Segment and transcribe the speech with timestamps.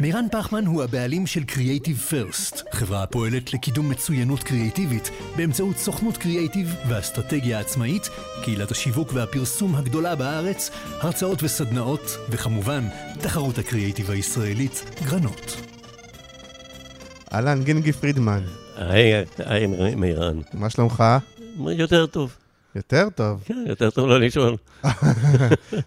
[0.00, 6.74] מירן פחמן הוא הבעלים של Creative First, חברה הפועלת לקידום מצוינות קריאיטיבית באמצעות סוכנות קריאיטיב
[6.88, 8.08] ואסטרטגיה עצמאית,
[8.44, 12.84] קהילת השיווק והפרסום הגדולה בארץ, הרצאות וסדנאות, וכמובן,
[13.20, 15.56] תחרות הקריאיטיב הישראלית, גרנות.
[17.32, 18.42] אהלן, גינגי פרידמן,
[18.76, 20.40] היי, היי, מירן.
[20.54, 21.04] מה שלומך?
[21.58, 22.36] יותר טוב.
[22.74, 23.42] יותר טוב.
[23.44, 24.56] כן, יותר טוב לא לשאול.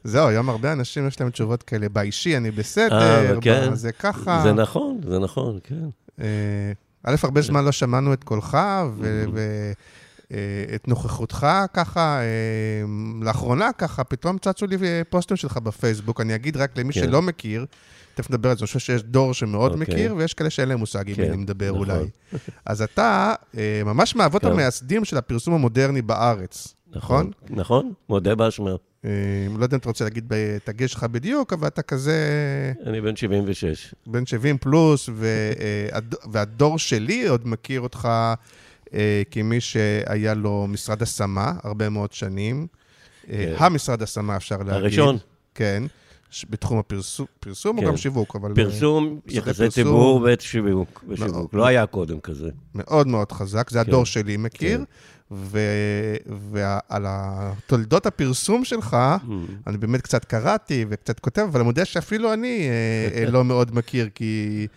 [0.04, 1.90] זהו, היום הרבה אנשים יש להם תשובות כאלה.
[1.90, 3.76] באישי אני אה, בסדר, כן.
[3.76, 4.40] זה ככה.
[4.44, 5.90] זה נכון, זה נכון, כן.
[6.22, 6.72] אה,
[7.04, 9.30] א', הרבה זמן לא שמענו את קולך Mm-hmm.
[10.32, 12.20] ואת נוכחותך ככה.
[12.20, 12.84] אה,
[13.22, 16.22] לאחרונה ככה, פתאום צצו לי אה, פוסטים שלך בפייסבוק.
[16.22, 17.00] אני אגיד רק למי כן.
[17.02, 17.66] שלא מכיר,
[18.22, 19.88] תכף נדבר על זה, אני חושב שיש דור שמאוד אוקיי.
[19.96, 21.90] מכיר, ויש כאלה שאין להם מושג עם מי כן, אני מדבר נכון.
[21.90, 22.06] אולי.
[22.66, 24.48] אז אתה אה, ממש מהאבות כן.
[24.52, 27.32] המייסדים של הפרסום המודרני בארץ, נכון?
[27.50, 28.72] נכון, מודה באשמה.
[29.06, 29.10] אה,
[29.58, 32.16] לא יודע אם אתה רוצה להגיד את הגיל שלך בדיוק, אבל אתה כזה
[32.86, 33.94] אני בן 76.
[34.08, 35.14] בן 70 פלוס, אה,
[35.98, 38.10] הד- והדור שלי עוד מכיר אותך
[39.32, 42.68] כמי שהיה לו משרד השמה הרבה מאוד שנים.
[43.28, 43.54] כן.
[43.58, 44.74] המשרד השמה, אפשר להגיד.
[44.74, 45.18] הראשון.
[45.56, 45.84] כן,
[46.50, 47.88] בתחום הפרסום, פרסום או כן.
[47.88, 48.50] גם שיווק, אבל...
[48.50, 49.70] אה, פרסום, משרדי יחסי פרסום.
[49.70, 51.04] ציבור ושיווק.
[51.20, 51.48] מאוד.
[51.54, 52.50] לא היה קודם כזה.
[52.76, 53.90] מאוד מאוד חזק, זה כן.
[53.90, 54.78] הדור שלי מכיר.
[54.78, 54.84] כן.
[55.34, 56.16] ו-
[56.52, 57.06] ועל
[57.68, 58.94] תולדות הפרסום שלך,
[59.28, 59.32] Mm.
[59.68, 63.76] אני באמת קצת קראתי וקצת כותב, אבל אני מודה שאפילו אני אה, אה, לא מאוד
[63.76, 64.68] מכיר, כי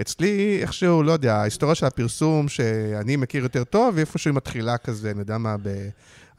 [0.00, 5.10] אצלי איכשהו, לא יודע, ההיסטוריה של הפרסום שאני מכיר יותר טוב, איפשהו היא מתחילה כזה,
[5.10, 5.56] אני יודע מה,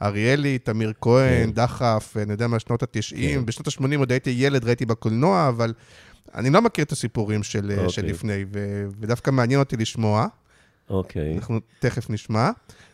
[0.04, 1.52] באריאלי, תמיר כהן, כן.
[1.52, 3.46] דחף, אני יודע מה, שנות ה-90, כן.
[3.46, 5.72] בשנות ה-80 עוד הייתי ילד, ראיתי בקולנוע, אבל
[6.34, 8.04] אני לא מכיר את הסיפורים של, אה, אוקיי.
[8.04, 10.26] לפני, ו- ודווקא מעניין אותי לשמוע.
[10.90, 11.34] אוקיי.
[11.34, 12.50] אנחנו תכף נשמע.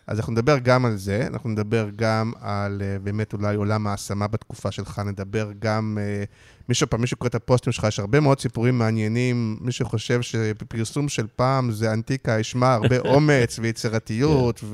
[0.06, 4.27] אז אנחנו נדבר גם על זה, אנחנו נדבר גם על אה, באמת אולי עולם ההשמה
[4.27, 6.25] בתקופה שלך, נדבר גם, אה,
[6.69, 11.09] מי שפעם, מי שקורא את הפוסטים שלך, יש הרבה מאוד סיפורים מעניינים, מי שחושב שפרסום
[11.09, 14.65] של פעם זה אנטיקה, ישמע הרבה אומץ ויצירתיות,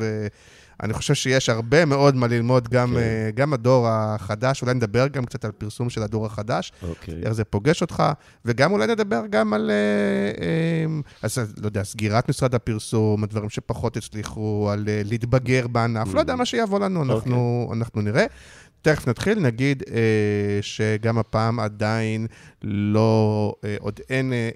[0.81, 2.97] ואני חושב שיש הרבה מאוד מה ללמוד, גם, כן.
[2.97, 7.23] אה, גם הדור החדש, אולי נדבר גם קצת על פרסום של הדור החדש, אוקיי.
[7.23, 8.03] איך זה פוגש אותך,
[8.45, 13.97] וגם אולי נדבר גם על, אה, אה, אז לא יודע, סגירת משרד הפרסום, הדברים שפחות
[13.97, 18.27] הצליחו, על להתבגר בענף, לא יודע, מה שיבוא לנו, אנחנו, אנחנו נראה.
[18.87, 22.27] תכף נתחיל, נגיד אה, שגם הפעם עדיין
[22.63, 24.51] לא, אה, עוד אין אה,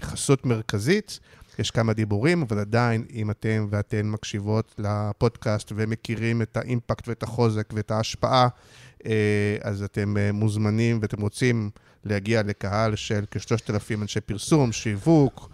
[0.00, 1.20] חסות מרכזית.
[1.58, 7.72] יש כמה דיבורים, אבל עדיין, אם אתם ואתן מקשיבות לפודקאסט ומכירים את האימפקט ואת החוזק
[7.72, 8.48] ואת ההשפעה,
[9.06, 11.70] אה, אז אתם אה, מוזמנים ואתם רוצים
[12.04, 15.48] להגיע לקהל של כשלושת אלפים אנשי פרסום, שיווק,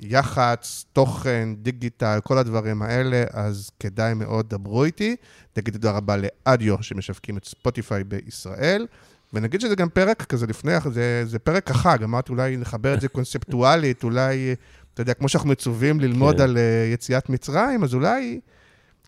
[0.00, 5.16] יח"צ, תוכן, דיגיטל, כל הדברים האלה, אז כדאי מאוד, דברו איתי.
[5.52, 8.86] תגידו תודה רבה לאדיו שמשווקים את ספוטיפיי בישראל.
[9.32, 13.08] ונגיד שזה גם פרק כזה לפני, זה, זה פרק החג, אמרתי אולי נחבר את זה
[13.08, 14.54] קונספטואלית, אולי,
[14.94, 16.42] אתה יודע, כמו שאנחנו מצווים ללמוד כן.
[16.42, 18.40] על אה, יציאת מצרים, אז אולי,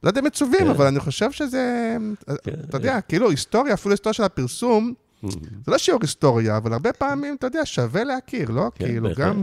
[0.02, 0.70] לא יודע אם מצווים, כן.
[0.70, 1.96] אבל אני חושב שזה,
[2.44, 2.52] כן.
[2.68, 5.28] אתה יודע, כאילו היסטוריה, אפילו היסטוריה של הפרסום, Mm.
[5.64, 8.70] זה לא שיעור היסטוריה, אבל הרבה פעמים, אתה יודע, שווה להכיר, לא?
[8.74, 9.26] כן, כאילו, בהחלט.
[9.26, 9.42] גם...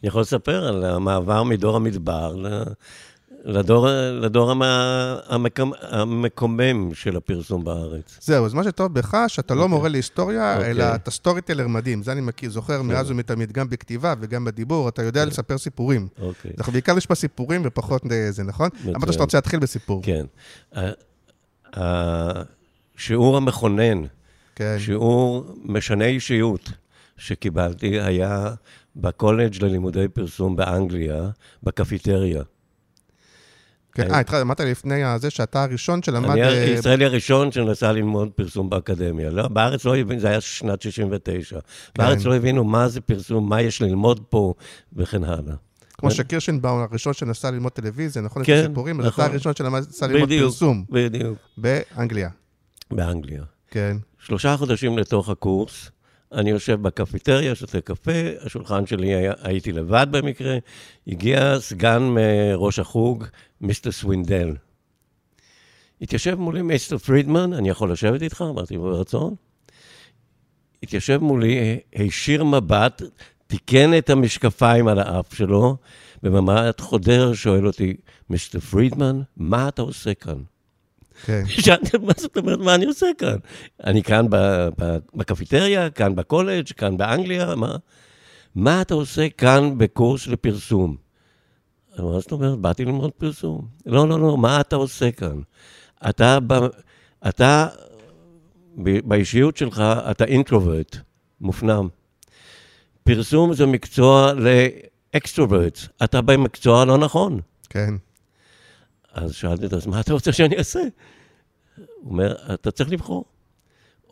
[0.00, 2.34] אני יכול לספר על המעבר מדור המדבר
[3.44, 4.62] לדור, לדור המ-
[5.28, 8.18] המקום, המקומם של הפרסום בארץ.
[8.20, 9.76] זהו, אז מה שטוב בך, שאתה לא אוקיי.
[9.76, 10.70] מורה להיסטוריה, אוקיי.
[10.70, 12.02] אלא אתה סטורי טלר מדהים.
[12.02, 16.08] זה אני מכיר, זוכר מאז ומתמיד, גם בכתיבה וגם בדיבור, אתה יודע לספר סיפורים.
[16.22, 16.50] אוקיי.
[16.58, 18.68] אנחנו בעיקר נשמע סיפורים ופחות אה, זה, נכון?
[18.96, 20.02] אמרת שאתה רוצה להתחיל בסיפור.
[20.02, 20.24] כן.
[21.74, 24.02] השיעור המכונן,
[24.54, 24.76] כן.
[24.78, 26.70] שיעור משנה אישיות
[27.16, 28.54] שקיבלתי היה
[28.96, 31.30] בקולג' ללימודי פרסום באנגליה,
[31.62, 32.42] בקפיטריה.
[34.02, 34.14] כן.
[34.14, 36.30] אה, התחלת, אמרת לפני הזה שאתה הראשון שלמד...
[36.30, 39.30] אני אה, הישראלי הראשון שנסע ללמוד פרסום באקדמיה.
[39.30, 41.58] לא, בארץ לא הבינו, זה היה שנת 69.
[41.98, 44.54] בארץ לא הבינו מה זה פרסום, מה יש ללמוד פה,
[44.92, 45.54] וכן הלאה.
[45.98, 48.42] כמו שקירשנבאום הראשון שנסע ללמוד טלוויזיה, נכון?
[48.44, 49.24] כן, סיפורים, אז אתה נכון.
[49.24, 51.38] הראשון שנסע ללמוד בדיוק, פרסום בדיוק.
[51.56, 52.28] באנגליה.
[52.90, 53.42] באנגליה.
[53.70, 53.96] כן.
[54.18, 55.90] שלושה חודשים לתוך הקורס,
[56.32, 60.58] אני יושב בקפיטריה, שותה קפה, השולחן שלי, היה, הייתי לבד במקרה,
[61.06, 62.02] הגיע סגן
[62.54, 63.24] ראש החוג,
[63.60, 64.54] Mister סווינדל.
[66.02, 68.44] התיישב מולי Mister פרידמן, אני יכול לשבת איתך?
[68.50, 69.34] אמרתי, ברצון.
[70.82, 73.02] התיישב מולי, הישיר מבט,
[73.46, 75.76] תיקן את המשקפיים על האף שלו,
[76.22, 77.96] במבט חודר שואל אותי,
[78.30, 80.42] Mister פרידמן, מה אתה עושה כאן?
[81.24, 81.42] כן.
[81.64, 83.36] שאלתי, מה זאת אומרת, מה אני עושה כאן?
[83.84, 84.26] אני כאן
[85.14, 87.76] בקפיטריה, כאן בקולג', כאן באנגליה, מה?
[88.54, 90.96] מה אתה עושה כאן בקורס לפרסום?
[91.98, 92.58] מה זאת אומרת?
[92.58, 93.68] באתי ללמוד פרסום.
[93.86, 95.40] לא, לא, לא, מה אתה עושה כאן?
[96.08, 96.38] אתה,
[97.28, 97.68] אתה
[98.78, 100.96] באישיות שלך, אתה introvert,
[101.40, 101.88] מופנם.
[103.04, 107.40] פרסום זה מקצוע ל extrovert, אתה במקצוע לא נכון.
[107.70, 107.94] כן.
[109.14, 110.80] אז שאלתי אותו, אז מה אתה רוצה שאני אעשה?
[110.80, 113.24] הוא אומר, אתה צריך לבחור.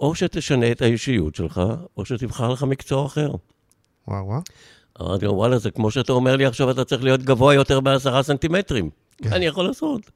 [0.00, 1.60] או שתשנה את האישיות שלך,
[1.96, 3.30] או שתבחר לך מקצוע אחר.
[4.08, 4.40] וואו, וואו.
[5.00, 8.22] אמרתי לו, וואלה, זה כמו שאתה אומר לי עכשיו, אתה צריך להיות גבוה יותר בעשרה
[8.22, 8.90] סנטימטרים.
[9.22, 9.32] כן.
[9.32, 10.10] אני יכול לעשות?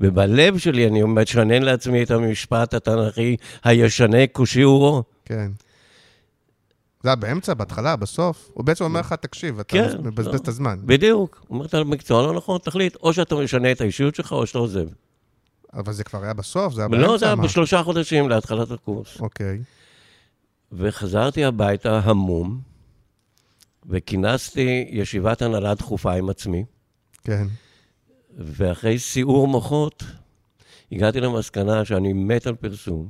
[0.00, 5.02] ובלב שלי אני משנן לעצמי את המשפט התנ"כי, הישנה כושיעורו.
[5.24, 5.50] כן.
[7.02, 8.50] זה היה באמצע, בהתחלה, בסוף.
[8.54, 10.36] הוא בעצם אומר לך, תקשיב, אתה כן, מבזבז לא.
[10.36, 10.78] את הזמן.
[10.84, 11.38] בדיוק.
[11.48, 14.58] הוא אומר, אתה במקצוע לא נכון, תחליט, או שאתה משנה את האישיות שלך, או שאתה
[14.58, 14.86] עוזב.
[15.74, 16.74] אבל זה כבר היה בסוף?
[16.74, 17.06] זה היה באמצע?
[17.06, 19.20] לא, זה היה בשלושה חודשים להתחלת הקורס.
[19.20, 19.62] אוקיי.
[20.72, 22.60] וחזרתי הביתה המום,
[23.88, 26.64] וכינסתי ישיבת הנהלה דחופה עם עצמי.
[27.24, 27.46] כן.
[28.38, 30.04] ואחרי סיעור מוחות,
[30.92, 33.08] הגעתי למסקנה שאני מת על פרסום,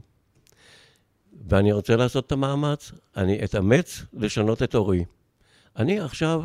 [1.48, 2.92] ואני רוצה לעשות את המאמץ.
[3.16, 5.04] אני אתאמץ לשנות את אורי.
[5.76, 6.42] אני עכשיו,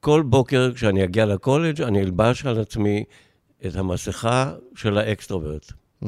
[0.00, 3.04] כל בוקר כשאני אגיע לקולג', אני אלבש על עצמי
[3.66, 5.72] את המסכה של ה extrovert.
[6.04, 6.06] Mm-hmm.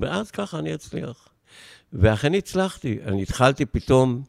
[0.00, 1.28] ואז ככה אני אצליח.
[1.92, 2.98] ואכן הצלחתי.
[3.04, 4.22] אני התחלתי פתאום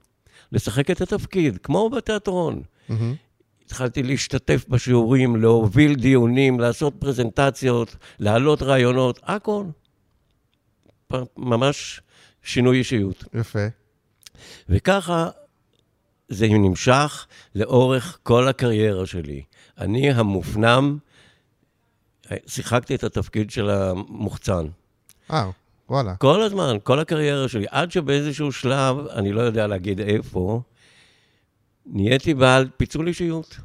[0.51, 2.62] לשחק את התפקיד, כמו בתיאטרון.
[2.89, 2.94] Mm-hmm.
[3.66, 9.63] התחלתי להשתתף בשיעורים, להוביל דיונים, לעשות פרזנטציות, להעלות רעיונות, הכל.
[11.38, 12.01] ממש
[12.44, 13.24] שינוי אישיות.
[13.33, 13.68] יפה.
[14.69, 15.30] וככה
[16.30, 19.44] זה נמשך לאורך כל הקריירה שלי.
[19.77, 20.98] אני המופנם,
[22.48, 24.65] שיחקתי את התפקיד של המוחצן.
[25.31, 25.50] אה,
[25.89, 26.15] וואלה.
[26.15, 30.62] כל הזמן, כל הקריירה שלי, עד שבאיזשהו שלב, אני לא יודע להגיד איפה,
[31.86, 33.57] נהייתי בעל פיצול אישיות.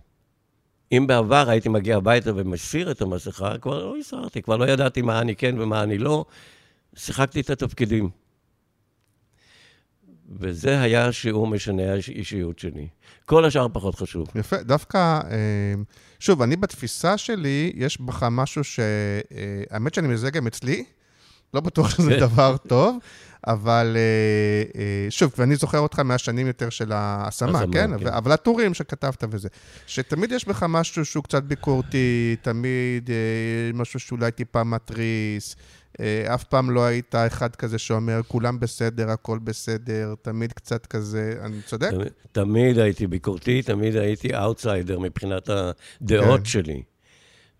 [0.92, 5.20] אם בעבר הייתי מגיע הביתה ומסיר את המסכה, כבר לא הסרתי, כבר לא ידעתי מה
[5.20, 6.24] אני כן ומה אני לא.
[6.96, 8.10] שיחקתי את התפקידים.
[10.40, 12.88] וזה היה שיעור משנה האישיות שלי.
[13.26, 14.28] כל השאר פחות חשוב.
[14.34, 15.74] יפה, דווקא, אה,
[16.18, 18.80] שוב, אני בתפיסה שלי, יש בך משהו ש...
[19.72, 20.84] אה, שאני מזהה גם אצלי,
[21.54, 22.98] לא בטוח שזה דבר טוב,
[23.46, 27.98] אבל אה, שוב, ואני זוכר אותך מהשנים יותר של ההשמה, כן?
[27.98, 28.06] כן?
[28.06, 29.48] אבל הטורים שכתבת וזה.
[29.86, 33.10] שתמיד יש בך משהו שהוא קצת ביקורתי, תמיד
[33.74, 35.56] משהו שאולי טיפה מתריס.
[36.34, 41.62] אף פעם לא היית אחד כזה שאומר, כולם בסדר, הכל בסדר, תמיד קצת כזה, אני
[41.62, 41.90] צודק?
[41.90, 46.44] תמיד, תמיד הייתי ביקורתי, תמיד הייתי אאוטסיידר מבחינת הדעות כן.
[46.44, 46.82] שלי.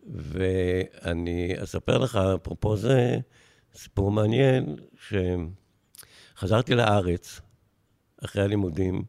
[0.06, 3.16] ואני אספר לך, אפרופו זה,
[3.74, 4.76] סיפור מעניין,
[6.36, 7.40] שחזרתי לארץ
[8.24, 9.02] אחרי הלימודים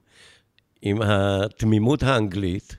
[0.81, 2.75] עם התמימות האנגלית.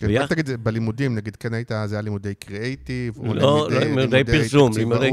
[0.00, 0.26] כן, ביח...
[0.26, 4.70] תגיד, בלימודים, נגיד, כן היית, זה היה לימודי קריאייטיב, או לא, לימודי, לא, לימודי פרסום,
[4.76, 5.10] לימודי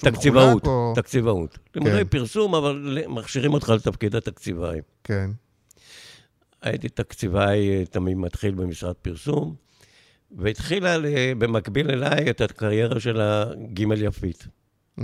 [0.00, 0.92] תקציבאות, או...
[0.96, 1.58] תקציבאות.
[1.74, 2.04] לימודי כן.
[2.04, 4.80] פרסום, אבל מכשירים אותך לתפקיד התקציבאי.
[5.04, 5.30] כן.
[6.62, 9.54] הייתי תקציבאי תמיד מתחיל במשרד פרסום,
[10.38, 10.96] והתחילה
[11.38, 14.46] במקביל אליי את הקריירה של הגימל יפית.
[14.98, 15.02] Mm.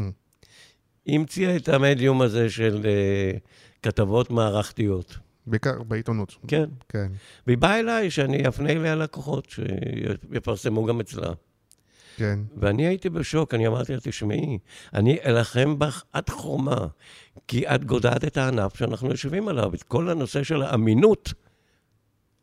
[1.06, 3.38] היא המציאה את המדיום הזה של uh,
[3.82, 5.18] כתבות מערכתיות.
[5.46, 6.34] בעיקר בעיתונות.
[6.48, 6.64] כן.
[6.88, 7.06] כן.
[7.46, 11.32] והיא באה אליי שאני אפנה אליה לקוחות, שיפרסמו גם אצלה.
[12.16, 12.38] כן.
[12.56, 14.58] ואני הייתי בשוק, אני אמרתי לה, תשמעי,
[14.94, 16.86] אני אלחם בך עד חומה,
[17.48, 21.32] כי את גודעת את הענף שאנחנו יושבים עליו, את כל הנושא של האמינות,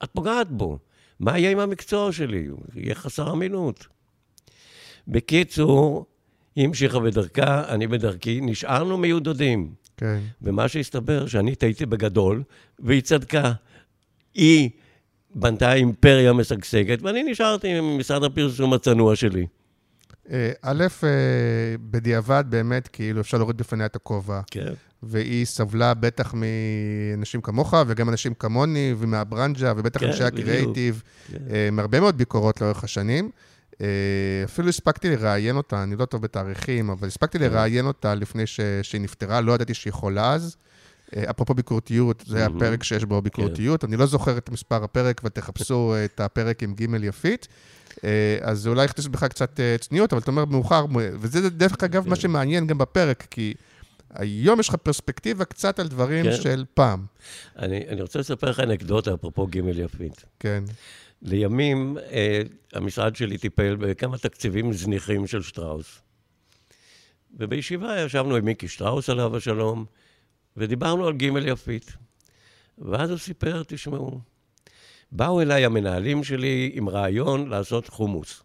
[0.04, 0.80] את פוגעת בו.
[1.20, 2.48] מה יהיה עם המקצוע שלי?
[2.76, 3.88] יהיה חסר אמינות.
[5.08, 6.06] בקיצור,
[6.56, 9.74] היא המשיכה בדרכה, אני בדרכי, נשארנו מיודדים.
[9.98, 10.20] כן.
[10.42, 12.44] ומה שהסתבר, שאני טעיתי בגדול,
[12.80, 13.52] והיא צדקה.
[14.34, 14.70] היא
[15.36, 19.46] בנתה אימפריה משגשגת, ואני נשארתי עם משרד הפרסום הצנוע שלי.
[20.32, 21.10] אה, א', אה,
[21.80, 24.42] בדיעבד באמת, כאילו, אפשר להוריד בפניה את הכובע.
[24.52, 24.74] כן.
[25.04, 31.38] והיא סבלה בטח מאנשים כמוך, וגם אנשים כמוני, ומהברנג'ה, ובטח כן, אנשי הקריאייטיב, כן.
[31.52, 33.30] אה, מהרבה מאוד ביקורות לאורך השנים.
[33.82, 33.88] אה,
[34.46, 37.46] אפילו הספקתי לראיין אותה, אני לא טוב בתאריכים, אבל הספקתי כן.
[37.46, 38.60] לראיין אותה לפני ש...
[38.82, 40.56] שהיא נפטרה, לא ידעתי שהיא חולה אז.
[41.16, 42.58] אה, אפרופו ביקורתיות, זה מהמם.
[42.58, 43.84] הפרק שיש בו ביקורתיות.
[43.84, 47.48] אני לא זוכר את מספר הפרק, ותחפשו את הפרק עם ג' יפית.
[48.04, 52.10] אה, אז זה אולי יכניס בך קצת צניעות, אבל אתה אומר מאוחר, וזה דרך אגב
[52.10, 52.22] מה כן.
[52.22, 53.54] שמעניין גם בפרק, כי
[54.14, 56.36] היום יש לך פרספקטיבה קצת על דברים כן.
[56.36, 57.06] של פעם.
[57.60, 60.26] אני, אני רוצה לספר לך אנקדוטה, אפרופו ג' יפית.
[60.40, 60.64] כן.
[61.24, 62.42] לימים, אה,
[62.74, 66.02] המשרד שלי טיפל בכמה תקציבים זניחים של שטראוס.
[67.40, 69.86] ובישיבה ישבנו עם מיקי שטראוס, עליו השלום,
[70.58, 71.92] ודיברנו על ג' יפית.
[72.78, 74.20] ואז הוא סיפר, תשמעו,
[75.12, 78.44] באו אליי המנהלים שלי עם רעיון לעשות חומוס.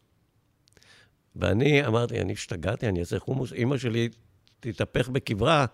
[1.37, 3.53] ואני אמרתי, אני השתגעתי, אני אעשה חומוס.
[3.53, 4.09] אימא שלי
[4.61, 5.67] תתהפך בקברה,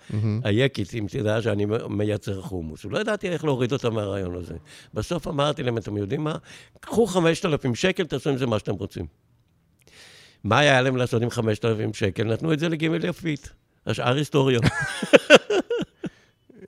[0.45, 2.85] היקית, אם תדע שאני מייצר חומוס.
[2.85, 4.55] לא ידעתי איך להוריד אותה מהרעיון הזה.
[4.95, 6.37] בסוף אמרתי להם, אתם יודעים מה?
[6.81, 9.07] קחו 5,000 שקל, תעשו עם זה מה שאתם רוצים.
[10.45, 12.25] מה היה להם לעשות עם 5,000 שקל?
[12.25, 13.53] נתנו את זה לג' יפית.
[13.87, 14.61] השאר היסטוריה.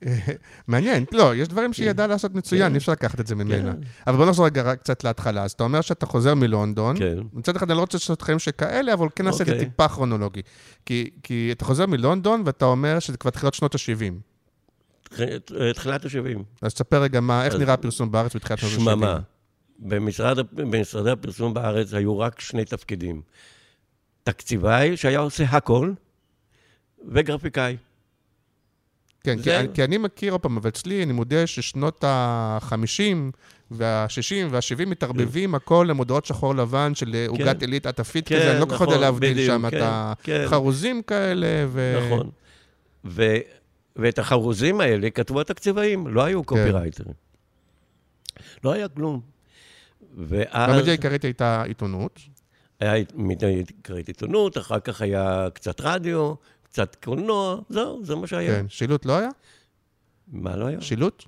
[0.67, 3.73] מעניין, לא, יש דברים שהיא ידעה לעשות מצוין, אי אפשר לקחת את זה ממנה.
[4.07, 5.43] אבל בוא נחזור רגע קצת להתחלה.
[5.43, 7.17] אז אתה אומר שאתה חוזר מלונדון, כן.
[7.33, 9.65] מצד אחד אני לא רוצה לעשות חיים שכאלה, אבל כן נעשה את זה אוקיי.
[9.65, 10.41] טיפה כרונולוגי.
[11.23, 14.13] כי אתה חוזר מלונדון ואתה אומר שזה כבר תחילת שנות ה-70.
[15.75, 16.39] תחילת ה-70.
[16.61, 18.79] אז תספר רגע מה, איך נראה הפרסום בארץ בתחילת שנות ה-70.
[18.79, 19.19] שממה.
[19.79, 23.21] במשרד, במשרדי הפרסום בארץ היו רק שני תפקידים.
[24.23, 25.91] תקציבאי, שהיה עושה הכל,
[27.07, 27.77] וגרפיקאי.
[29.27, 32.73] כן, כי, זה- אני- כי אני מכיר, עוד פעם, אבל אצלי, אני מודה ששנות ה-50
[33.71, 34.11] וה-60
[34.49, 38.71] וה-70 מתערבבים הכל למודעות שחור לבן של עוגת עילית עטפית כן, כזה, אני לא כל
[38.75, 39.79] כך יודע נכון, להבדיל שם את כן,
[40.23, 40.43] כן.
[40.45, 41.99] החרוזים כאלה, ו...
[42.05, 42.29] נכון.
[43.05, 43.37] ו,
[43.95, 46.27] ואת החרוזים האלה כתבו התקציבאים, לא כן.
[46.27, 47.13] היו קופירייטרים.
[48.63, 49.19] לא היה כלום.
[50.17, 50.29] ואז
[50.69, 52.19] והמדיה העיקרית הייתה עיתונות.
[52.79, 56.33] היה מדי קראת עיתונות, אחר כך היה קצת רדיו,
[56.77, 58.55] קצת קולנוע, זהו, זה מה שהיה.
[58.55, 59.29] כן, שילוט לא היה?
[60.27, 60.81] מה לא היה?
[60.81, 61.23] שילוט?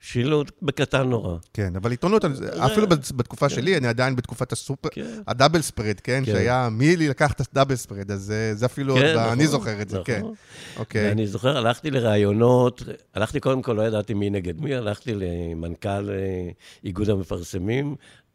[0.00, 1.36] שילוט בקטן נורא.
[1.54, 2.24] כן, אבל עיתונות,
[2.58, 5.22] אפילו בת- בתקופה שלי, אני עדיין בתקופת הסופר, כן.
[5.26, 6.22] הדאבל ספרד, כן?
[6.26, 6.32] כן.
[6.32, 9.46] שהיה מי לי לקח את הדאבל ספרד, אז זה- זה אפילו, כן, ב- נכון, אני
[9.46, 10.18] זוכר את זה, כן.
[10.18, 10.34] נכון.
[10.76, 11.08] אוקיי.
[11.08, 12.82] ואני זוכר, הלכתי לראיונות,
[13.14, 16.50] הלכתי קודם כל, לא ידעתי מי נגד מי, הלכתי למנכ"ל אה,
[16.84, 17.94] איגוד המפרסמים,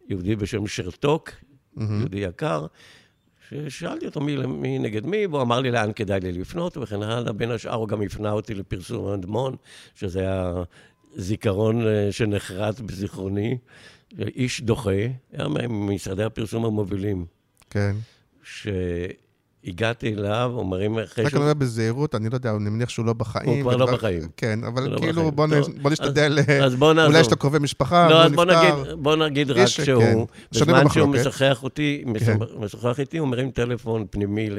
[0.09, 1.29] יהודי בשם שרתוק,
[1.77, 2.65] יהודי יקר,
[3.49, 7.33] ששאלתי אותו מי, מי נגד מי, והוא אמר לי לאן כדאי לי לפנות, וכן הלאה.
[7.33, 9.55] בין השאר הוא גם הפנה אותי לפרסום אדמון,
[9.95, 10.53] שזה היה
[11.15, 13.57] זיכרון אה, שנחרט בזיכרוני.
[14.19, 14.91] איש דוחה,
[15.33, 17.25] היה ממשרדי הפרסום המובילים,
[17.69, 17.95] כן.
[19.65, 23.13] שהגעתי אליו, אומרים אחרי רק אני אומר בזהירות, אני לא יודע, אני מניח שהוא לא
[23.13, 23.49] בחיים.
[23.49, 24.21] הוא כבר לא בחיים.
[24.37, 25.31] כן, אבל לא כאילו.
[25.31, 25.47] בוא
[25.91, 27.09] נשתדל, אז- אז בוא נעזור.
[27.11, 28.95] אולי יש לו קרובי משפחה, לא, נפטר.
[28.95, 30.17] בוא נגיד רק שהוא, כן.
[30.51, 31.07] שנוי בזמן שהוא.
[31.07, 32.37] משוחח אותי, כן.
[32.59, 34.49] משוחח איתי, הוא מרים טלפון פנימי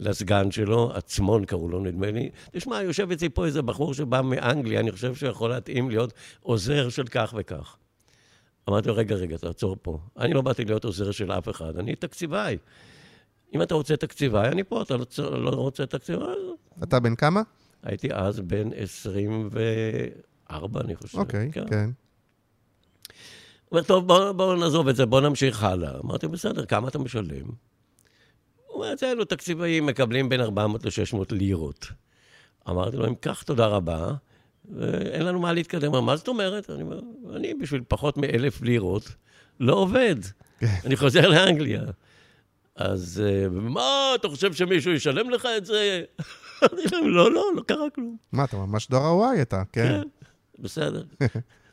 [0.00, 2.28] לסגן שלו, עצמון קראו לו, נדמה לי.
[2.52, 6.12] תשמע, יושב אצלי פה איזה בחור שבא מאנגליה, אני חושב שהוא יכול להתאים להיות
[6.42, 7.76] עוזר של כך וכך.
[8.68, 9.98] אמרתי לו, רגע, רגע, תעצור פה.
[10.18, 12.56] אני לא באתי להיות עוזר של אף אחד, אני תקציבאי.
[13.54, 15.06] אם אתה רוצה תקציבאי, אני פה, אתה לא
[15.42, 16.34] לא רוצה תקציבאי?
[16.82, 17.42] אתה בן כמה?
[17.82, 21.18] הייתי אז בן 24, אני חושב.
[21.18, 21.68] אוקיי, כן.
[21.68, 21.84] כן.
[21.84, 21.92] הוא
[23.70, 25.98] אומר, טוב, בואו בוא נעזוב את זה, בואו נמשיך הלאה.
[26.04, 27.46] אמרתי, בסדר, כמה אתה משלם?
[27.46, 27.54] הוא
[28.74, 31.86] אומר, אצלנו תקציבאים מקבלים בין 400 ל-600 לירות.
[32.68, 34.12] אמרתי לו, אם כך, תודה רבה,
[34.76, 36.04] ואין לנו מה להתקדם.
[36.04, 36.70] מה זאת אומרת?
[36.70, 37.00] אני אומר,
[37.36, 39.14] אני בשביל פחות מאלף לירות
[39.60, 40.16] לא עובד.
[40.62, 41.82] אני חוזר לאנגליה.
[42.76, 46.02] אז אה, מה, אתה חושב שמישהו ישלם לך את זה?
[46.62, 48.16] אמרתי להם, לא, לא, לא קרה כלום.
[48.32, 49.82] מה, אתה ממש דור הוואי אתה, כן.
[49.82, 50.02] כן,
[50.58, 51.02] בסדר.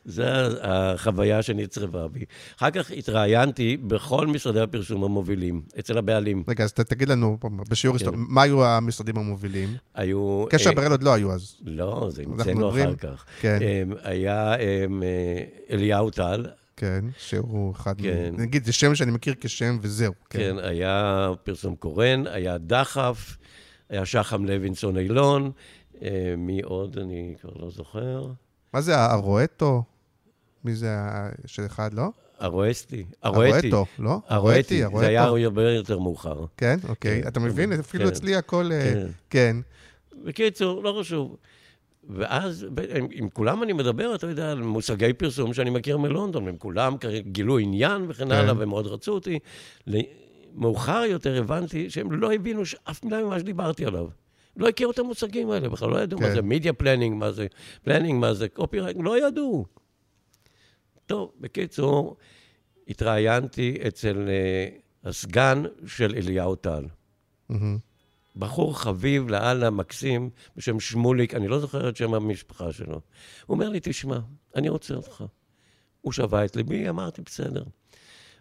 [0.04, 0.22] זו
[0.60, 2.24] החוויה שנצרבה בי.
[2.56, 6.42] אחר כך התראיינתי בכל משרדי הפרסום המובילים, אצל הבעלים.
[6.48, 8.04] רגע, אז תגיד לנו, בשיעור כן.
[8.04, 9.68] היסטוריה, מה היו המשרדים המובילים?
[9.94, 10.44] היו...
[10.50, 11.56] קשר אה, בראל עוד לא היו אז.
[11.64, 13.24] לא, זה המצאנו אחר כך.
[13.40, 13.58] כן.
[14.02, 14.86] היה אה,
[15.70, 16.44] אליהו טל,
[16.76, 18.34] כן, שהוא אחד, מ- כן.
[18.38, 20.12] נגיד, זה שם שאני מכיר כשם וזהו.
[20.30, 23.36] כן, היה פרסום קורן, היה דחף,
[23.88, 25.50] היה שחם לוינסון אילון,
[26.02, 26.98] אה, מי עוד?
[26.98, 28.26] אני כבר לא זוכר.
[28.74, 29.82] מה זה הרואטו?
[30.64, 30.96] מי זה
[31.46, 32.08] של אחד, לא?
[32.38, 33.04] הרואסטי.
[33.22, 33.68] הרואטי.
[33.70, 34.18] הרואטו, לא?
[34.28, 35.00] הרואטי, הרואטו.
[35.00, 36.44] זה היה הרבה יותר מאוחר.
[36.56, 37.22] כן, אוקיי.
[37.22, 37.28] כן.
[37.28, 37.72] אתה מבין?
[37.72, 38.10] אפילו כן.
[38.10, 38.70] אצלי הכל...
[38.72, 39.06] אה, כן.
[39.30, 39.56] כן.
[40.24, 41.36] בקיצור, לא חשוב.
[42.08, 46.56] ואז, עם, עם כולם אני מדבר, אתה יודע, על מושגי פרסום שאני מכיר מלונדון, הם
[46.56, 48.32] כולם גילו עניין וכן כן.
[48.32, 49.38] הלאה, ומאוד רצו אותי.
[50.54, 54.08] מאוחר יותר הבנתי שהם לא הבינו שאף מילה ממה שדיברתי עליו.
[54.56, 56.24] לא הכירו את המושגים האלה, בכלל לא ידעו כן.
[56.24, 57.46] מה זה media planning, מה זה
[57.82, 59.64] planning, מה זה copywrite, לא ידעו.
[61.06, 62.16] טוב, בקיצור,
[62.88, 66.84] התראיינתי אצל uh, הסגן של אליהו טל.
[67.48, 67.78] מהמם.
[68.36, 73.00] בחור חביב לאללה, מקסים, בשם שמוליק, אני לא זוכר את שם המשפחה שלו.
[73.46, 74.18] הוא אומר לי, תשמע,
[74.56, 75.24] אני רוצה אותך.
[76.00, 77.64] הוא שווה את ליבי, אמרתי, בסדר.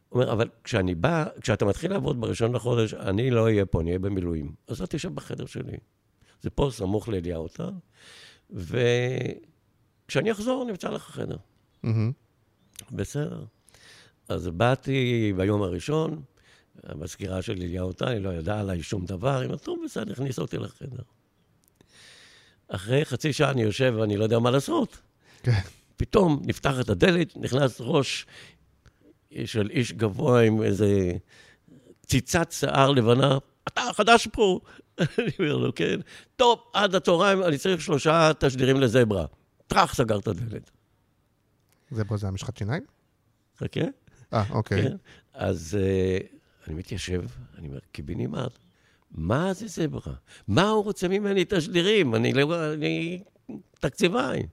[0.09, 3.89] הוא אומר, אבל כשאני בא, כשאתה מתחיל לעבוד בראשון לחודש, אני לא אהיה פה, אני
[3.89, 4.51] אהיה במילואים.
[4.67, 5.77] אז אתה תשב בחדר שלי.
[6.41, 7.69] זה פה סמוך לאליהו אותה,
[8.49, 11.37] וכשאני אחזור, נמצא לך חדר.
[12.91, 13.43] בסדר.
[14.29, 16.21] אז באתי ביום הראשון,
[16.83, 20.39] המזכירה של אליהו טל, היא לא ידעה עליי שום דבר, היא אמרת, טוב, בסדר, הכניס
[20.39, 21.03] אותי לחדר.
[22.67, 24.97] אחרי חצי שעה אני יושב ואני לא יודע מה לעשות.
[25.43, 25.59] כן.
[25.97, 28.25] פתאום נפתחת הדלת, נכנס ראש
[29.45, 31.11] של איש גבוה עם איזה
[32.05, 34.59] ציצת שיער לבנה, אתה חדש פה.
[34.99, 35.99] אני אומר לו, כן.
[36.35, 39.25] טוב, עד הצהריים אני צריך שלושה תשדירים לזברה.
[39.67, 40.71] טראח, סגר את הדלת.
[41.91, 42.83] זברה זה המשחת שיניים?
[43.57, 43.81] חכה.
[44.33, 44.83] אה, אוקיי.
[44.83, 44.95] כן.
[45.33, 47.21] אז uh, אני מתיישב,
[47.57, 48.51] אני אומר, קיבינימט,
[49.11, 50.13] מה זה זברה?
[50.47, 52.15] מה הוא רוצה ממני תשדירים?
[52.15, 52.73] אני לא...
[52.73, 53.23] אני
[53.79, 54.43] תקציבאי.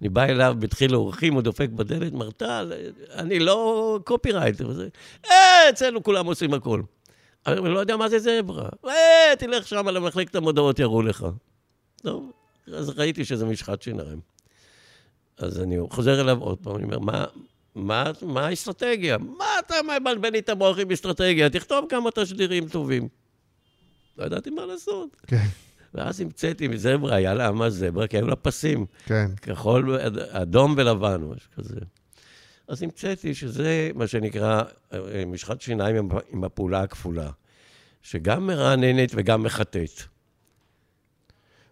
[0.00, 2.72] אני בא אליו, בתחיל האורחים, הוא דופק בדלת, מר טל,
[3.12, 4.88] אני לא קופירייטר.
[5.30, 6.82] אה, אצלנו כולם עושים הכול.
[7.46, 8.68] אני לא יודע מה זה זברה.
[8.86, 11.26] אה, תלך שם למחלקת המודעות, יראו לך.
[12.02, 12.32] טוב,
[12.74, 14.20] אז ראיתי שזה משחת שיניים.
[15.38, 17.24] אז אני חוזר אליו עוד פעם, אני אומר, מה,
[17.74, 19.18] מה, מה האסטרטגיה?
[19.18, 21.50] מה אתה מבלבל לי את המוח עם אסטרטגיה?
[21.50, 23.08] תכתוב כמה תשדירים טובים.
[24.18, 25.16] לא ידעתי מה לעשות.
[25.26, 25.46] כן.
[25.94, 28.86] ואז המצאתי מזברה, היה לה מה זברה, כי היו לה פסים.
[29.06, 29.30] כן.
[29.42, 29.98] כחול,
[30.30, 31.80] אדום ולבן, משהו כזה.
[32.68, 37.30] אז המצאתי שזה מה שנקרא אה, משחת שיניים עם, עם הפעולה הכפולה,
[38.02, 40.02] שגם מרעננת וגם מחטאת.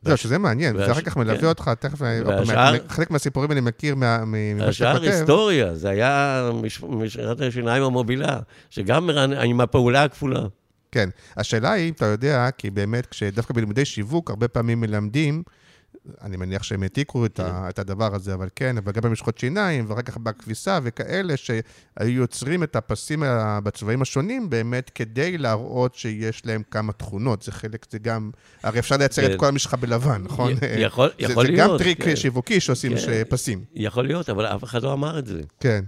[0.02, 1.46] זהו, שזה מעניין, זה אחר כך מלווה כן.
[1.46, 5.10] אותך, תכף, והשאר- חלק מהסיפורים אני מכיר מה- ממה שאתה השאר כותב.
[5.10, 8.38] היסטוריה, זה היה מש- משחת השיניים המובילה,
[8.70, 10.40] שגם מרעננת, עם הפעולה הכפולה.
[10.92, 11.08] כן.
[11.36, 15.42] השאלה היא, אתה יודע, כי באמת, כשדווקא בלימודי שיווק, הרבה פעמים מלמדים,
[16.22, 19.84] אני מניח שהם העתיקו את, ה, את הדבר הזה, אבל כן, אבל גם במשחות שיניים,
[19.88, 21.60] ואחר כך בכביסה וכאלה, שהיו
[22.20, 23.22] יוצרים את הפסים
[23.64, 27.42] בצבעים השונים, באמת כדי להראות שיש להם כמה תכונות.
[27.42, 28.30] זה חלק, זה גם,
[28.62, 29.32] הרי אפשר לייצר כן.
[29.34, 30.52] את כל המשחה בלבן, נכון?
[30.52, 32.16] י- יכול- זה, יכול זה גם להיות, טריק כן.
[32.16, 33.22] שיווקי שעושים כן.
[33.28, 33.64] פסים.
[33.74, 35.40] יכול להיות, אבל אף אחד לא אמר את זה.
[35.60, 35.84] כן.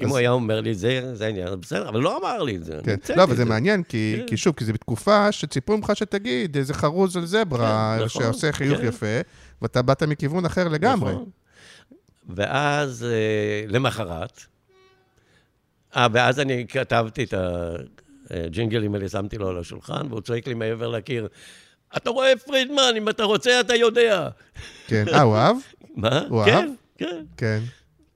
[0.00, 2.80] אם הוא היה אומר לי, זה זה העניין, בסדר, אבל לא אמר לי את זה.
[2.84, 2.96] כן.
[3.16, 4.26] לא, אבל את זה מעניין, כי, כן.
[4.26, 8.52] כי שוב, כי זה בתקופה שציפו ממך שתגיד איזה חרוז על זברה, כן, נכון, שעושה
[8.52, 8.86] חיוך כן.
[8.86, 9.20] יפה,
[9.62, 11.12] ואתה באת מכיוון אחר לגמרי.
[11.12, 11.30] נכון.
[12.28, 14.40] ואז, אה, למחרת,
[15.96, 17.34] אה, ואז אני כתבתי את
[18.30, 21.28] הג'ינגלים האלה, שמתי לו על השולחן, והוא צועק לי מעבר לקיר,
[21.96, 24.28] אתה רואה, פרידמן, אם אתה רוצה, אתה יודע.
[24.86, 25.04] כן.
[25.08, 25.56] אה, הוא אהב?
[25.94, 26.22] מה?
[26.28, 26.64] הוא אהב?
[26.98, 27.24] כן.
[27.36, 27.60] כן.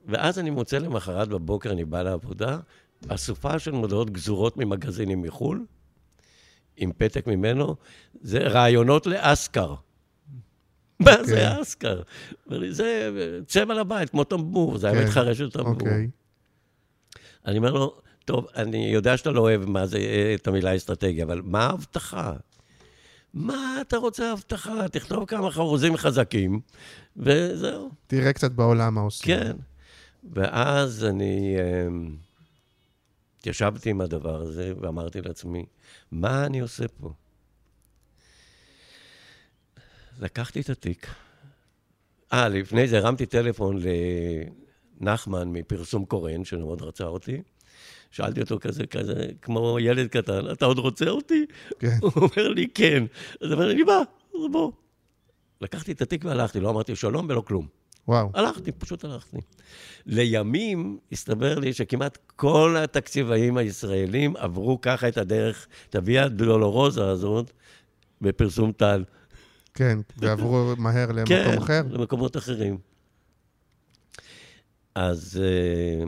[0.05, 2.59] ואז אני מוצא למחרת בבוקר, אני בא לעבודה,
[3.07, 5.65] אסופה של מודעות גזורות ממגזינים מחו"ל,
[6.77, 7.75] עם פתק ממנו,
[8.21, 9.75] זה רעיונות לאסקר.
[10.99, 11.25] מה אוקיי.
[11.25, 12.01] זה אסקר?
[12.69, 13.09] זה
[13.47, 15.71] צבע לבית, כמו טמבור, זה היה מתחרש של טמבור.
[15.71, 16.09] אוקיי.
[17.45, 21.25] אני אומר לו, טוב, אני יודע שאתה לא אוהב מה זה, אה, את המילה אסטרטגיה,
[21.25, 22.33] אבל מה ההבטחה?
[23.33, 24.87] מה אתה רוצה הבטחה?
[24.87, 26.59] תכתוב כמה חרוזים חזקים,
[27.17, 27.89] וזהו.
[28.07, 29.25] תראה קצת בעולם מה עושים.
[29.25, 29.51] כן.
[30.33, 32.15] ואז אני אמ,
[33.45, 35.65] ישבתי עם הדבר הזה ואמרתי לעצמי,
[36.11, 37.13] מה אני עושה פה?
[40.19, 41.07] לקחתי את התיק.
[42.33, 43.79] אה, לפני זה הרמתי טלפון
[45.01, 47.41] לנחמן מפרסום קורן, שמאוד רצה אותי.
[48.11, 51.45] שאלתי אותו כזה, כזה, כמו ילד קטן, אתה עוד רוצה אותי?
[51.79, 51.97] כן.
[52.01, 53.03] הוא אומר לי, כן.
[53.41, 54.01] אז אומר לי, בא,
[54.33, 54.71] אז בוא.
[55.61, 57.67] לקחתי את התיק והלכתי, לא אמרתי שלום ולא כלום.
[58.07, 58.29] וואו.
[58.33, 59.37] הלכתי, פשוט הלכתי.
[60.05, 67.51] לימים הסתבר לי שכמעט כל התקציבאים הישראלים עברו ככה את הדרך, את הוויה דולורוזה הזאת,
[68.21, 69.03] בפרסום טל.
[69.73, 71.81] כן, ועברו מהר למקום כן, אחר.
[71.89, 72.77] למקומות אחרים.
[74.95, 76.05] אז אה,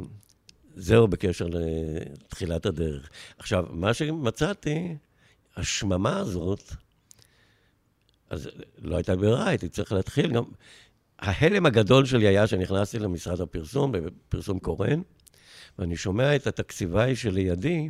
[0.76, 3.10] זהו בקשר לתחילת הדרך.
[3.38, 4.96] עכשיו, מה שמצאתי,
[5.58, 6.64] השממה הזאת,
[8.30, 10.44] אז לא הייתה ברירה, הייתי צריך להתחיל גם...
[11.20, 15.02] ההלם הגדול שלי היה שנכנסתי למשרד הפרסום, בפרסום קורן,
[15.80, 17.90] ואני שומע את התקציבאי שלידי,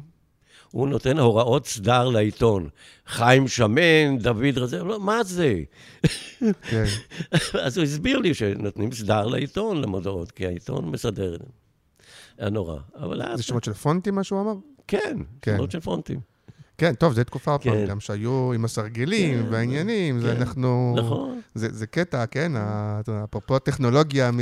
[0.72, 2.70] הוא נותן הוראות סדר לעיתון.
[3.08, 5.56] חיים שמן, דוד רזה, לא, מה זה?
[6.40, 6.84] כן.
[7.66, 11.38] אז הוא הסביר לי שנותנים סדר לעיתון, למודעות, כי העיתון מסדר.
[12.38, 12.80] היה נורא.
[12.96, 13.38] אבל אז...
[13.38, 14.54] זה שמות של פונטים, מה שהוא אמר?
[14.88, 15.58] כן, כן.
[15.58, 16.20] שמות של פונטים.
[16.78, 17.86] כן, טוב, זו תקופה עוד פעם, כן.
[17.88, 20.42] גם שהיו עם הסרגלים כן, והעניינים, זה כן.
[20.42, 20.96] אנחנו...
[20.98, 21.42] נכון.
[21.56, 22.52] זה זה קטע, כן,
[23.24, 24.38] אפרופו הטכנולוגיה מ-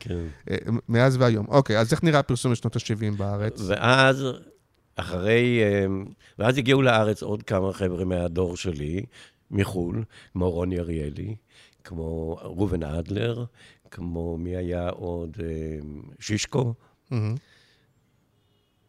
[0.00, 0.18] כן.
[0.50, 0.56] אה,
[0.88, 1.46] מאז והיום.
[1.48, 3.60] אוקיי, אז איך נראה הפרסום בשנות ה-70 בארץ?
[3.66, 4.26] ואז
[4.96, 5.60] אחרי...
[5.62, 5.86] אה,
[6.38, 9.04] ואז הגיעו לארץ עוד כמה חבר'ה מהדור שלי,
[9.50, 11.34] מחו"ל, כמו רוני אריאלי,
[11.84, 13.44] כמו ראובן אדלר,
[13.90, 15.36] כמו מי היה עוד?
[15.42, 15.78] אה,
[16.20, 16.74] שישקו.
[17.12, 17.14] Mm-hmm.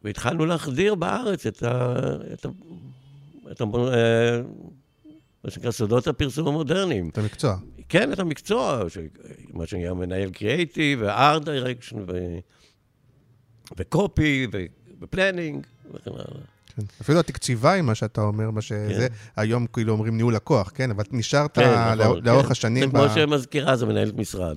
[0.04, 1.94] והתחלנו להחדיר בארץ את ה...
[2.32, 2.48] את ה...
[3.50, 3.64] את ה...
[5.44, 7.08] מה שנקרא סודות הפרסום המודרניים.
[7.08, 7.56] את המקצוע.
[7.88, 8.98] כן, את המקצוע, ש...
[9.52, 12.38] מה שנקרא מנהל קריאייטיב, ו-art direction, ו...
[13.76, 14.64] וקופי, ו...
[15.00, 16.24] ופלנינג, וכן הלאה.
[16.76, 16.82] כן.
[17.00, 19.14] אפילו התקציבאי, מה שאתה אומר, מה שזה, כן.
[19.36, 20.90] היום כאילו אומרים ניהול לקוח, כן?
[20.90, 22.52] אבל נשארת כן, נכון, לאורך כן.
[22.52, 22.82] השנים...
[22.82, 22.90] זה ב...
[22.90, 24.56] כמו שמזכירה, זה מנהלת משרד.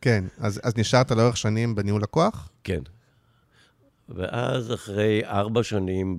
[0.00, 2.48] כן, אז, אז נשארת לאורך שנים בניהול לקוח?
[2.64, 2.80] כן.
[4.08, 6.16] ואז אחרי ארבע שנים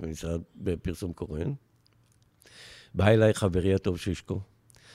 [0.00, 1.52] במשרד, בפרסום קורן,
[2.94, 4.40] בא אליי חברי הטוב שישקו.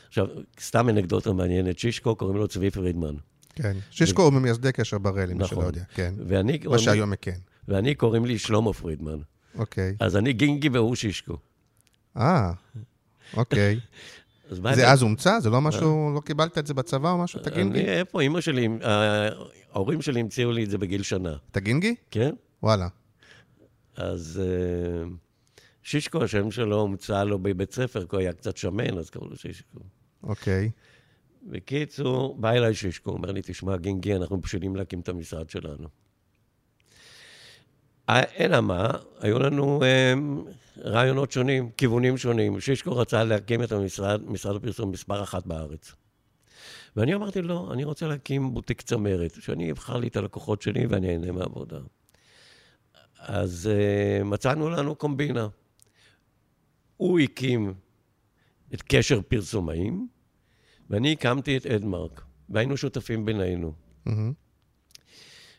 [0.07, 0.27] עכשיו,
[0.59, 3.15] סתם אנקדוטה מעניינת, שישקו קוראים לו צבי פרידמן.
[3.55, 5.57] כן, שישקו הוא ממייסדי קשר בראל, אם נכון.
[5.57, 6.13] שלא יודע, כן.
[6.27, 6.59] ואני...
[6.65, 7.37] מה שהיום כן.
[7.67, 9.19] ואני קוראים לי שלמה פרידמן.
[9.55, 9.95] אוקיי.
[9.99, 11.37] אז אני גינגי והוא שישקו.
[12.17, 12.51] אה,
[13.33, 13.79] אוקיי.
[14.49, 15.39] זה אז הומצא?
[15.39, 17.41] זה לא משהו, לא קיבלת את זה בצבא או משהו?
[17.41, 17.79] אתה גינגי?
[17.79, 18.21] איפה?
[18.21, 18.69] אימא שלי,
[19.71, 21.35] ההורים שלי המציאו לי את זה בגיל שנה.
[21.51, 21.95] אתה גינגי?
[22.11, 22.35] כן.
[22.63, 22.87] וואלה.
[23.95, 25.09] אז אה,
[25.83, 29.35] שישקו, השם שלו הומצא לו בבית ספר, כי הוא היה קצת שמן, אז קראו לו
[29.35, 29.79] שישקו.
[30.23, 30.69] אוקיי.
[31.43, 35.87] בקיצור, בא אליי שישקו, אומר לי, תשמע, גינגי, אנחנו בשלים להקים את המשרד שלנו.
[38.09, 40.49] אלא מה, היו לנו um,
[40.81, 42.59] רעיונות שונים, כיוונים שונים.
[42.59, 45.93] שישקו רצה להקים את המשרד, משרד הפרסום מספר אחת בארץ.
[46.95, 50.85] ואני אמרתי לו, לא, אני רוצה להקים בוטיק צמרת, שאני אבחר לי את הלקוחות שלי
[50.85, 51.79] ואני אהנה מהעבודה.
[53.19, 55.47] אז uh, מצאנו לנו קומבינה.
[56.97, 57.73] הוא הקים
[58.73, 60.07] את קשר פרסומאים,
[60.89, 63.73] ואני הקמתי את אדמרק, והיינו שותפים בינינו.
[64.07, 64.11] Mm-hmm.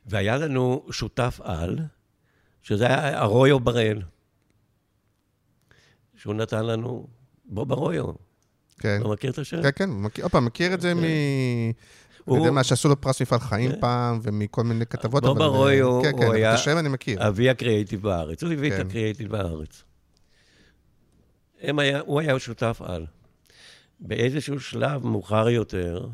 [0.07, 1.79] והיה לנו שותף על,
[2.69, 4.03] שזה היה ארויו בראל,
[6.17, 7.07] שהוא נתן לנו,
[7.45, 8.13] בוב ארויו.
[8.79, 9.01] כן.
[9.01, 9.63] אתה מכיר את השם?
[9.63, 10.99] כן, כן, מכיר, עוד פעם, מכיר את זה כן.
[10.99, 11.05] מ...
[12.23, 13.81] אתה יודע מה, שעשו לו פרס מפעל חיים כן.
[13.81, 16.55] פעם, ומכל מיני כתבות, בוב ארויו, כן, כן, היה...
[16.55, 17.29] את השם אני מכיר.
[17.29, 19.83] אבי הקריאיטיב בארץ, הוא הביא את הקריאיטיב בארץ.
[21.61, 23.07] היה, הוא היה שותף על.
[24.01, 26.09] באיזשהו שלב מאוחר יותר,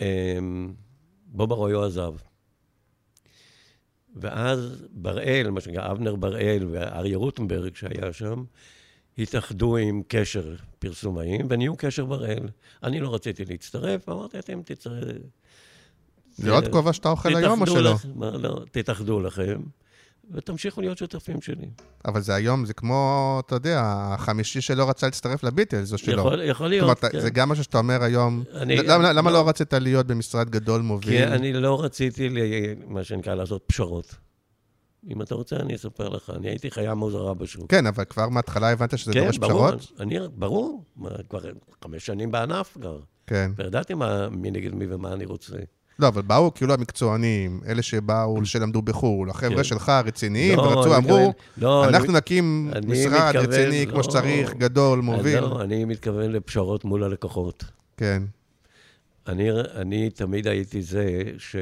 [0.00, 0.72] אמ,
[1.26, 2.14] בוב ארויו עזב.
[4.16, 8.44] ואז בראל, מה שנקרא אבנר בראל ואריה רוטנברג שהיה שם,
[9.18, 12.48] התאחדו עם קשר פרסומאים ונהיו קשר בראל.
[12.82, 15.18] אני לא רציתי להצטרף, אמרתי, אתם תצטרפו.
[16.36, 17.94] זה עוד כובע שאתה אוכל היום או שלא?
[18.20, 19.60] לא, תתאחדו לכם.
[20.30, 21.66] ותמשיכו להיות שותפים שלי.
[22.04, 26.20] אבל זה היום, זה כמו, אתה יודע, החמישי שלא רצה להצטרף לביטלס, או שלא.
[26.20, 27.20] יכול, יכול להיות, כלומר, כן.
[27.20, 28.44] זה גם מה שאתה אומר היום.
[28.54, 29.36] אני, למה, למה לא...
[29.36, 31.26] לא רצית להיות במשרד גדול מוביל?
[31.26, 32.28] כי אני לא רציתי,
[32.86, 34.14] מה שנקרא, לעשות פשרות.
[35.10, 36.32] אם אתה רוצה, אני אספר לך.
[36.36, 37.70] אני הייתי חיה מוזרה בשוק.
[37.70, 39.92] כן, אבל כבר מההתחלה הבנת שזה כן, דורש ברור, פשרות?
[40.10, 40.84] כן, ברור.
[41.28, 41.40] כבר
[41.84, 43.00] חמש שנים בענף כבר.
[43.26, 43.50] כן.
[43.56, 43.94] וידעתי
[44.30, 45.56] מי נגד מי ומה אני רוצה.
[45.98, 49.64] לא, אבל באו כאילו המקצוענים, אלה שבאו, שלמדו בחו"ל, החבר'ה כן.
[49.64, 54.04] שלך הרציניים, לא, ורצו, אמרו, לא, אנחנו אני, נקים אני משרד מתכוון, רציני לא, כמו
[54.04, 55.40] שצריך, גדול, מוביל.
[55.40, 57.64] לא, אני מתכוון לפשרות מול הלקוחות.
[57.96, 58.22] כן.
[59.28, 61.56] אני, אני תמיד הייתי זה ש...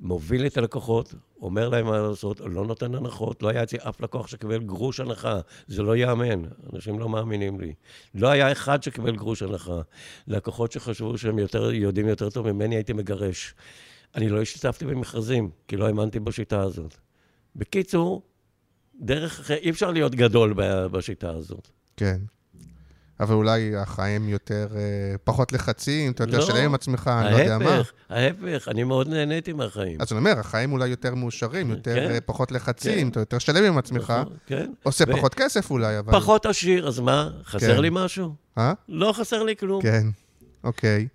[0.00, 4.26] מוביל את הלקוחות, אומר להם מה לעשות, לא נותן הנחות, לא היה אצלי אף לקוח
[4.26, 7.74] שקיבל גרוש הנחה, זה לא ייאמן, אנשים לא מאמינים לי.
[8.14, 9.80] לא היה אחד שקיבל גרוש הנחה.
[10.26, 13.54] לקוחות שחשבו שהם יותר, יודעים יותר טוב ממני, הייתי מגרש.
[14.14, 16.94] אני לא השתתפתי במכרזים, כי לא האמנתי בשיטה הזאת.
[17.56, 18.22] בקיצור,
[19.00, 20.54] דרך אחרת, אי אפשר להיות גדול
[20.90, 21.68] בשיטה הזאת.
[21.96, 22.20] כן.
[23.20, 24.80] אבל אולי החיים יותר, אה,
[25.24, 27.70] פחות לחצים, אתה יותר לא, שלם עם עצמך, אני לא יודע מה.
[27.70, 30.00] ההפך, ההפך, אני מאוד נהניתי מהחיים.
[30.00, 33.08] אז אני אומר, החיים אולי יותר מאושרים, יותר כן, אה, פחות לחצים, כן.
[33.08, 34.10] אתה יותר שלם עם עצמך.
[34.10, 34.72] נכון, כן.
[34.82, 35.12] עושה ו...
[35.12, 36.12] פחות כסף אולי, אבל...
[36.12, 37.30] פחות עשיר, אז מה?
[37.44, 37.82] חסר כן.
[37.82, 38.34] לי משהו?
[38.58, 38.72] אה?
[38.88, 39.82] לא חסר לי כלום.
[39.82, 40.06] כן,
[40.64, 41.08] אוקיי.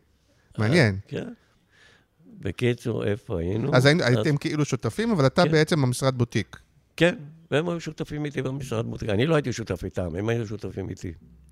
[0.58, 0.98] מעניין.
[1.08, 1.28] כן.
[2.40, 3.76] בקיצור, איפה היינו?
[3.76, 5.52] אז הייתם כאילו שותפים, אבל אתה כן.
[5.52, 6.58] בעצם במשרד בוטיק.
[6.98, 7.16] כן,
[7.52, 9.10] והם היו שותפים איתי במשרד בוטיק.
[9.10, 11.12] אני לא הייתי שותף איתם, הם היו שותפים איתי.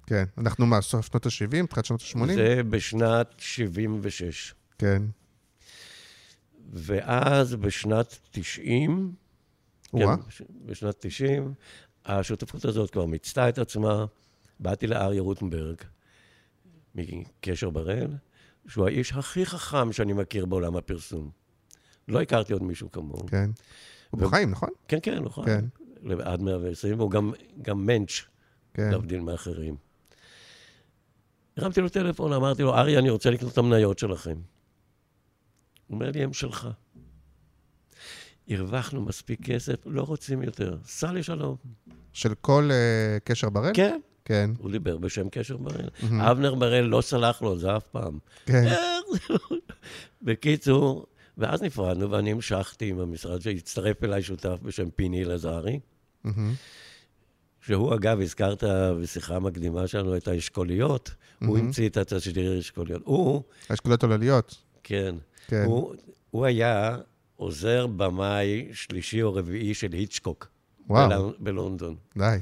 [0.09, 0.23] כן.
[0.37, 1.67] אנחנו מה, סוף שנות ה-70?
[1.67, 2.33] תחילת שנות ה-80?
[2.33, 4.53] זה בשנת 76.
[4.77, 5.03] כן.
[6.73, 9.13] ואז בשנת 90,
[9.91, 10.05] כן,
[10.65, 11.53] בשנת 90,
[12.05, 14.05] השותפות הזאת כבר מיצתה את עצמה.
[14.59, 15.75] באתי לאריה רוטנברג,
[16.95, 18.07] מקשר בראל,
[18.67, 21.29] שהוא האיש הכי חכם שאני מכיר בעולם הפרסום.
[22.07, 23.27] לא הכרתי עוד מישהו כמוהו.
[23.27, 23.49] כן.
[24.09, 24.25] הוא ו...
[24.25, 24.69] בחיים, נכון?
[24.87, 25.41] כן, כן, הוא חי.
[25.45, 25.65] כן.
[26.21, 28.11] עד 120, והוא גם, גם מענץ',
[28.73, 28.89] כן.
[28.91, 29.75] להבדיל מאחרים.
[31.59, 34.35] הרמתי לו טלפון, אמרתי לו, ארי, אני רוצה לקנות את המניות שלכם.
[35.87, 36.67] הוא אומר לי, הם שלך.
[38.49, 40.77] הרווחנו מספיק כסף, לא רוצים יותר.
[40.85, 41.55] סע לשלום.
[42.13, 43.71] של כל uh, קשר בראל?
[43.73, 43.99] כן.
[44.25, 44.51] כן.
[44.57, 45.89] הוא דיבר בשם קשר בראל.
[46.21, 48.19] אבנר בראל לא סלח לו זה אף פעם.
[48.45, 48.65] כן.
[50.21, 51.05] בקיצור,
[51.37, 55.79] ואז נפרדנו, ואני המשכתי עם המשרד שהצטרף אליי שותף בשם פיני אלעזרי,
[56.23, 56.53] מהמם.
[57.69, 58.63] שהוא, אגב, הזכרת
[59.01, 61.11] בשיחה מקדימה שלנו את האשכוליות,
[61.45, 63.01] הוא המציא את התשדיר האשכוליות.
[63.05, 64.55] הוא, האשכולות עולליות.
[64.83, 65.15] כן,
[65.47, 65.63] כן.
[65.65, 65.93] הוא,
[66.31, 66.97] הוא היה
[67.35, 70.47] עוזר במאי שלישי או רביעי של היצ'קוק.
[70.89, 71.09] וואו.
[71.09, 71.95] בלונ- בלונדון.
[72.17, 72.37] די.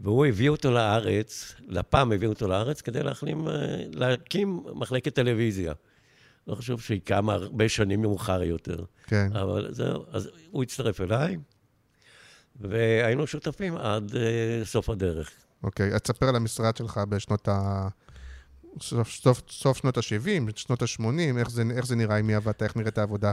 [0.00, 3.52] והוא הביא אותו לארץ, לפ"ם הביא אותו לארץ כדי להחלים, אה,
[3.92, 5.72] להקים מחלקת טלוויזיה.
[6.46, 8.84] לא חשוב שהיא קמה הרבה שנים מאוחר יותר.
[9.06, 9.28] כן.
[9.32, 11.36] אבל זהו, אז הוא הצטרף אליי,
[12.60, 14.14] והיינו שותפים עד uh,
[14.64, 15.30] סוף הדרך.
[15.62, 17.88] אוקיי, אז תספר על המשרד שלך בשנות ה...
[18.80, 22.62] סוף, סוף, סוף שנות ה-70, שנות ה-80, איך זה, איך זה נראה, עם מי עבדת,
[22.62, 23.32] איך נראית העבודה?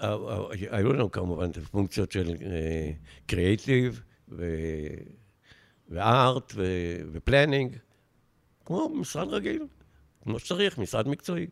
[0.00, 2.34] אה, אה, היו לנו כמובן את הפונקציות של
[3.26, 4.02] קריאיטיב
[5.88, 6.52] וארט
[7.12, 7.76] ופלנינג,
[8.64, 9.66] כמו משרד רגיל,
[10.22, 11.46] כמו שצריך, משרד מקצועי.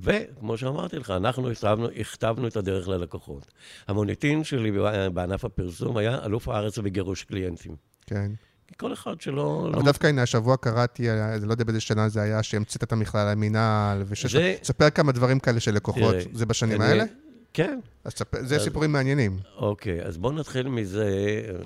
[0.00, 3.46] וכמו שאמרתי לך, אנחנו הכתבנו, הכתבנו את הדרך ללקוחות.
[3.88, 4.72] המוניטין שלי
[5.14, 7.76] בענף הפרסום היה אלוף הארץ בגירוש קליינטים.
[8.06, 8.30] כן.
[8.76, 9.68] כל אחד שלא...
[9.72, 12.92] לא אבל דווקא הנה, השבוע קראתי, אני לא יודע באיזה שנה זה היה, שהמצאת את
[12.92, 14.32] המכלל המינהל, ושיש...
[14.32, 16.14] זה- תספר כמה דברים כאלה של לקוחות.
[16.14, 17.04] תראה, זה בשנים אני- האלה?
[17.52, 17.80] כן.
[18.04, 19.38] אז תספר, זה סיפורים מעניינים.
[19.56, 21.06] אוקיי, אז בואו נתחיל מזה,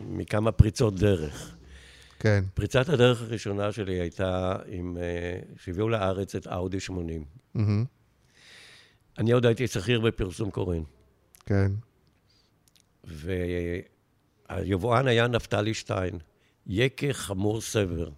[0.09, 1.55] מכמה פריצות דרך.
[2.19, 2.45] כן.
[2.55, 4.97] פריצת הדרך הראשונה שלי הייתה עם...
[5.01, 7.25] אה, שהביאו לארץ את אאודי 80.
[7.55, 7.85] מהמם.
[9.19, 10.83] אני עוד הייתי שכיר בפרסום קורן,
[11.47, 11.73] כן.
[14.49, 16.19] והיבואן היה נפתלי שטיין,
[16.67, 18.09] יקה חמור סבר.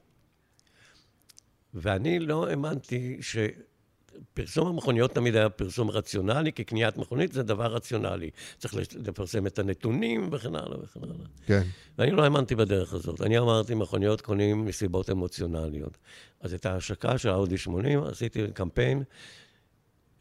[1.74, 8.30] ואני לא האמנתי שפרסום המכוניות תמיד היה פרסום רציונלי, כי קניית מכונית זה דבר רציונלי.
[8.58, 11.26] צריך לפרסם את הנתונים וכן הלאה וכן הלאה.
[11.46, 11.62] כן.
[11.98, 13.20] ואני לא האמנתי בדרך הזאת.
[13.20, 15.98] אני אמרתי, מכוניות קונים מסיבות אמוציונליות.
[16.40, 19.02] אז את ההשקה של אאודי 80 עשיתי קמפיין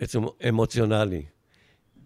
[0.04, 1.24] בעצם אמוציונלי.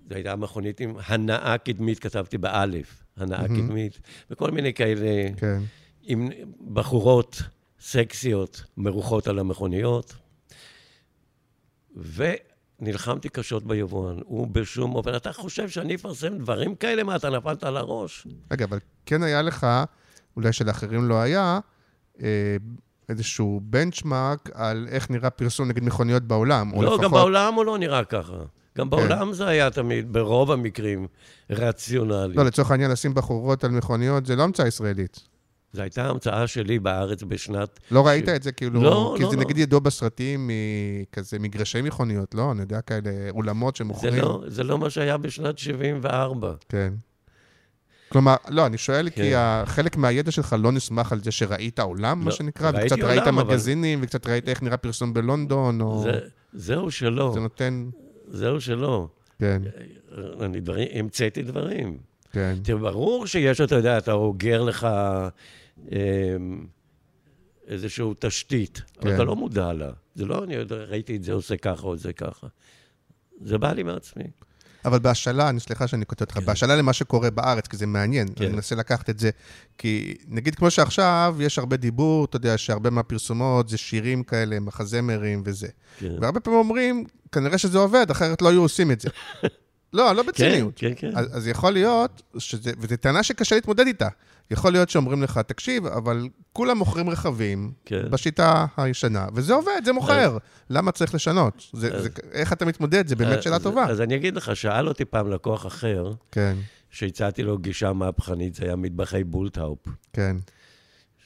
[0.10, 4.00] זו הייתה מכונית עם הנאה קדמית, כתבתי באלף, הנאה קדמית,
[4.32, 5.60] וכל מיני כאלה, כן.
[6.02, 6.30] עם
[6.74, 7.42] בחורות
[7.80, 10.16] סקסיות מרוחות על המכוניות.
[12.80, 14.20] ונלחמתי קשות ביבואן.
[14.26, 17.04] הוא בשום אופן, אתה חושב שאני אפרסם דברים כאלה?
[17.04, 18.28] מה, אתה נפלת על הראש?
[18.52, 19.68] רגע, אבל כן היה לך,
[20.36, 21.60] אולי שלאחרים לא היה,
[22.22, 22.58] אה,
[23.10, 27.02] איזשהו בנצ'מארק על איך נראה פרסום נגד מכוניות בעולם, לא, לפחות...
[27.02, 28.38] גם בעולם הוא לא נראה ככה.
[28.78, 31.08] גם בעולם זה היה תמיד, ברוב המקרים,
[31.50, 32.36] רציונלי.
[32.36, 35.20] לא, לצורך העניין, לשים בחורות על מכוניות זה לא המצאה ישראלית.
[35.74, 37.80] זו הייתה המצאה שלי בארץ בשנת...
[37.92, 39.44] לא ראית את זה, כאילו, לא, כי לא, זה לא.
[39.44, 42.52] נגיד ידוע בסרטים מכזה מגרשי מכוניות, לא?
[42.52, 44.22] אני יודע, כאלה אולמות זה שמוכרים.
[44.22, 46.54] לא, זה לא מה שהיה בשנת 74.
[46.70, 46.94] כן.
[48.10, 49.36] כלומר, לא, אני שואל כי כן.
[49.38, 53.04] ה- חלק מהידע שלך לא נסמך על זה שראית עולם, מה לא, שנקרא, ראיתי וקצת
[53.06, 56.04] ראית עולם, אבל- מגזינים, וקצת ראית איך נראה פרסום בלונדון, או...
[56.04, 56.20] זה,
[56.54, 57.90] זהו שלא, זה נותן...
[58.28, 59.08] זהו שלא.
[59.40, 59.62] כן,
[60.42, 61.98] אני דברים, המצאתי דברים.
[62.32, 62.56] כן.
[62.64, 64.88] תראה, ברור שיש, אתה יודע, אתה אוגר לך
[65.92, 66.66] אמ,
[67.68, 69.16] איזושהי תשתית, אבל כן.
[69.16, 69.90] אתה לא מודע לה.
[70.16, 72.48] זה לא, אני ראיתי את זה עושה ככה או זה ככה.
[73.42, 74.24] זה בא לי מעצמי.
[74.88, 78.44] אבל בהשאלה, אני סליחה שאני קוטע אותך, בהשאלה למה שקורה בארץ, כי זה מעניין, כן.
[78.44, 79.30] אני מנסה לקחת את זה,
[79.78, 85.42] כי נגיד כמו שעכשיו, יש הרבה דיבור, אתה יודע, שהרבה מהפרסומות זה שירים כאלה, מחזמרים
[85.46, 85.68] וזה.
[86.00, 86.12] כן.
[86.22, 89.10] והרבה פעמים אומרים, כנראה שזה עובד, אחרת לא היו עושים את זה.
[89.94, 90.74] לא, לא כן, בציניות.
[90.76, 91.12] כן, כן.
[91.16, 94.08] אז, אז יכול להיות, שזה, וזו טענה שקשה להתמודד איתה.
[94.52, 98.12] יכול להיות שאומרים לך, תקשיב, אבל כולם מוכרים רכבים כן.
[98.12, 100.38] בשיטה הישנה, וזה עובד, זה מוכר.
[100.70, 101.66] למה צריך לשנות?
[101.74, 103.08] זה, אז- זה, איך אתה מתמודד?
[103.08, 103.86] זה באמת שאלה אז- טובה.
[103.86, 106.58] אז אני אגיד לך, שאל אותי פעם לקוח אחר, כן,
[106.90, 109.80] שהצעתי לו גישה מהפכנית, זה היה מטבחי בולטהאופ.
[110.14, 110.38] כן.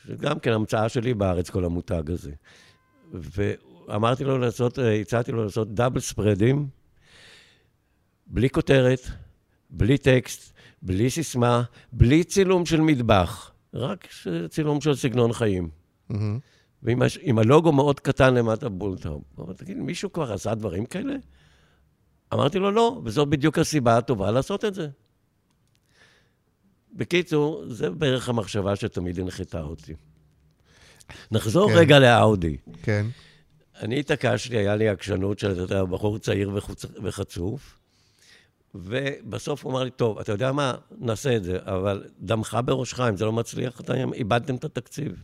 [0.08, 2.32] שגם כן המצאה שלי בארץ, כל המותג הזה.
[3.14, 6.68] ואמרתי לו לעשות, הצעתי לו לעשות דאבל ספרדים,
[8.28, 9.00] בלי כותרת,
[9.70, 10.51] בלי טקסט,
[10.82, 11.63] בלי סיסמה,
[11.94, 14.08] בלי צילום של מטבח, רק
[14.50, 15.70] צילום של סגנון חיים.
[16.10, 16.39] מהמם.
[16.84, 19.24] ועם הש- הלוגו מאוד קטן למטה בולטהאופ.
[19.36, 21.13] הוא אמר, תגיד, מישהו כבר עשה דברים כאלה?
[22.34, 24.88] אמרתי לו, לא, וזאת בדיוק הסיבה הטובה לעשות את זה.
[26.94, 29.94] בקיצור, זה בערך המחשבה שתמיד הנחתה אותי.
[31.32, 31.78] נחזור כן.
[31.78, 32.58] רגע לאאודי.
[32.84, 33.06] כן,
[33.82, 36.52] אני התעקשתי, היה לי עקשנות של, אתה יודע, בחור צעיר.
[37.04, 37.80] וחצוף,
[38.76, 43.18] ובסוף הוא אמר לי, טוב, אתה יודע מה, נעשה את זה, אבל דמך בראשך, אם
[43.18, 45.24] זה לא מצליח, אתם איבדתם את התקציב.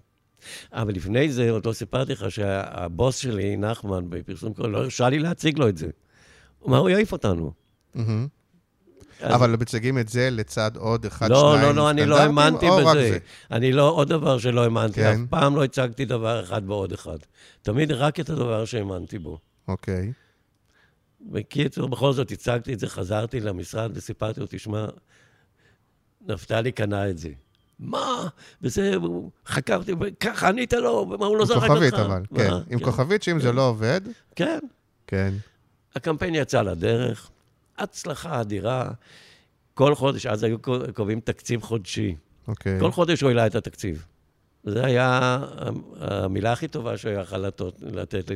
[0.73, 5.19] אבל לפני זה, עוד לא סיפרתי לך שהבוס שלי, נחמן, בפרסום קורא, לא הרשה לי
[5.19, 5.87] להציג לו את זה.
[6.59, 7.51] הוא אמר, הוא יעיף אותנו.
[7.95, 12.65] אז- אבל מציגים את זה לצד עוד אחד, לא, שניים לא, לא, אני לא האמנתי
[12.79, 13.09] בזה.
[13.09, 13.17] זה?
[13.51, 15.21] אני לא, עוד דבר שלא האמנתי, כן.
[15.23, 17.17] אף פעם לא הצגתי דבר אחד ועוד אחד.
[17.61, 19.37] תמיד רק את הדבר שהאמנתי בו.
[19.67, 20.11] אוקיי.
[21.21, 24.85] בקיצור, בכל זאת הצגתי את זה, חזרתי למשרד וסיפרתי לו, תשמע,
[26.27, 27.29] נפתלי קנה את זה.
[27.79, 28.27] מה?
[28.61, 28.93] וזה,
[29.45, 31.67] חקרתי, ככה ענית לו, ומה, הוא לא עם זרק אותך.
[31.67, 32.51] כוכבית אבל, כן.
[32.51, 32.61] מה?
[32.69, 34.01] עם כוכבית שאם זה לא עובד,
[34.35, 34.59] כן.
[35.07, 35.33] כן.
[35.95, 37.29] הקמפיין יצא לדרך,
[37.77, 38.91] הצלחה אדירה.
[39.73, 40.57] כל חודש, אז היו
[40.93, 42.15] קובעים תקציב חודשי.
[42.47, 42.79] אוקיי.
[42.79, 44.05] כל חודש הוא העלה את התקציב.
[44.63, 45.39] זו הייתה
[45.99, 47.45] המילה הכי טובה שהוא יכול
[47.81, 48.35] לתת, לי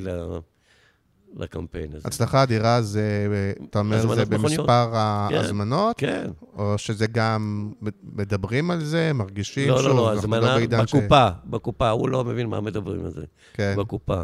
[1.35, 2.07] לקמפיין הזה.
[2.07, 3.27] הצלחה אדירה זה,
[3.69, 4.25] אתה אומר, זה.
[4.25, 4.97] במספר כן.
[5.35, 6.27] ההזמנות, כן.
[6.57, 7.71] או שזה גם
[8.03, 12.47] מדברים על זה, מרגישים לא, שוב, לא, לא, אנחנו הזמנה בקופה, בקופה, הוא לא מבין
[12.47, 13.25] מה מדברים על זה.
[13.53, 13.73] כן.
[13.77, 14.23] בקופה.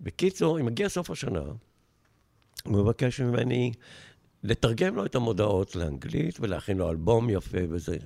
[0.00, 1.40] בקיצור, אם מגיע סוף השנה,
[2.64, 3.72] הוא מבקש ממני
[4.46, 7.96] לתרגם לו את המודעות לאנגלית ולהכין לו אלבום יפה וזה.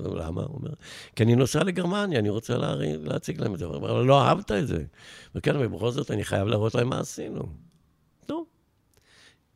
[0.00, 0.42] למה?
[0.42, 0.70] הוא אומר,
[1.16, 3.64] כי אני נוסע לגרמניה, אני רוצה להרי, להציג להם את זה.
[3.64, 4.84] אומר, לא אהבת את זה.
[5.34, 7.42] וכן, ובכל זאת אני חייב להראות להם מה עשינו.
[8.26, 8.46] טוב.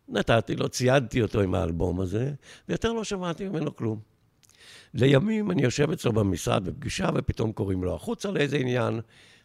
[0.08, 2.32] נתתי לו, ציידתי אותו עם האלבום הזה,
[2.68, 4.00] ויותר לא שמעתי ממנו כלום.
[4.94, 9.00] לימים אני יושב אצלו במשרד בפגישה, ופתאום קוראים לו החוצה לאיזה עניין,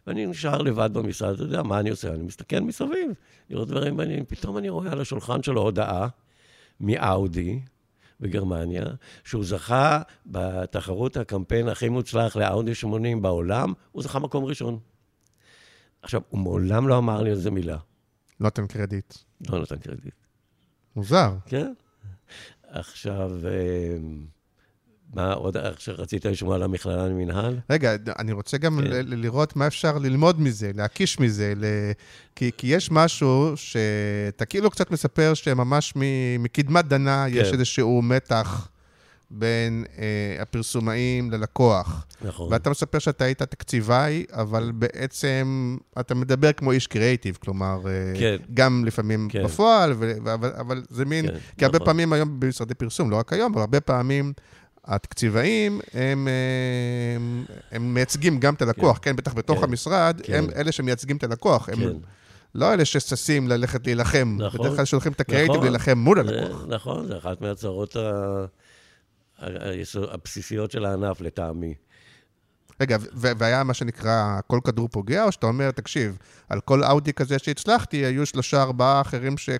[0.06, 2.14] ואני נשאר לבד במשרד, אתה יודע, מה אני עושה?
[2.14, 3.10] אני מסתכל מסביב,
[3.50, 4.24] לראות דברים מעניינים.
[4.24, 6.08] פתאום אני רואה על השולחן שלו הודעה
[6.80, 7.60] מאאודי
[8.20, 8.84] בגרמניה,
[9.24, 14.78] שהוא זכה בתחרות הקמפיין הכי מוצלח לאאודי 80 בעולם, הוא זכה מקום ראשון.
[16.02, 17.76] עכשיו, הוא מעולם לא אמר לי על זה מילה.
[18.40, 19.14] לא נותן קרדיט.
[19.48, 20.14] לא נתן קרדיט.
[20.96, 21.36] מוזר.
[21.46, 21.72] כן.
[22.62, 23.96] עכשיו, אה,
[25.14, 27.58] מה עוד עכשיו רצית לשמוע על המכללה למינהל?
[27.70, 28.90] רגע, אני רוצה גם כן.
[28.90, 31.64] ל- לראות מה אפשר ללמוד מזה, להקיש מזה, ל...
[32.36, 37.54] כי, כי יש משהו שאתה כאילו קצת מספר שממש מ- מקדמת דנה יש כן.
[37.54, 38.68] איזשהו מתח
[39.30, 40.04] בין אה,
[40.42, 42.06] הפרסומאים ללקוח.
[42.22, 42.52] נכון.
[42.52, 48.36] ואתה מספר שאתה היית תקציבאי, אבל בעצם אתה מדבר כמו איש קריאייטיב, כלומר, אה, כן.
[48.54, 49.44] גם לפעמים כן.
[49.44, 51.86] בפועל, ו- ו- אבל, אבל זה מין, כן, כי הרבה נכון.
[51.86, 54.32] פעמים היום במשרדי פרסום, לא רק היום, אבל הרבה פעמים
[54.84, 59.64] התקציבאים, הם, אה, הם, הם מייצגים גם את הלקוח, כן, בטח בתוך כן.
[59.64, 60.34] המשרד, כן.
[60.34, 61.92] הם אלה שמייצגים את הלקוח, הם כן.
[62.54, 64.60] לא אלה שששים ללכת להילחם, נכון.
[64.60, 65.66] בדרך כלל שולחים את הקריאייטיב נכון.
[65.66, 66.64] להילחם מול הלקוח.
[66.68, 68.44] נכון, זה אחת מהצרות ה-
[70.10, 71.74] הבסיסיות של הענף, לטעמי.
[72.80, 76.18] רגע, והיה מה שנקרא כל כדור פוגע, או שאתה אומר, תקשיב,
[76.48, 79.50] על כל אאודי כזה שהצלחתי, היו שלושה, ארבעה אחרים ש...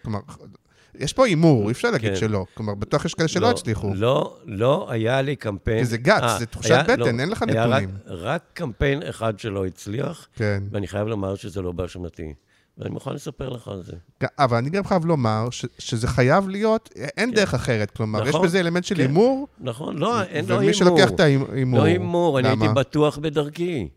[0.99, 2.17] יש פה הימור, אי אפשר להגיד כן.
[2.17, 2.45] שלא.
[2.55, 3.91] כלומר, בטוח יש כאלה שלא לא, הצליחו.
[3.95, 5.79] לא, לא היה לי קמפיין...
[5.79, 7.97] כי זה גאץ, אה, זה תחושת היה- בטן, לא, אין לך היה רק- נתונים.
[8.07, 10.63] רק קמפיין אחד שלא הצליח, כן.
[10.71, 12.35] ואני חייב לומר שזה לא באשמתי.
[12.79, 13.93] ואני מוכן לספר לך על זה.
[14.39, 17.91] אבל אני גם חייב לומר ש- שזה חייב להיות, אין דרך אחרת.
[17.91, 18.29] כלומר, יש כן.
[18.29, 18.47] נכון.
[18.47, 19.01] בזה אלמנט של כן.
[19.01, 19.99] הימור, נכון?
[19.99, 20.59] לא, אין, לא הימור.
[20.65, 21.79] ומי שלוקח את ההימור...
[21.81, 22.49] לא הימור, אני?
[22.49, 23.89] הייתי בטוח בדרכי.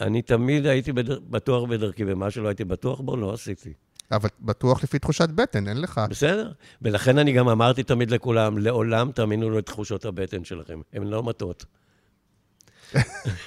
[0.00, 0.92] אני תמיד הייתי.
[1.30, 3.72] בטוח בדרכי, ומה שלא הייתי בטוח בו, לא עשיתי.
[4.10, 6.00] אבל בטוח לפי תחושת בטן, אין לך.
[6.10, 6.52] בסדר?
[6.82, 10.80] ולכן אני גם אמרתי תמיד לכולם, לעולם תאמינו לו את תחושות הבטן שלכם.
[10.92, 11.64] הן לא מטות.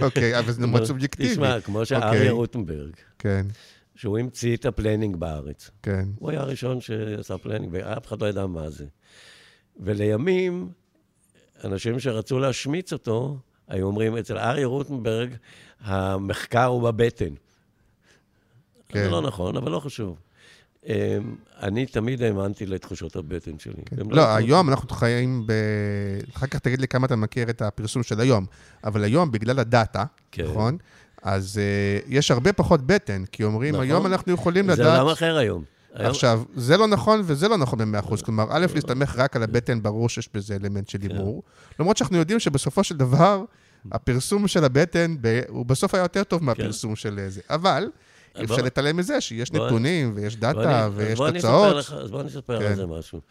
[0.02, 1.32] אוקיי, אבל זה מאוד סובייקטיבי.
[1.32, 2.30] תשמע, כמו שאריה אוקיי.
[2.30, 3.46] רוטנברג, כן,
[3.96, 5.70] שהוא המציא את ה planning בארץ.
[5.84, 6.06] כן.
[6.20, 8.86] הוא היה הראשון שעשה planning, ואף אחד לא ידע מה זה.
[9.80, 10.70] ולימים,
[11.64, 15.34] אנשים שרצו להשמיץ אותו, היו אומרים, אצל אריה רוטנברג,
[15.82, 17.34] המחקר הוא בבטן.
[18.90, 19.04] כן.
[19.04, 20.20] זה לא נכון, אבל לא חשוב.
[20.88, 20.94] אמ,
[21.62, 23.74] אני תמיד האמנתי לתחושות הבטן שלי.
[23.98, 25.52] הם לא, היו- היום אנחנו חיים ב...
[26.36, 28.46] אחר כך תגיד לי כמה אתה מכיר את הפרסום של היום.
[28.84, 30.44] אבל היום, בגלל הדאטה, כן.
[30.46, 30.78] נכון?
[31.24, 33.86] אז uh, יש הרבה פחות בטן, כי אומרים, נכון.
[33.86, 35.00] היום אנחנו יכולים זה לדעת...
[35.00, 35.64] עולם אחר היום.
[35.94, 38.26] היום- עכשיו, זה לא נכון וזה לא נכון ב-100%.
[38.26, 41.44] כלומר, א', להסתמך רק על הבטן, ברור שיש בזה אלמנט של הימור.
[41.80, 43.44] למרות שאנחנו יודעים שבסופו של דבר,
[43.92, 47.42] הפרסום של הבטן, ב- הוא בסוף היה יותר טוב מהפרסום של זה.
[47.50, 47.90] אבל,
[48.40, 51.76] אי אפשר בוא- לתעלם מזה שיש בוא- נתונים ויש בוא דאטה אז ויש בוא תוצאות.
[51.76, 52.66] לך- אז בוא אני אספר כן.
[52.66, 53.22] על זה משהו.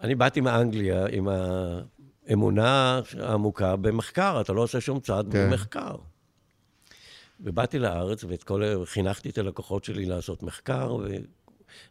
[0.00, 1.28] אני באתי מאנגליה עם
[2.28, 5.50] האמונה העמוקה במחקר, אתה לא עושה שום צעד כן.
[5.50, 5.94] מחקר.
[7.40, 8.62] ובאתי לארץ, ואת כל...
[8.84, 10.96] חינכתי את הלקוחות שלי לעשות מחקר,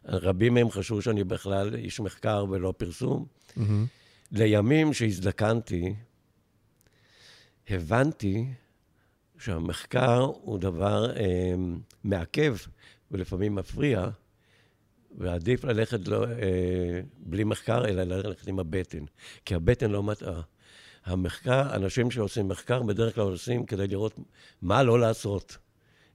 [0.08, 3.26] ורבים מהם חשבו שאני בכלל איש מחקר ולא פרסום.
[3.56, 3.86] מהמם.
[4.32, 5.94] לימים שהזדקנתי,
[7.70, 8.46] הבנתי
[9.40, 11.54] שהמחקר הוא דבר אה,
[12.04, 12.56] מעכב
[13.10, 14.08] ולפעמים מפריע,
[15.18, 19.04] ועדיף ללכת לא, אה, בלי מחקר, אלא ללכת עם הבטן,
[19.44, 20.40] כי הבטן לא מטעה.
[21.04, 24.18] המחקר, אנשים שעושים מחקר בדרך כלל עושים כדי לראות
[24.62, 25.56] מה לא לעשות,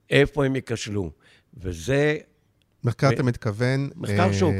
[0.10, 1.12] איפה הם ייכשלו,
[1.54, 2.18] וזה
[2.84, 3.90] מחקר אתה מתכוון...
[3.96, 4.54] מחקר אה, שוק.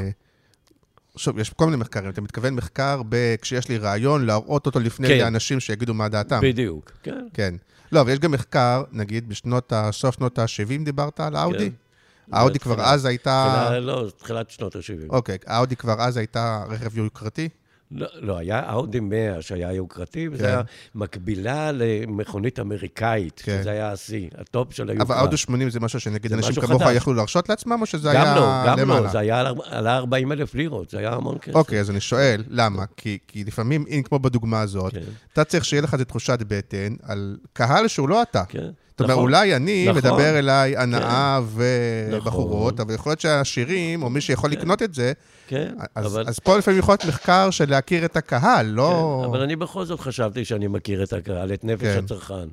[1.16, 2.10] שוב, יש כל מיני מחקרים.
[2.10, 3.36] אתה מתכוון מחקר ב...
[3.42, 5.18] כשיש לי רעיון, להראות אותו לפני כן.
[5.18, 6.40] לאנשים שיגידו מה דעתם.
[6.42, 7.26] בדיוק, כן.
[7.34, 7.54] כן.
[7.92, 9.88] לא, אבל יש גם מחקר, נגיד בשנות ה...
[9.92, 11.70] סוף שנות ה-70 דיברת על האודי?
[11.70, 12.36] כן.
[12.36, 13.70] האודי כבר תחילת- אז הייתה...
[13.80, 15.10] לא, תחילת שנות ה-70.
[15.10, 17.48] אוקיי, האודי כבר אז הייתה רכב יוקרתי?
[17.90, 20.48] לא, לא, היה אאודי 100 שהיה יוקרתי, וזה כן.
[20.48, 20.62] היה
[20.94, 23.58] מקבילה למכונית אמריקאית, כן.
[23.60, 25.06] שזה היה השיא, ה top של היוקרה.
[25.06, 26.82] אבל האודי 80 זה משהו שנגיד זה אנשים משהו כמוך.
[26.94, 29.00] יכלו להרשות לעצמם, או שזה גם היה לא, גם למעלה?
[29.00, 31.54] לא, זה היה על- עלה 40 אלף לירות, זה היה המון כסף.
[31.56, 32.84] אוקיי, אז אני שואל, למה?
[32.96, 35.00] כי, כי לפעמים, אם כמו בדוגמה הזאת, כן.
[35.32, 38.42] אתה צריך שיהיה לך איזו תחושת בטן על קהל שהוא לא אתה.
[38.48, 38.70] כן.
[38.96, 39.24] זאת אומרת, נכון.
[39.24, 39.96] אולי אני נכון.
[39.98, 42.86] מדבר אליי הנאה ובחורות, נכון.
[42.86, 44.56] אבל יכול להיות שהעשירים, או מי שיכול כן.
[44.56, 45.12] לקנות את זה,
[45.46, 49.20] כן, אז, פה לפעמים יכול להיות מחקר של להכיר את הקהל, לא...
[49.22, 52.04] כן, אבל אני בכל זאת חשבתי שאני מכיר את הקהל, את נפש כן.
[52.04, 52.48] הצרכן.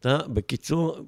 [0.00, 0.98] אתה, בקיצור,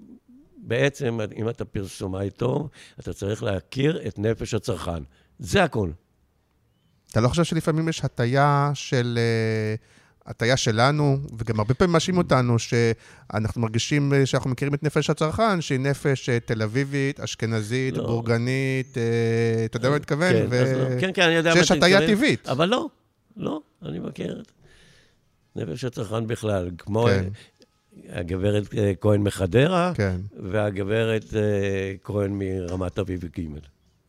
[0.57, 2.69] בעצם, אם אתה פרסומאי טוב,
[3.01, 5.03] אתה צריך להכיר את נפש הצרכן.
[5.39, 5.93] זה הכול.
[7.11, 9.19] אתה לא חושב שלפעמים יש הטיה של...
[9.19, 9.75] אה,
[10.27, 15.61] הטיה שלנו, וגם הרבה פעמים מאשים אותנו, שאנחנו מרגישים אה, שאנחנו מכירים את נפש הצרכן,
[15.61, 18.07] שהיא נפש אה, תל אביבית, אשכנזית, לא.
[18.07, 20.33] בורגנית, אה, אתה יודע מה אני מתכוון?
[20.33, 21.01] כן, ו- לא.
[21.01, 22.07] כן, כן, אני יודע מה שיש אתה מתכוון.
[22.07, 22.49] טבעית.
[22.49, 22.89] אבל לא,
[23.37, 24.53] לא, אני מכיר את
[25.57, 27.25] נפש הצרכן בכלל, כמו כן.
[28.09, 30.17] אה, הגברת אה, כהן מחדרה, כן.
[30.51, 33.41] והגברת אה, כהן מרמת אביב ג'.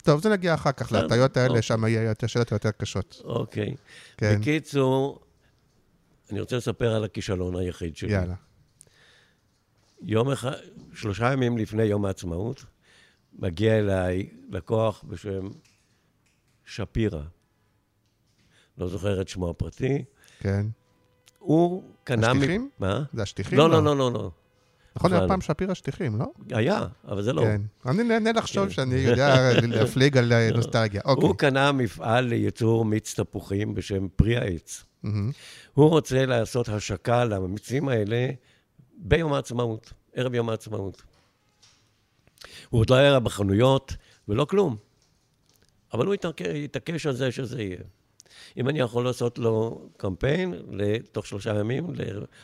[0.03, 1.61] טוב, זה נגיע אחר כך, בסדר, להטיות האלה, אוקיי.
[1.61, 3.21] שם יהיה יותר שאלות יותר קשות.
[3.23, 3.75] אוקיי.
[4.17, 4.37] כן.
[4.39, 5.24] בקיצור,
[6.31, 8.13] אני רוצה לספר על הכישלון היחיד שלי.
[8.13, 8.35] יאללה.
[10.01, 10.51] יום אחד,
[10.93, 12.65] שלושה ימים לפני יום העצמאות,
[13.39, 15.49] מגיע אליי לקוח בשם
[16.65, 17.21] שפירא.
[18.77, 20.03] לא זוכר את שמו הפרטי.
[20.39, 20.65] כן.
[21.39, 22.33] הוא קנה...
[22.33, 22.69] מ- השטיחים?
[22.79, 23.03] מה?
[23.13, 23.57] זה השטיחים?
[23.57, 24.31] לא, לא, לא, לא, לא.
[24.95, 26.25] נכון, היה פעם שפירא שטיחים, לא?
[26.51, 27.41] היה, אבל זה לא.
[27.41, 27.61] כן.
[27.85, 28.71] אני נהנה לחשוב כן.
[28.71, 31.01] שאני יודע להפליג על אה, נוסטלגיה.
[31.05, 31.27] אוקיי.
[31.27, 34.83] הוא קנה מפעל לייצור מיץ תפוחים בשם פרי העץ.
[35.75, 38.27] הוא רוצה לעשות השקה למיצים האלה
[38.97, 41.01] ביום העצמאות, ערב יום העצמאות.
[42.69, 43.93] הוא עוד לא היה בחנויות
[44.27, 44.75] ולא כלום,
[45.93, 47.77] אבל הוא התעק- התעקש על זה שזה יהיה.
[48.57, 52.01] אם אני יכול לעשות לו קמפיין לתוך שלושה ימים, ל...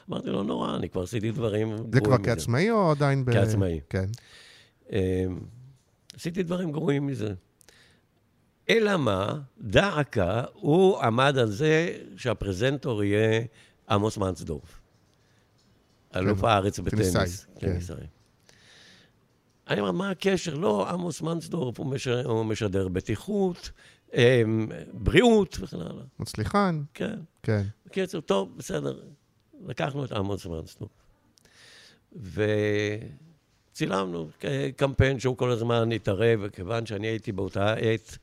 [0.10, 3.32] אמרתי לו, נורא, אני כבר עשיתי דברים זה כבר מזה." כעצמאי או עדיין ב...
[3.34, 3.80] כעצמאי.
[3.90, 4.06] כן.
[4.92, 5.40] אמ,
[6.16, 7.34] עשיתי דברים גרועים מזה.
[8.70, 13.42] אלא מה, דא עקא, הוא עמד על זה שהפרזנטור יהיה
[13.90, 14.82] עמוס מנסדורף.
[16.16, 17.14] אלוף הארץ בטניס.
[17.14, 17.72] טניסאי, כן.
[17.74, 17.96] טניסאי.
[19.68, 20.56] אני אומר, מה הקשר?
[20.56, 23.72] לא, עמוס מנסדורף הוא משדר, הוא משדר בטיחות,
[24.14, 26.04] אמ, בריאות וכן הלאה.
[26.20, 27.20] מצליחן, כן.
[27.44, 27.64] כן.
[27.86, 29.00] בקיצור, טוב, בסדר.
[29.66, 30.92] לקחנו את עמוס מנסדורף.
[32.16, 33.31] וצילמנו
[34.40, 34.46] ק-
[34.76, 38.18] קמפיין שהוא כל הזמן התערב, וכיוון שאני הייתי באותה עת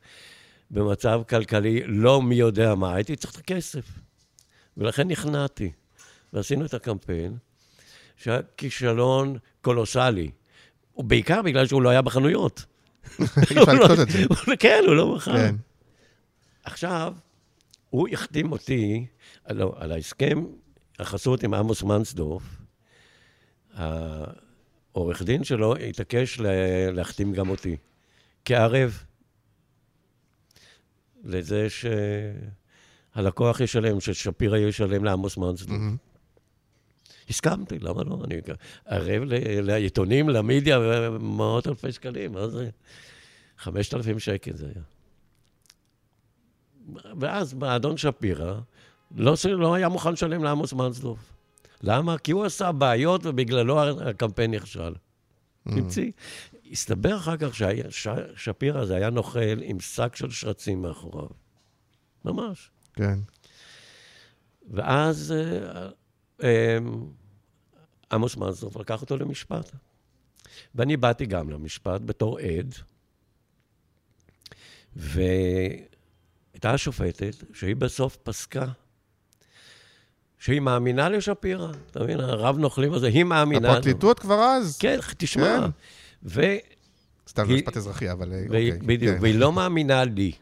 [0.71, 3.85] במצב כלכלי לא מי יודע מה, הייתי צריך את הכסף.
[4.77, 5.73] ולכן נכנעתי.
[6.33, 7.37] ועשינו את הקמפיין,
[8.17, 10.31] שהיה כישלון קולוסלי.
[10.97, 12.65] ובעיקר בגלל שהוא לא היה בחנויות.
[13.21, 14.25] אי אפשר לקנות את זה.
[14.29, 15.33] הוא- כן, הוא לא מכר.
[15.37, 15.55] כן.
[16.65, 17.15] עכשיו,
[17.91, 19.07] הוא החתים אותי
[19.45, 20.45] על, על ההסכם,
[20.99, 22.43] החסות עם עמוס מנסדורף.
[24.99, 27.77] העורך דין שלו התעקש לה- להחתים גם אותי,
[28.45, 29.03] כערב,
[31.25, 31.67] לזה
[33.15, 35.71] שהלקוח ישלם, ששפירא ישלם לעמוס מנסדורף.
[35.81, 35.97] מהמם.
[37.29, 38.19] הסכמתי, למה לא?
[38.25, 38.41] אני
[38.87, 40.79] ערב ל- לעיתונים, למדיה,
[41.21, 42.71] מאות אלפי שקלים, מה זה?
[43.59, 44.83] חמשת אלפים שקל זה היה.
[47.21, 48.55] ואז האדון שפירא
[49.17, 51.33] לא, לא היה מוכן לשלם לעמוס מנסדורף.
[51.83, 52.19] למה?
[52.19, 54.95] כי הוא עשה בעיות ובגללו הקמפיין נכשל.
[55.67, 56.13] המציא.
[56.71, 57.55] הסתבר אחר כך
[57.91, 61.29] ששפירא הזה היה נוכל עם שק של שרצים מאחוריו.
[62.25, 62.71] ממש.
[62.93, 63.19] כן.
[64.71, 65.89] ואז אה,
[66.43, 66.79] אה,
[68.13, 69.71] עמוס מנסדורף לקח אותו למשפט.
[70.75, 72.75] ואני באתי גם למשפט בתור עד,
[74.97, 78.67] והייתה השופטת, שהיא בסוף פסקה,
[80.39, 81.73] שהיא מאמינה לשפירא.
[81.91, 83.69] אתה מבין, הרב נוכלים הזה, היא מאמינה.
[83.69, 83.73] לו.
[83.73, 84.79] הפרקליטות כבר אז?
[84.79, 85.59] כן, תשמע.
[85.61, 85.71] כן.
[86.25, 86.43] ו...
[87.29, 88.73] סתם, זה היא- משפט אזרחי, אבל אה, אוקיי.
[88.87, 89.23] בדיוק, כן.
[89.23, 90.33] והיא לא מאמינה לי.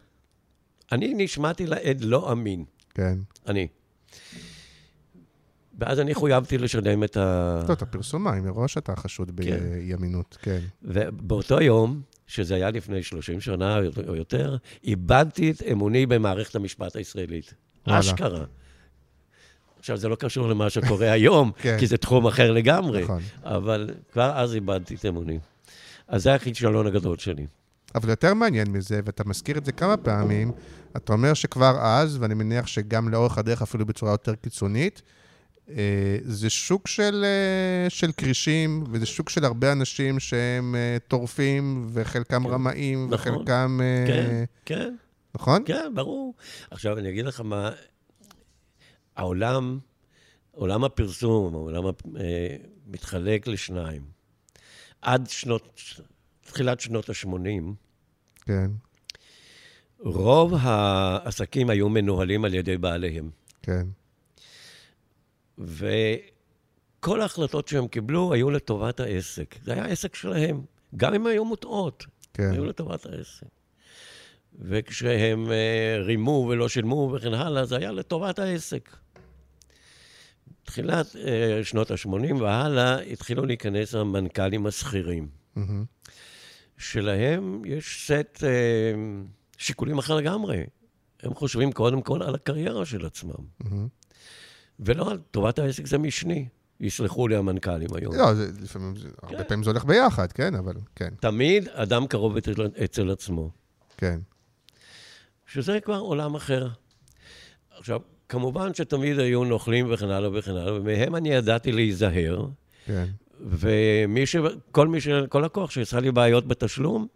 [0.93, 2.65] אני נשמעתי לעד לא אמין.
[2.95, 3.19] כן.
[3.47, 3.69] אני.
[5.79, 7.59] ואז אני חויבתי לשלם את ה...
[7.61, 9.51] טוב, אתה פרסומאי, מראש אתה חשוד באי
[9.95, 10.61] אמינות, כן.
[10.83, 13.79] ובאותו יום, שזה היה לפני 30 שנה
[14.09, 17.55] או יותר, איבדתי את אמוני במערכת המשפט הישראלית.
[17.85, 18.45] אשכרה.
[19.87, 21.77] עכשיו, זה לא קשור למה שקורה היום, כן.
[21.79, 23.23] כי זה תחום אחר לגמרי, נכון.
[23.45, 25.39] אבל כבר אז איבדתי את אמוני.
[26.09, 27.47] אז זה הכישלון הגדול שלי.
[27.95, 30.53] אבל יותר מעניין מזה, ואתה מזכיר את זה כמה פעמים,
[30.97, 35.03] אתה אומר שכבר אז, ואני מניח שגם לאורך הדרך אפילו בצורה יותר קיצונית,
[35.71, 41.87] אה, זה שוק של, אה, של כרישים, וזה שוק של הרבה אנשים שהם אה, טורפים,
[41.93, 42.51] וחלקם כן.
[42.51, 43.35] רמאים, נכון.
[43.35, 43.81] וחלקם...
[44.07, 44.95] כן, כן.
[45.35, 45.63] נכון?
[45.67, 46.35] כן, ברור.
[46.71, 47.71] עכשיו, אני אגיד לך מה...
[49.17, 49.79] העולם,
[50.51, 51.85] עולם הפרסום, העולם
[52.87, 54.03] מתחלק לשניים.
[55.03, 55.81] עד שנות,
[56.41, 57.63] תחילת שנות ה-80,
[58.43, 58.71] כן.
[59.99, 63.31] רוב העסקים היו מנוהלים על ידי בעליהם.
[63.63, 63.87] כן.
[65.59, 69.55] וכל ההחלטות שהם קיבלו היו לטובת העסק.
[69.65, 70.63] זה היה עסק שלהם,
[70.97, 72.51] גם אם היו מוטעות, כן.
[72.53, 73.47] היו לטובת העסק.
[74.59, 78.97] וכשהם uh, רימו ולא שילמו וכן הלאה, זה היה לטובת העסק.
[80.67, 81.19] תחילת uh,
[81.63, 85.29] שנות ה-80 והלאה התחילו להיכנס המנכ"לים השכירים.
[85.57, 85.61] Mm-hmm.
[86.79, 88.47] שלהם יש סט uh,
[89.59, 90.65] שיקולים אחר לגמרי.
[91.23, 93.31] הם חושבים קודם כל על הקריירה של עצמם.
[93.63, 93.67] Mm-hmm.
[94.81, 96.49] ולא על טובת העסק זה משני.
[96.81, 98.15] יסלחו לי המנכ"לים היום.
[98.15, 99.09] לא, זה, לפעמים, כן.
[99.23, 101.09] הרבה פעמים זה הולך ביחד, כן, אבל כן.
[101.21, 102.53] תמיד אדם קרוב אצל,
[102.85, 103.51] אצל עצמו.
[103.97, 104.21] כן.
[105.47, 106.69] שזה כבר עולם אחר.
[107.79, 112.47] עכשיו, כמובן שתמיד היו נוכלים וכן הלאה וכן הלאה, ומהם אני ידעתי להיזהר.
[112.87, 113.05] כן.
[113.41, 114.37] ומי ש...
[114.71, 115.09] כל מי ש...
[115.29, 117.07] כל לקוח שעשה לי בעיות בתשלום,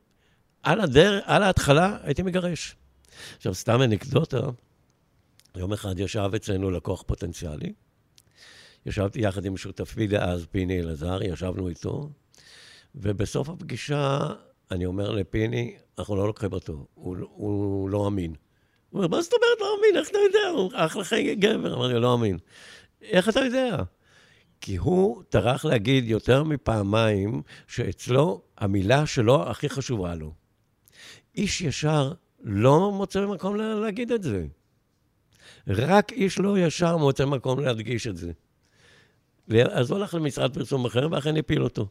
[0.62, 2.76] על הדרך, על ההתחלה הייתי מגרש.
[3.36, 4.40] עכשיו, סתם אנקדוטה,
[5.56, 7.72] יום אחד ישב אצלנו לקוח פוטנציאלי,
[8.86, 12.10] ישבתי יחד עם שותפי דאז, פיני אלעזר, ישבנו איתו,
[12.94, 14.18] ובסוף הפגישה
[14.70, 18.34] אני אומר לפיני, אנחנו לא לוקחים אותו, הוא, הוא לא אמין.
[18.90, 19.96] הוא אומר, מה זאת אומרת לא אמין?
[19.96, 20.48] איך אתה יודע?
[20.48, 21.74] הוא אחלה חיי גבר.
[21.74, 22.38] אמרתי לו, לא אמין.
[23.02, 23.82] איך אתה יודע?
[24.60, 30.34] כי הוא טרח להגיד יותר מפעמיים שאצלו המילה שלו הכי חשובה לו.
[31.36, 32.12] איש ישר
[32.42, 34.46] לא מוצא מקום להגיד את זה.
[35.66, 38.32] רק איש לא ישר מוצא מקום להדגיש את זה.
[39.70, 41.86] אז הוא הלך למשרד פרסום אחר, ואכן הפיל אותו.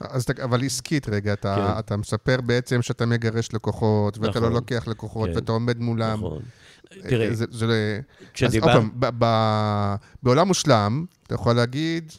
[0.00, 1.78] אז אבל עסקית רגע, אתה, כן.
[1.78, 5.36] אתה מספר בעצם שאתה מגרש לקוחות, ואתה לא נכון, לא לוקח לקוחות, כן.
[5.36, 6.18] ואתה עומד מולם.
[6.18, 6.42] נכון.
[6.92, 7.44] אה, תראה, זה...
[7.50, 8.00] זה
[8.34, 8.70] כשדיבר...
[8.70, 12.12] אז עוד פעם, בעולם מושלם, אתה יכול להגיד,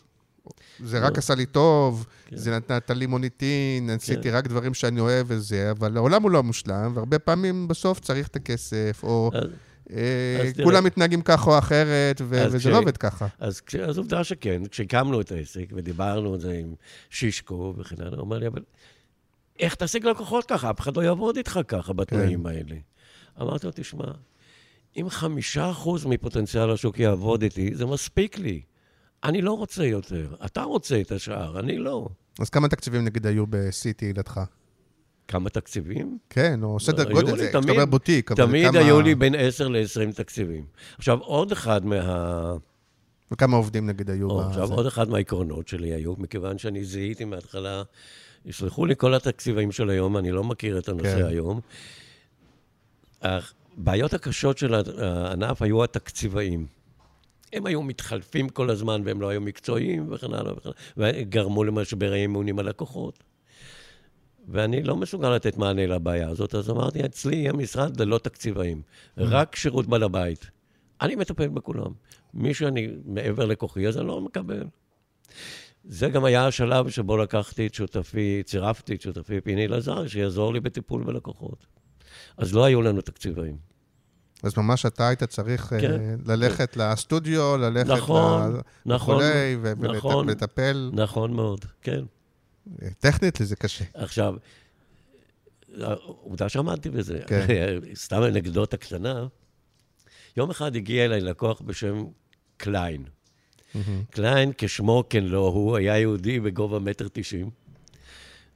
[0.83, 1.17] זה רק לא.
[1.17, 2.35] עשה לי טוב, כן.
[2.35, 4.35] זה נתת לי מוניטין, עשיתי כן.
[4.35, 8.35] רק דברים שאני אוהב וזה, אבל העולם הוא לא מושלם, והרבה פעמים בסוף צריך את
[8.35, 9.31] הכסף, או...
[9.33, 9.43] אז...
[9.93, 13.27] אה, כולם מתנהגים ככה או אחרת, וזה לא עובד ככה.
[13.39, 13.61] אז
[13.97, 16.73] עובדה שכן, כשהקמנו את העסק ודיברנו על זה עם
[17.09, 18.63] שישקו וכן הלאה, הוא אומר לי, אבל
[19.59, 20.69] איך תשיג לקוחות ככה?
[20.69, 22.49] אף אחד לא יעבוד איתך ככה בתנאים כן.
[22.49, 22.75] האלה.
[23.41, 24.11] אמרתי לו, תשמע,
[24.97, 28.61] אם חמישה אחוז מפוטנציאל השוק יעבוד איתי, זה מספיק לי.
[29.23, 30.35] אני לא רוצה יותר.
[30.45, 32.09] אתה רוצה את השאר, אני לא.
[32.39, 34.41] אז כמה תקציבים נגיד היו ב-CT לדך?
[35.29, 36.17] כמה תקציבים?
[36.29, 38.79] כן, או סדר גודל, זה, כשאתה אומר בוטיק, אבל תמיד כמה...
[38.79, 40.63] היו לי בין 10 ל-20 תקציבים.
[40.97, 42.53] עכשיו, עוד אחד מה...
[43.31, 44.29] וכמה עובדים נגיד היו?
[44.29, 47.83] או, עכשיו, עוד אחד מהעקרונות שלי היו, מכיוון שאני זיהיתי מההתחלה,
[48.45, 51.25] יסלחו לי כל התקציבים של היום, אני לא מכיר את הנושא כן.
[51.25, 51.59] היום.
[53.21, 56.65] הבעיות הקשות של הענף היו התקציבאים.
[57.53, 62.13] הם היו מתחלפים כל הזמן והם לא היו מקצועיים וכן הלאה וכן הלאה, וגרמו למשבר
[62.13, 63.23] האמונים הלקוחות.
[64.51, 68.81] ואני לא מסוגל לתת מענה לבעיה הזאת, אז אמרתי, אצלי יהיה משרד ללא תקציבאים.
[69.17, 70.49] רק שירות בעל הבית.
[71.01, 71.91] אני מטפל בכולם.
[72.33, 74.63] מי שאני מעבר לכוחי, אז אני לא מקבל.
[75.83, 80.59] זה גם היה השלב שבו לקחתי את שותפי, צירפתי את שותפי פיני אלעזר, שיעזור לי
[80.59, 81.65] בטיפול בלקוחות.
[82.37, 83.57] אז לא היו לנו תקציבאים.
[84.43, 86.81] אז ממש אתה היית צריך כן, uh, ללכת כן.
[86.81, 88.59] לסטודיו, ללכת נכון, ל...
[88.85, 89.57] נכון, וכולי,
[89.95, 90.89] נכון, ולטפל.
[90.93, 92.03] נכון מאוד, כן.
[92.99, 93.85] טכנית זה קשה.
[93.93, 94.35] עכשיו,
[96.05, 97.19] עובדה שעמדתי בזה.
[97.27, 97.45] כן.
[98.03, 99.27] סתם אנקדוטה קטנה.
[100.37, 102.05] יום אחד הגיע אליי לקוח בשם
[102.57, 103.03] קליין.
[103.03, 103.79] Mm-hmm.
[104.09, 107.49] קליין, כשמו כן לא, הוא היה יהודי בגובה מטר תשעים.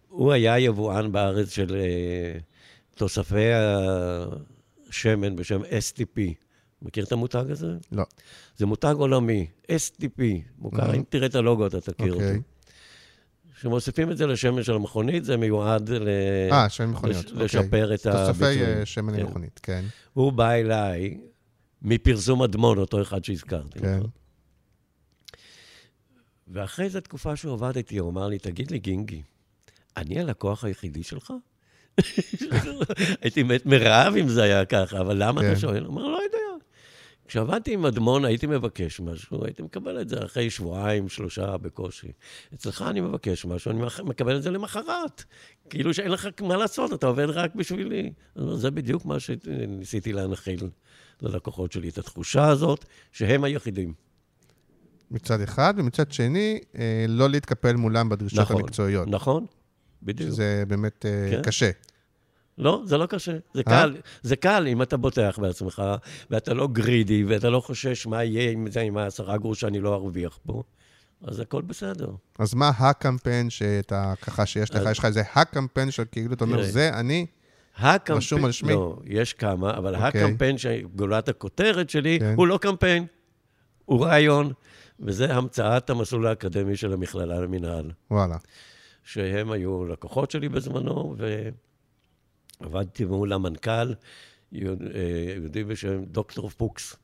[0.10, 3.50] הוא היה יבואן בארץ של uh, תוספי
[4.90, 6.20] השמן בשם STP.
[6.82, 7.68] מכיר את המותג הזה?
[7.92, 8.04] לא.
[8.58, 10.22] זה מותג עולמי, STP,
[10.58, 10.96] מוכר, mm-hmm.
[10.96, 12.16] אם תראה את הלוגו אתה תכיר okay.
[12.16, 12.36] אוקיי.
[12.38, 12.53] אותו.
[13.64, 16.08] כשמוסיפים את זה לשמן של המכונית, זה מיועד ל...
[16.52, 17.26] אה, שמן מכוניות.
[17.26, 17.32] לש...
[17.32, 17.96] לשפר אוקיי.
[17.96, 18.60] את הביצועים.
[18.60, 19.24] תוספי אה, שמן כן.
[19.24, 19.86] מכונית, כן.
[20.14, 21.18] הוא בא אליי
[21.82, 23.80] מפרסום אדמון, אותו אחד שהזכרתי.
[23.80, 24.00] כן.
[26.48, 29.22] ואחרי איזו תקופה שהוא עבד איתי, הוא אמר לי, תגיד לי, גינגי,
[29.98, 31.34] אני הלקוח היחידי שלך?
[33.22, 35.52] הייתי מת מרעב אם זה היה ככה, אבל למה כן.
[35.52, 35.84] אתה שואל?
[35.84, 36.43] הוא אמר, לא יודע.
[37.28, 42.12] כשעבדתי עם אדמון, הייתי מבקש משהו, הייתי מקבל את זה אחרי שבועיים, שלושה בקושי.
[42.54, 45.24] אצלך אני מבקש משהו, אני מקבל את זה למחרת.
[45.70, 48.14] כאילו שאין לך מה לעשות, אתה עובד רק בשבילי.
[48.56, 50.70] זה בדיוק מה שניסיתי להנחיל
[51.22, 53.94] ללקוחות שלי, את התחושה הזאת שהם היחידים.
[55.12, 59.08] מצד אחד, ומצד שני, אה, לא להתקפל מולם בדרישות נכון, המקצועיות.
[59.08, 59.46] נכון,
[60.04, 60.30] בדיוק.
[60.30, 61.42] שזה באמת אה, כן.
[61.42, 61.72] קשה.
[62.58, 63.38] לא, זה לא קשה.
[63.54, 63.64] זה אה?
[63.64, 65.84] קל, זה קל אם אתה בוטח בעצמך,
[66.30, 69.94] ואתה לא גרידי, ואתה לא חושש מה יהיה עם זה, עם העשרה גרוש שאני לא
[69.94, 70.64] ארוויח פה,
[71.24, 72.10] אז הכל בסדר.
[72.40, 76.64] אז מה הקמפיין שאתה, ככה שיש לך, יש לך איזה הקמפיין שכאילו אתה אומר.
[76.64, 77.26] זה אני?
[77.78, 78.18] הקמפיין...
[78.18, 78.74] רשום על שמי?
[78.74, 80.24] לא, יש כמה, אבל אוקיי.
[80.24, 82.34] הקמפיין שגולת הכותרת שלי, כן.
[82.38, 83.06] הוא לא קמפיין,
[83.86, 84.52] הוא רעיון,
[85.00, 87.92] וזה המצאת המסלול האקדמי של המכללה למינהל.
[88.12, 88.38] וואלה.
[89.04, 91.16] שהם היו לקוחות שלי בזמנו,
[92.62, 93.96] ועבדתי מול המנכ"ל, אה,
[95.36, 96.96] יהודי בשם דוקטור פוקס,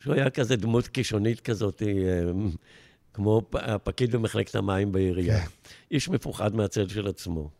[0.00, 2.30] שהוא היה כזה דמות קישונית כזאת, אה,
[3.14, 5.40] כמו הפקיד במחלקת המים בעירייה.
[5.40, 5.46] כן.
[5.90, 7.50] איש מפוחד מהצל של עצמו.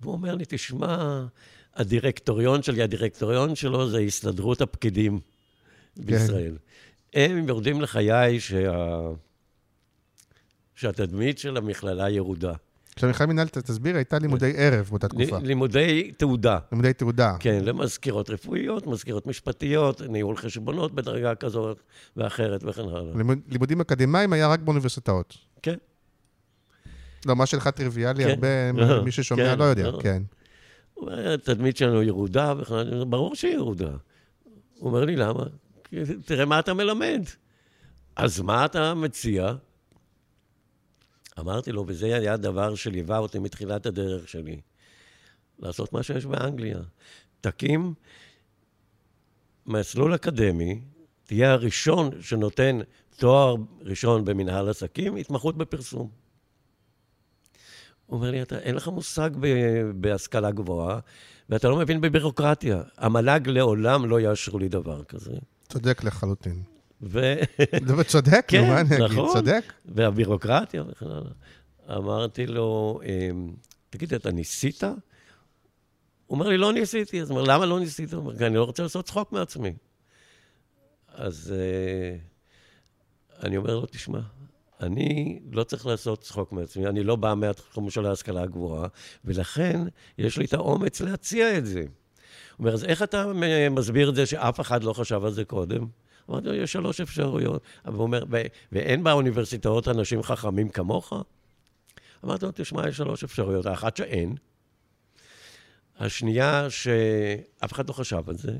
[0.00, 1.24] והוא אומר לי, תשמע,
[1.74, 5.20] הדירקטוריון שלי, הדירקטוריון שלו זה הסתדרות הפקידים
[5.96, 6.56] בישראל.
[7.14, 8.98] הם יורדים לחיי שה...
[10.74, 12.54] שהתדמית של המכללה ירודה.
[12.96, 15.38] כשהמכלל מנהל, ת- תסביר, הייתה לימודי ערב באותה תקופה.
[15.38, 16.58] לימודי תעודה.
[16.72, 17.36] לימודי תעודה.
[17.40, 21.82] כן, למזכירות רפואיות, מזכירות משפטיות, ניהול חשבונות בדרגה כזאת
[22.16, 23.12] ואחרת וכן הלאה.
[23.16, 25.36] לימוד- לימודים אקדמיים היה רק באוניברסיטאות.
[25.62, 25.74] כן.
[27.26, 28.30] לא, מה שלך טריוויאלי, כן.
[28.30, 28.72] הרבה,
[29.04, 29.98] מי ששומע כן, לא יודע, לא.
[30.02, 30.22] כן.
[30.94, 33.04] הוא אומר, התדמית שלנו ירודה, וכן הלאה.
[33.04, 33.90] ברור שהיא ירודה.
[34.78, 35.42] הוא אומר לי, למה?
[36.24, 37.22] תראה מה אתה מלמד.
[38.16, 39.52] אז מה אתה מציע?
[41.38, 44.60] אמרתי לו, וזה היה הדבר שליווה אותי מתחילת הדרך שלי,
[45.58, 46.78] לעשות מה שיש באנגליה.
[47.40, 47.94] תקים
[49.66, 50.80] מסלול אקדמי,
[51.24, 52.78] תהיה הראשון שנותן
[53.16, 56.08] תואר ראשון במנהל עסקים, התמחות בפרסום.
[58.06, 60.98] הוא אומר לי, אתה, אין לך מושג ב- בהשכלה גבוהה,
[61.48, 62.82] ואתה לא מבין בבירוקרטיה.
[62.96, 65.32] המל"ג לעולם לא יאשרו לי דבר כזה.
[65.68, 66.75] צודק לחלוטין.
[67.02, 67.34] ו...
[67.86, 69.04] דבר צודק, כן, נו, מה אני אגיד?
[69.04, 69.32] נכון.
[69.32, 69.72] צודק.
[69.84, 71.30] והבירוקרטיה וכן הלאה.
[71.98, 73.52] אמרתי לו, אמ,
[73.90, 74.84] תגיד, אתה ניסית?
[74.84, 74.94] הוא
[76.30, 77.20] אומר לי, לא ניסיתי.
[77.20, 78.12] אז הוא אומר, למה לא ניסית?
[78.12, 79.72] הוא אומר, כי אני לא רוצה לעשות צחוק מעצמי.
[81.14, 82.16] אז אה,
[83.42, 84.20] אני אומר לו, תשמע,
[84.80, 88.88] אני לא צריך לעשות צחוק מעצמי, אני לא בא מהתחום של ההשכלה הגבוהה,
[89.24, 89.80] ולכן
[90.18, 91.80] יש לי את האומץ להציע את זה.
[91.80, 91.88] הוא
[92.58, 93.32] אומר, אז איך אתה
[93.70, 95.86] מסביר את זה שאף אחד לא חשב על זה קודם?
[96.30, 97.62] אמרתי לו, יש שלוש אפשרויות.
[97.84, 101.12] אבל הוא אומר, "ו- ואין באוניברסיטאות אנשים חכמים כמוך?
[102.24, 103.66] אמרתי לו, תשמע, יש שלוש אפשרויות.
[103.66, 104.34] האחת שאין,
[105.98, 108.52] השנייה שאף אחד לא חשב על זה,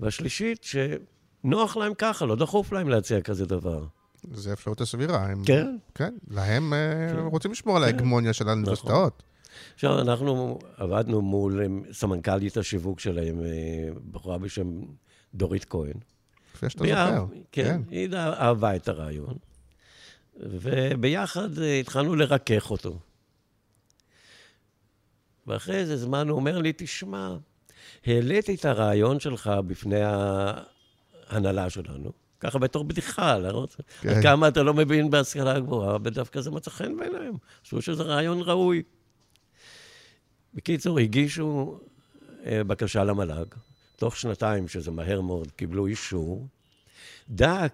[0.00, 3.84] והשלישית שנוח להם ככה, לא דחוף להם להציע כזה דבר.
[4.32, 5.26] זה אפשרות הסבירה.
[5.26, 5.76] הם- כן.
[5.94, 9.22] כן, להם אה, רוצים לשמור על ההגמוניה של האוניברסיטאות.
[9.74, 13.48] עכשיו, אנחנו עבדנו מול אה, סמנכ"לית השיווק שלהם, אה,
[14.10, 14.80] בחורה בשם
[15.34, 15.92] דורית כהן.
[16.62, 16.96] לפי שאתה זוכר.
[16.96, 19.34] אהב- כן, היא אהבה את הרעיון.
[20.40, 22.98] וביחד אה, התחלנו לרכך אותו.
[25.46, 27.36] ואחרי איזה זמן הוא אומר לי, תשמע,
[28.06, 30.00] העליתי את הרעיון שלך בפני
[31.28, 34.08] ההנהלה שלנו, ככה בתור בדיחה, להראות כן.
[34.08, 37.34] עד כמה אתה לא מבין בהשכלה הגבוהה, ודווקא זה מצא חן בעיניהם.
[37.64, 38.82] חשבו שזה רעיון ראוי.
[40.54, 41.78] בקיצור, הגישו
[42.46, 43.46] אה, בקשה למל"ג.
[44.02, 46.48] תוך שנתיים, שזה מהר מאוד, קיבלו אישור.
[47.28, 47.66] דא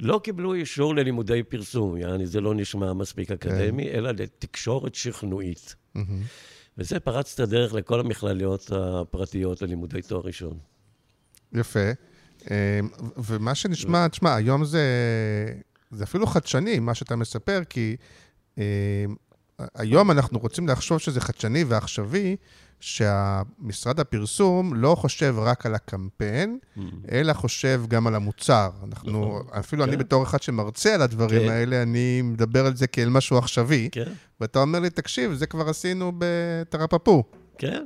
[0.00, 5.74] לא קיבלו אישור ללימודי פרסום, יעני זה לא נשמע מספיק אקדמי, אלא לתקשורת שכנועית.
[5.94, 6.22] מהמם.
[6.78, 10.58] וזה פרץ את הדרך לכל המכללות הפרטיות ללימודי תואר ראשון.
[11.52, 11.90] יפה.
[12.50, 12.80] אה,
[13.16, 14.84] ומה שנשמע, תשמע, היום זה,
[15.90, 17.96] זה אפילו חדשני, מה שאתה מספר, כי
[18.58, 19.04] אה,
[19.74, 22.36] היום אנחנו רוצים לחשוב שזה חדשני ועכשווי,
[22.80, 26.58] שהמשרד הפרסום לא חושב רק על הקמפיין,
[27.10, 28.70] אלא חושב גם על המוצר.
[28.84, 29.46] אנחנו, נכון.
[29.58, 29.98] אפילו אני כן.
[29.98, 31.48] בתור אחד שמרצה על הדברים כן.
[31.48, 35.68] האלה, אני מדבר על זה כאל משהו עכשווי, כן, ואתה אומר לי, תקשיב, זה כבר
[35.68, 37.24] עשינו בתרפפו.
[37.58, 37.84] כן.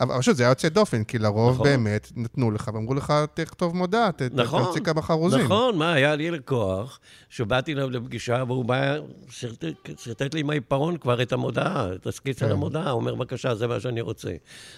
[0.00, 1.66] אבל פשוט זה היה יוצא דופן, כי לרוב נכון.
[1.66, 5.40] באמת נתנו לך ואמרו לך, תכתוב מודעה, ת- נכון, תמציא כמה חרוזים.
[5.40, 8.96] נכון, מה, היה לי לקוח, שבאתי אליו לפגישה, והוא בא,
[9.30, 9.64] שרטט-
[9.98, 12.52] שרטט לי עם העיפרון כבר את המודעה, את הסקיצה כן.
[12.52, 14.30] למודעה, הוא אומר, בבקשה, זה מה שאני רוצה.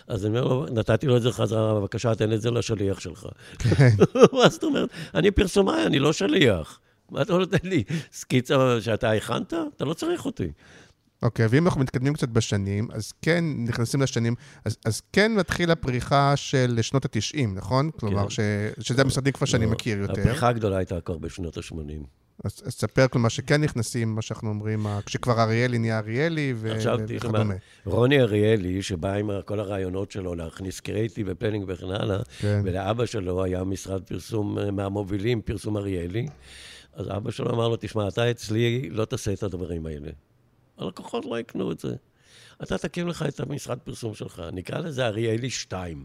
[0.09, 3.27] אז אני אומר לו, נתתי לו את זה חזרה, בבקשה, תן את זה לשליח שלך.
[3.59, 3.89] כן.
[4.43, 4.89] מה זאת אומרת?
[5.15, 6.81] אני פרסומאי, אני לא שליח.
[7.11, 7.85] מה אתה נותן לי?
[8.13, 9.55] סקיצה שאתה הכנת?
[9.77, 10.53] אתה לא צריך אותי.
[11.23, 16.37] אוקיי, ואם אנחנו מתקדמים קצת בשנים, אז כן נכנסים לשנים, אז, אז כן מתחיל הפריחה
[16.37, 17.91] של שנות ה-90, נכון?
[17.91, 18.41] כלומר, ש,
[18.81, 20.21] שזה המשרדים כבר שאני לא, מכיר יותר.
[20.21, 22.07] הפריחה הגדולה הייתה כבר בשנות ה-80.
[22.45, 26.99] אז אז תספר, כלומר, שכן נכנסים, מה שאנחנו אומרים, כשכבר אריאלי נהיה אריאלי ו- עכשיו,
[27.09, 27.55] וכדומה.
[27.87, 32.61] רוני אריאלי, שבא עם כל הרעיונות שלו להכניס קריאייטיב ו planning וכן הלאה, כן.
[32.65, 36.27] ולאבא שלו היה משרד פרסום אה, מהמובילים, פרסום אריאלי,
[36.93, 40.11] אז אבא שלו אמר לו, תשמע, אתה אצלי לא תעשה את הדברים האלה.
[40.79, 41.95] הלקוחות לא יקנו את זה.
[42.63, 46.05] אתה תקים לך את המשרד פרסום שלך, נקרא לזה אריאלי 2.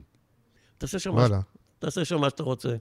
[0.77, 1.39] תעשה שם, מה, וואלה.
[1.79, 2.75] תעשה שם מה שאתה רוצה.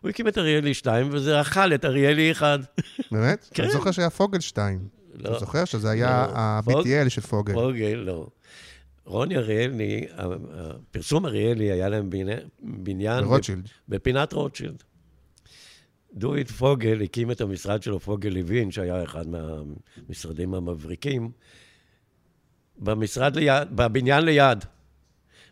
[0.00, 2.60] הוא הקים את אריאלי 2, וזה אכל את אריאלי 1.
[3.12, 3.48] באמת?
[3.54, 3.62] כן.
[3.62, 4.88] אני זוכר שהיה פוגלשטיין.
[5.14, 5.30] לא.
[5.30, 6.38] אתה זוכר שזה היה לא.
[6.38, 7.54] ה-BTL של פוגל.
[7.54, 8.26] פוגל, לא.
[9.04, 12.10] רוני אריאלי, הפרסום אריאלי, היה להם
[12.60, 13.24] בניין...
[13.24, 13.68] ברוטשילד.
[13.88, 14.82] בפינת רוטשילד.
[16.16, 21.30] דורית פוגל הקים את המשרד שלו, פוגל לוין, שהיה אחד מהמשרדים המבריקים,
[22.78, 24.64] במשרד ליד, בבניין ליד.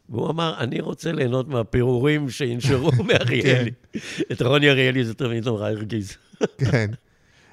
[0.09, 3.71] והוא אמר, אני רוצה ליהנות מהפירורים שינשרו מאריאלי.
[4.33, 6.17] את רוני אריאלי זה תמיד נורא הרגיז.
[6.71, 6.91] כן.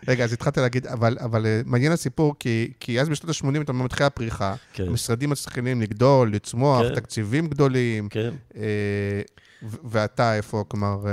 [0.07, 3.71] רגע, אז התחלת להגיד, אבל, אבל אה, מעניין הסיפור, כי, כי אז בשנות ה-80 אתה
[3.71, 4.87] אומר, מתחילה הפריחה, כן.
[4.87, 6.95] המשרדים מתחילים לגדול, לצמוח, כן.
[6.95, 8.33] תקציבים גדולים, כן.
[8.55, 9.21] אה,
[9.61, 11.05] ואתה איפה, כלומר...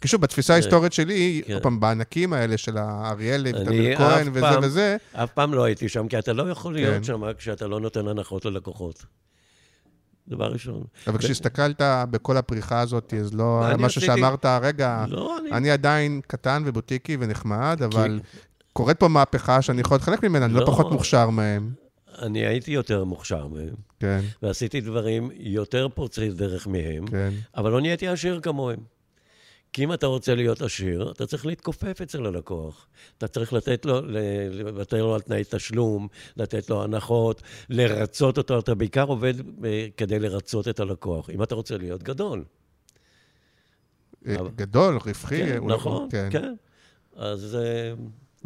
[0.00, 1.52] כי שוב, בתפיסה ההיסטורית שלי, כן.
[1.52, 5.88] עוד פעם, בענקים האלה של האריאלי ודוד כהן וזה פעם- וזה, אף פעם לא הייתי
[5.88, 7.04] שם, כי אתה לא יכול להיות כן.
[7.04, 9.04] שם כשאתה לא נותן הנחות ללקוחות.
[10.28, 10.84] דבר ראשון.
[11.06, 11.80] אבל כשהסתכלת
[12.10, 15.50] בכל הפריחה הזאת, אז לא משהו שאמרת, רגע, לא, אני...
[15.50, 18.20] אני עדיין קטן ובוטיקי ונחמד, אבל
[18.72, 20.66] קורית פה מהפכה שאני יכול להיות חלק ממנה, אני לא לא.
[20.66, 21.70] פחות מוכשר מהם.
[22.22, 27.30] אני הייתי יותר מוכשר מהם, כן, ועשיתי דברים יותר פורצי דרך מהם, כן.
[27.56, 28.78] אבל לא נהייתי עשיר כמוהם.
[29.76, 32.86] כי אם אתה רוצה להיות עשיר, אתה צריך להתכופף אצל הלקוח.
[33.18, 34.00] אתה צריך לתת לו,
[34.50, 38.58] לוותר לו על תנאי תשלום, לתת לו הנחות, לרצות אותו.
[38.58, 42.44] אתה בעיקר עובד אה, כדי לרצות את הלקוח, אם אתה רוצה להיות גדול.
[44.26, 45.36] אה, גדול, רווחי.
[45.38, 46.54] כן, אולי- נכון, כן.
[47.16, 47.58] אז...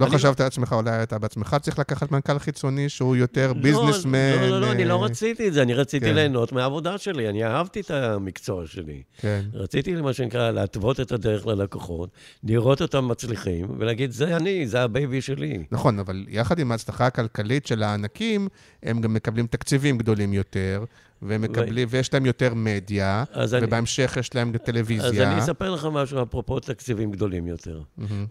[0.00, 3.62] אה, לא אני חשבת לעצמך, אולי אתה בעצמך צריך לקחת מנכ"ל חיצוני שהוא יותר לא,
[3.62, 4.32] ביזנסמן.
[4.40, 6.14] לא, לא, לא, אני לא אה, רציתי את זה, אני רציתי כן.
[6.14, 9.02] ליהנות מהעבודה שלי, אני אהבתי את המקצוע שלי.
[9.20, 12.10] כן, רציתי, מה שנקרא, להתוות את הדרך ללקוחות,
[12.44, 15.64] לראות אותם מצליחים, ולהגיד, זה אני, זה ה baby שלי.
[15.70, 18.48] נכון, אבל יחד עם ההצלחה הכלכלית של הענקים,
[18.82, 20.84] הם גם מקבלים תקציבים גדולים יותר,
[21.22, 25.32] והם מקבלים, ויש להם יותר מדיה, אז אני- ובהמשך יש להם אז טלוויזיה.
[25.32, 27.82] אני אספר לך משהו אפרופו תקציבים גדולים יותר.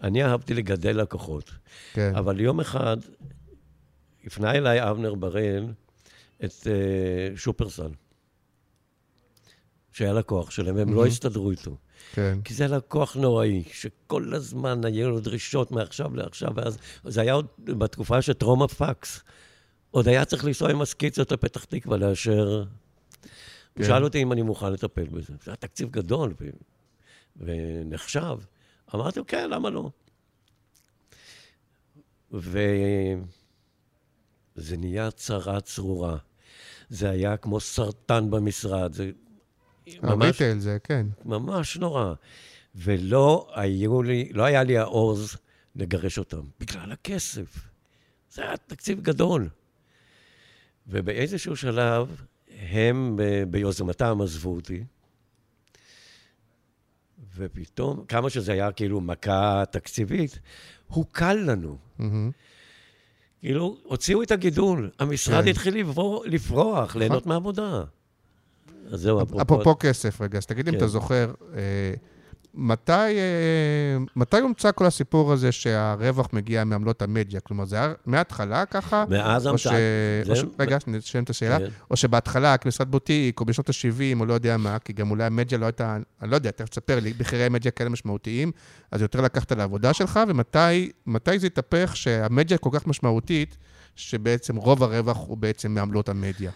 [0.02, 1.50] אני אהבתי לגדל לקוחות,
[1.92, 2.96] כן, אבל יום אחד
[4.24, 5.66] הפנה אליי אבנר בראל
[6.44, 6.66] את uh,
[7.36, 7.90] שופרסל,
[9.92, 11.76] שהיה לקוח שלהם, והם לא הסתדרו איתו.
[12.12, 17.32] כן, כי זה לקוח נוראי, שכל הזמן היו לו דרישות מעכשיו לעכשיו, ואז זה היה
[17.32, 19.22] עוד בתקופה של טרום הפקס.
[19.90, 22.64] עוד היה צריך לנסוע עם הסקיצות לפתח תקווה לאשר.
[23.74, 23.88] הוא כן.
[23.88, 25.32] שאל אותי אם אני מוכן לטפל בזה.
[25.42, 26.50] זה היה תקציב גדול ו...
[27.36, 28.38] ונחשב.
[28.94, 29.90] אמרתי לו, כן, למה לא?
[32.32, 33.16] וזה
[34.76, 36.16] נהיה צרה צרורה.
[36.88, 38.92] זה היה כמו סרטן במשרד.
[38.92, 39.10] זה
[40.02, 40.24] ממש...
[40.24, 41.06] הריטייל זה, כן.
[41.24, 42.14] ממש נורא.
[42.74, 45.36] ולא היו לי, לא היה לי העוז
[45.76, 47.68] לגרש אותם, בגלל הכסף.
[48.30, 49.48] זה היה תקציב גדול.
[50.86, 52.22] ובאיזשהו שלב,
[52.68, 53.18] הם
[53.50, 54.84] ביוזמתם עזבו אותי,
[57.36, 60.38] ופתאום, כמה שזה היה כאילו מכה תקציבית,
[60.86, 61.76] הוקל לנו.
[61.98, 62.30] מהמם.
[63.40, 65.50] כאילו, הוציאו את הגידול, המשרד כן.
[65.50, 67.84] התחיל לברוח, לפרוח, ליהנות מעבודה.
[68.86, 69.42] אז זהו, אפרופו...
[69.42, 70.78] אפרופו כסף, רגע, אז תגיד אם כן.
[70.78, 71.94] אתה זוכר, אה,
[72.54, 73.16] מתי, אה,
[74.16, 77.40] מתי הומצא כל הסיפור הזה שהרווח מגיע מעמלות המדיה?
[77.40, 79.04] כלומר, זה היה מההתחלה ככה?
[79.08, 79.46] מאז ש...
[79.46, 79.72] המצאת.
[80.36, 80.40] ש...
[80.40, 81.58] זה- רגע, שנייה, תשלם את השאלה.
[81.58, 81.66] כן.
[81.90, 85.58] או שבהתחלה, כמשרד בוטיק, או בשנות ה-70, או לא יודע מה, כי גם אולי המדיה
[85.58, 88.52] לא הייתה, אני לא יודע, תכף תספר לי, מחירי מדיה כאלה משמעותיים,
[88.90, 93.56] אז יותר לקחת לעבודה שלך, ומתי מתי זה התהפך שהמדיה כל כך משמעותית,
[93.96, 96.50] שבעצם רוב הרווח הוא בעצם מעמלות המדיה?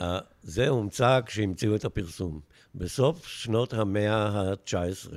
[0.00, 2.40] אה, זה הומצא כשהמציאו את הפרסום,
[2.74, 5.14] בסוף שנות המאה ה-19.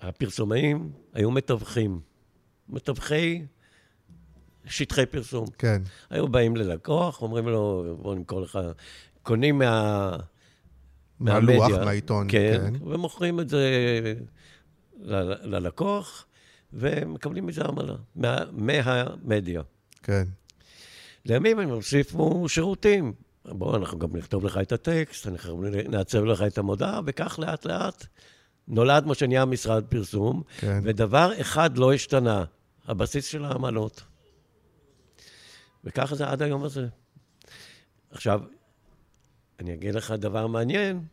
[0.00, 2.00] הפרסומאים היו מתווכים,
[2.68, 3.42] מתווכי
[4.66, 5.46] שטחי פרסום.
[5.58, 8.58] כן, היו באים ללקוח, אומרים לו, בוא נמכור לך,
[9.22, 10.16] קונים מה...
[11.20, 12.84] מהלוח, מהמדיה, מהעיתון, כן, כן.
[12.88, 13.70] ומוכרים את זה
[15.00, 16.26] ל- ללקוח,
[16.72, 19.62] ומקבלים מזה עמלה, מה, מהמדיה.
[20.02, 20.22] כן.
[21.24, 23.12] לימים הם הוסיפו שירותים.
[23.44, 28.06] בוא, אנחנו גם נכתוב לך את הטקסט, אנחנו נעצב לך את המודעה, וכך לאט לאט
[28.68, 30.80] נולד מה שנהיה משרד פרסום, כן.
[30.84, 32.44] ודבר אחד לא השתנה,
[32.88, 34.02] הבסיס של העמלות.
[35.84, 36.86] וככה זה עד היום הזה.
[38.10, 38.40] עכשיו,
[39.60, 41.04] אני אגיד לך דבר מעניין,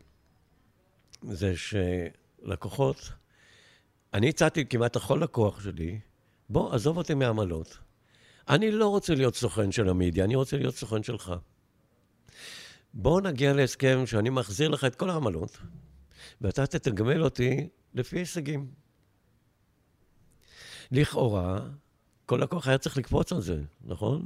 [1.22, 3.10] זה שלקוחות,
[4.14, 6.00] אני הצעתי כמעט לכל לקוח שלי,
[6.48, 7.78] בוא, עזוב אותי מעמלות.
[8.48, 11.34] אני לא רוצה להיות סוכן של המדיה, אני רוצה להיות סוכן שלך.
[12.94, 15.58] בוא נגיע להסכם שאני מחזיר לך את כל העמלות,
[16.40, 18.66] ואתה תתגמל אותי לפי הישגים.
[20.92, 21.58] לכאורה,
[22.26, 24.22] כל לקוח היה צריך לקפוץ על זה, נכון?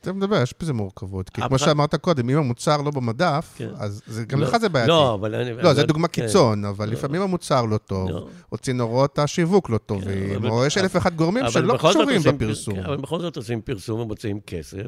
[0.00, 1.30] אתה מדבר, יש בזה מורכבות.
[1.30, 3.68] כי כמו שאמרת קודם, אם המוצר לא במדף, כן.
[3.76, 4.88] אז זה- גם לא- לך זה בעייתי.
[4.88, 5.52] לא, אבל אני...
[5.52, 6.22] לא, זו דוגמה כן.
[6.26, 6.92] קיצון, אבל לא.
[6.92, 8.28] לפעמים המוצר לא טוב, לא.
[8.52, 12.74] או צינורות השיווק לא טובים, אבל- או יש אלף ואחת גורמים שלא קשורים בפרסום.
[12.74, 14.86] כן, אבל בכל זאת עושים פרסום ומוצאים כסף,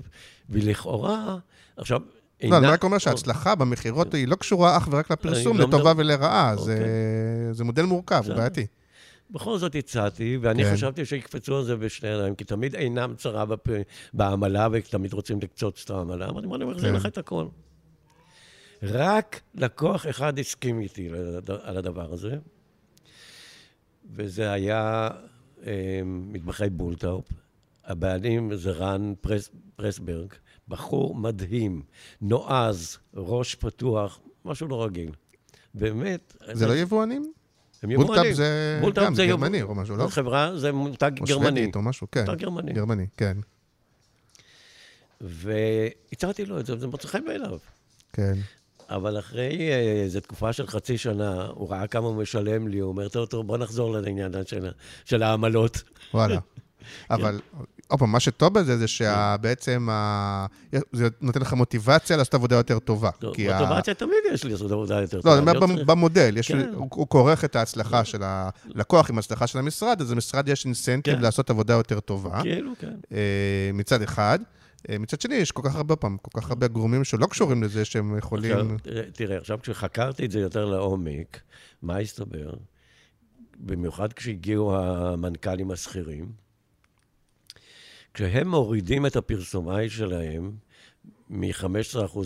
[0.51, 1.39] ולכאורה,
[1.77, 2.01] עכשיו...
[2.43, 5.93] לא, אני אינה- רק אומר שההצלחה במכירות היא לא קשורה אך ורק לפרסום, לא לטובה
[5.97, 6.53] ולרעה.
[6.53, 6.65] אוקיי.
[6.77, 6.87] זה-
[7.53, 8.35] זה מודל מורכב, הוא.
[8.37, 8.67] בעייתי.
[9.31, 10.73] בכל זאת הצעתי, ואני כן.
[10.73, 13.71] חשבתי שיקפצו על זה בשני ידיים, כי תמיד עינם צרה בפ-
[14.15, 16.29] בעמלה, ותמיד רוצים לקצוץ את העמלה.
[16.29, 16.95] אמרתי, בוא אני מחזיר כן.
[16.97, 17.47] לך את הכל.
[18.83, 21.09] רק לקוח אחד הסכים איתי
[21.63, 22.37] על הדבר הזה,
[24.15, 25.09] וזה היה
[25.67, 27.25] אה, מטבחי בולטהאופ.
[27.85, 30.33] הבעלים זה רן פרס, פרסברג,
[30.73, 31.83] בחור מדהים,
[32.21, 35.11] נועז, ראש פתוח, משהו לא רגיל.
[35.75, 36.37] באמת.
[36.53, 37.33] זה לא יבואנים?
[37.83, 38.35] הם בולטהאופ יבואנים.
[38.35, 40.07] זה בולטהאופ גם זה גרמני או משהו, לא?
[40.07, 41.47] חברה, זה מותג או גרמני.
[41.47, 42.25] שוודית או משהו, כן.
[42.27, 42.73] מותג גרמני.
[42.73, 43.37] גרמני, כן.
[45.21, 47.59] והצעתי לו את זה, וזה מוצא חן בעיניו.
[48.13, 48.35] כן.
[48.89, 52.89] אבל אחרי אה, איזו תקופה של חצי שנה, הוא ראה כמה הוא משלם לי, הוא
[52.89, 54.71] אומר, טוב, טוב, בוא נחזור לעניין של,
[55.05, 55.83] של העמלות.
[56.15, 56.39] וואלה.
[57.11, 57.41] אבל,
[57.93, 59.89] עוד פעם, מה שטוב בזה זה שבעצם
[60.93, 63.09] זה נותן לך מוטיבציה לעשות עבודה יותר טובה.
[63.09, 65.33] ה- מוטיבציה תמיד יש לי לעשות עבודה יותר לא, טובה.
[65.35, 66.69] אני אומר לא במ- צריך- במודל, כן.
[66.75, 71.21] הוא כורך את ההצלחה של הלקוח עם ההצלחה של המשרד, אז למשרד יש אינסנטיב כן.
[71.21, 72.95] לעשות עבודה יותר טובה, כאילו, כן.
[73.13, 73.19] אה,
[73.75, 74.39] מצד אחד.
[74.91, 77.85] אה, מצד שני, יש כל כך הרבה פעם, כל כך הרבה גורמים שלא קשורים לזה
[77.85, 78.77] שהם יכולים...
[78.83, 81.41] תראה, תראה, עכשיו כשחקרתי את זה יותר לעומק,
[81.83, 82.51] מה הסתבר?
[83.61, 86.42] במיוחד כשהגיעו המנכ"לים השכירים,
[88.15, 90.53] כשהם מורידים את הפרסומאי שלהם
[91.31, 92.19] מ-15%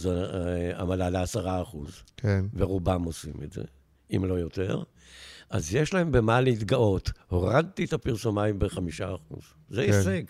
[0.78, 1.76] עמלה ל-10%,
[2.16, 3.62] כן, ורובם עושים את זה,
[4.16, 4.82] אם לא יותר,
[5.50, 7.10] אז יש להם במה להתגאות.
[7.28, 9.36] הורדתי את הפרסומאי ב-5%.
[9.70, 9.92] זה כן.
[9.92, 10.22] הישג.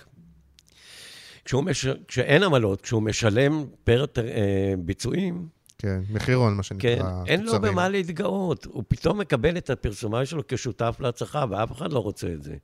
[1.44, 1.86] כשהוא מש...
[2.08, 5.48] כשאין עמלות, כשהוא משלם פר אה, ביצועים,
[5.78, 6.96] כן, מחירון, מה שנקרא.
[6.96, 7.72] כן, אין לו תוצרים.
[7.72, 8.64] במה להתגאות.
[8.64, 12.56] הוא פתאום מקבל את הפרסומאי שלו כשותף להצלחה, ואף אחד לא רוצה את זה.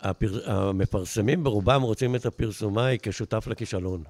[0.00, 0.50] הפר...
[0.52, 4.02] המפרסמים ברובם רוצים את הפרסומאי כשותף לכישלון.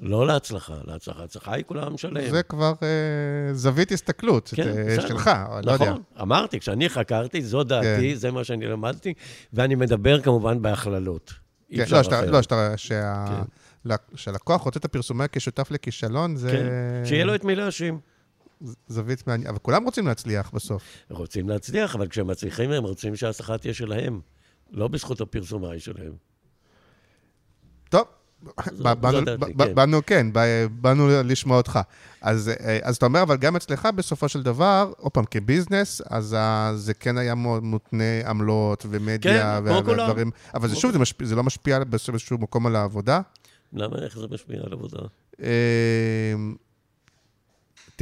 [0.00, 1.20] לא להצלחה, להצלחה.
[1.20, 2.30] ההצלחה היא כולם משלם.
[2.30, 5.08] זה כבר אה, זווית הסתכלות כן, אה, בסדר.
[5.08, 5.84] שלך, אבל לא יודע.
[5.90, 8.14] נכון, אמרתי, כשאני חקרתי, זו דעתי, כן.
[8.14, 9.14] זה מה שאני למדתי,
[9.52, 11.32] ואני מדבר כמובן בהכללות.
[11.70, 12.26] כן, לא, שאתה-.
[12.26, 13.44] לא, שאתה- שה-
[13.88, 13.94] כן.
[14.14, 16.66] שהלקוח רוצה את הפרסומאי כשותף לכישלון, זה כן,
[17.08, 17.98] שיהיה לו את מי להאשים.
[18.88, 19.50] זווית מעניינת.
[19.50, 20.82] אבל כולם רוצים להצליח בסוף.
[21.10, 24.20] רוצים להצליח, אבל כשהם מצליחים, הם רוצים שההצלחה תהיה שלהם,
[24.72, 26.12] לא בזכות הפרסומאי שלהם.
[27.88, 28.04] טוב,
[29.00, 29.18] באנו-
[29.58, 29.74] כן.
[29.74, 30.26] באנו, כן,
[30.70, 31.78] באנו לשמוע אותך.
[32.20, 36.36] אז אה, אז אתה אומר, אבל גם אצלך בסופו של דבר, עוד פעם, כביזנס, אז
[36.74, 39.68] זה כן היה מותנה עמלות ומדיה כן.
[39.68, 40.30] והדברים.
[40.54, 40.92] אבל שוב,
[41.22, 43.20] זה לא משפיע באיזשהו מקום על העבודה.
[43.72, 44.98] למה, איך זה משפיע על עבודה?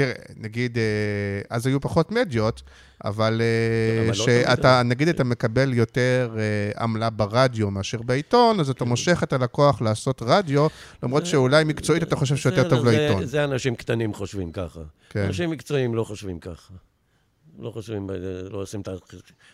[0.01, 0.83] אה, תראה, נגיד, אה,
[1.51, 2.63] אז היו פחות מדיות,
[3.05, 8.85] אבל אה, לא שאתה, נגיד אתה מקבל יותר אה, עמלה ברדיו מאשר בעיתון, אז אתה
[8.85, 10.67] מושך את הלקוח לעשות רדיו,
[11.03, 13.25] למרות שאולי מקצועית אתה חושב שיותר בסדר, טוב לעיתון.
[13.25, 14.81] זה אנשים קטנים חושבים ככה.
[15.11, 15.21] כן.
[15.21, 16.73] אנשים מקצועיים לא חושבים ככה.
[17.59, 18.17] לא חושבים, אה,
[18.51, 18.89] לא עושים את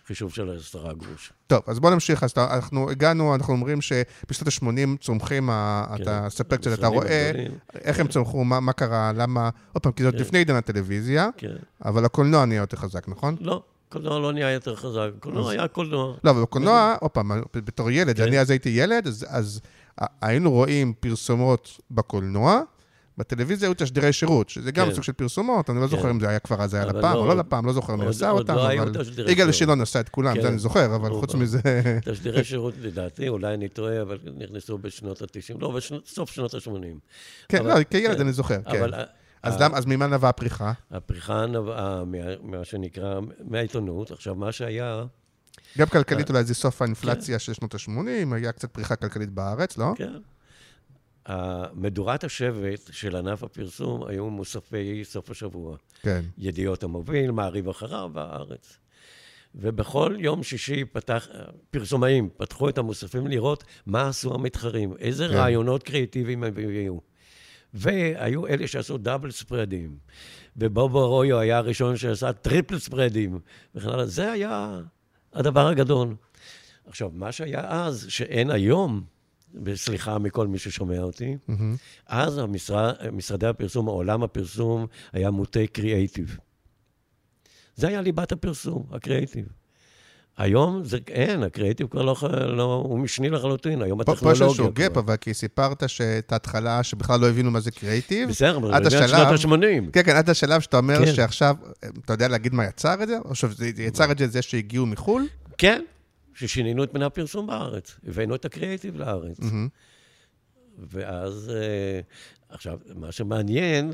[0.04, 1.32] החישוב של עשרה גרוש.
[1.46, 2.22] טוב, אז בוא נמשיך.
[2.22, 6.02] אז אנחנו הגענו, אנחנו אומרים שבשנות ה-80 צומחים, כן.
[6.02, 7.32] אתה ספק קצת, אתה המשרדים רואה
[7.74, 10.20] איך הם צמחו, מה מה קרה, למה, עוד פעם, כי זאת כן.
[10.20, 11.56] לפני עידן הטלוויזיה, כן.
[11.84, 13.36] אבל הקולנוע נהיה יותר חזק, נכון?
[13.40, 15.08] לא, קולנוע לא נהיה יותר חזק.
[15.20, 16.16] קולנוע היה קולנוע.
[16.24, 18.22] לא, אבל בקולנוע, עוד פעם, בתור ילד, כן.
[18.22, 19.60] אני אז הייתי ילד, אז
[20.20, 22.60] היינו רואים פרסומות בקולנוע,
[23.20, 24.94] בטלוויזיה היו תשדירי שירות, שזה גם כן.
[24.94, 27.28] סוג של פרסומות, אני לא זוכר אם זה היה כבר אז היה לפ"ם או לא-
[27.28, 28.92] לא לפ"ם, לא זוכר מי עשה אותם, לא אבל
[29.28, 29.52] יגאל.
[29.52, 30.42] שילון עשה את כולם, כן.
[30.42, 31.20] זה אני זוכר, אבל ברור.
[31.20, 31.60] חוץ מזה...
[32.04, 36.70] תשדירי שירות, לדעתי, אולי אני טועה, אבל נכנסו בשנות ה-90, לא, בסוף שנות ה-80.
[37.48, 38.20] כן, לא, כילד כן.
[38.20, 38.84] אני זוכר, כן.
[39.42, 40.72] אז למה- אז ממה נבעה הפריחה?
[40.90, 44.10] הפריחה נבעה מה- מה שנקרא, מהעיתונות.
[44.10, 45.04] עכשיו, מה שהיה,
[45.78, 45.92] גם אה.
[45.92, 47.90] כלכלית אולי זה סוף האינפלציה של שנות ה-80,
[48.34, 49.92] היה קצת פריחה כלכלית בארץ, לא?
[49.96, 50.12] כן,
[51.74, 55.76] מדורת השבט של ענף הפרסום היו מוספי סוף השבוע.
[56.02, 56.20] כן.
[56.38, 58.78] ידיעות המוביל, מעריב אחריו והארץ.
[59.54, 61.28] ובכל יום שישי פתח,
[61.70, 65.34] פרסומאים פתחו את המוספים לראות מה עשו המתחרים, איזה כן.
[65.34, 67.00] רעיונות קריאייטיביים הם הביאו.
[67.74, 69.98] והיו אלה שעשו double spread ים,
[70.56, 73.40] ובובו רויו היה הראשון שעשה triple spread ים,
[73.74, 74.06] וכן הלאה.
[74.06, 74.80] זה היה
[75.32, 76.14] הדבר הגדול.
[76.86, 79.02] עכשיו, מה שהיה אז, שאין היום,
[79.64, 81.36] וסליחה מכל מי ששומע אותי,
[82.06, 86.36] אז המשרד, משרדי הפרסום, עולם הפרסום, היה מוטה קריאייטיב.
[87.76, 89.44] זה היה ליבת הפרסום, הקריאייטיב.
[90.38, 92.16] היום זה, אין, הקריאייטיב כבר לא,
[92.56, 94.46] לא הוא משני לחלוטין, היום פה פה יש הטכנולוגיה...
[94.46, 94.96] איזשהו gap.
[94.96, 98.28] אבל כי סיפרת שאת ההתחלה, שבכלל לא הבינו מה זה קריאייטיב.
[98.28, 99.90] בסדר, אבל עד השלב- שנות ה-80.
[99.92, 101.14] כן, כן, עד השלב שאתה אומר כן.
[101.14, 101.56] שעכשיו,
[102.04, 103.18] אתה יודע להגיד מה יצר את זה?
[103.24, 105.26] או שזה יצר את זה זה שהגיעו מחו"ל?
[105.58, 105.82] כן,
[106.40, 109.38] ששינינו את פני הפרסום בארץ, הבאנו את הקריאייטיב לארץ.
[110.78, 112.00] ואז, אה,
[112.48, 113.92] עכשיו, מה שמעניין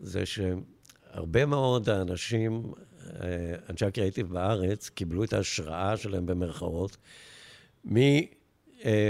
[0.00, 2.72] זה שהרבה מאוד האנשים,
[3.06, 6.96] אה, אנשי הקריאייטיב בארץ, קיבלו את ההשראה שלהם במרכאות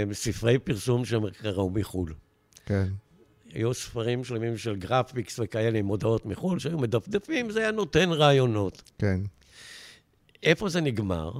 [0.07, 2.13] מספרי פרסום שהם קראו מחו"ל.
[2.65, 2.87] כן.
[3.53, 8.91] היו ספרים שלמים של graphics וכאלה עם מודעות מחו"ל, שהיו מדפדפים, זה היה נותן רעיונות.
[8.97, 9.21] כן.
[10.43, 11.31] איפה זה נגמר?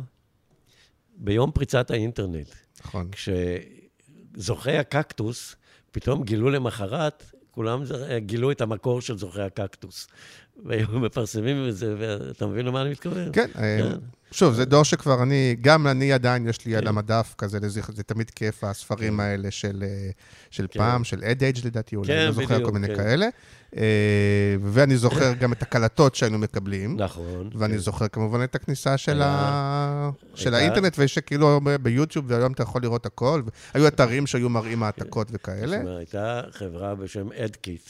[1.22, 2.48] ביום פריצת האינטרנט.
[2.86, 3.10] נכון.
[3.12, 5.56] כשזוכי הקקטוס
[5.92, 10.08] פתאום גילו למחרת, כולם זה- גילו את המקור של זוכי הקקטוס.
[10.66, 13.30] והיו מפרסמים את זה, ואתה מבין למה אני מתכוון?
[13.34, 13.92] כן, אה,
[14.32, 16.88] שוב, זה דור שכבר אני, גם אני עדיין, יש לי על כן.
[16.88, 20.10] המדף כזה, זה תמיד כיף, הספרים האלה של אה,
[20.50, 20.80] של כן.
[20.80, 22.96] פעם, של אד אייג' לדעתי, אולי, כן, אני לא זוכר בדיוק, כל מיני כן.
[22.96, 23.28] כאלה.
[23.78, 26.98] אה, ואני זוכר גם את הקלטות שהיינו מקבלים.
[26.98, 27.50] נכון.
[27.56, 27.80] ואני כן.
[27.80, 29.22] זוכר כמובן את הכניסה של,
[30.54, 33.42] האינטרנט, ויש כאילו ב- ביוטיוב, והיום אתה יכול לראות הכל.
[33.74, 35.78] היו אתרים שהיו מראים העתקות וכאלה.
[35.80, 37.90] אומרת, הייתה חברה בשם אדקיט,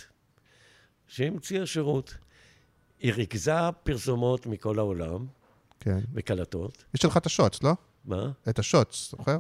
[1.08, 2.14] שהמציאה שירות.
[3.02, 5.26] היא ריכזה פרסומות מכל העולם,
[5.80, 6.00] כן.
[6.14, 6.84] וקלטות.
[6.96, 7.72] יש לך את השוטס, לא?
[8.06, 8.32] מה?
[8.50, 9.38] את השוטס, זוכר?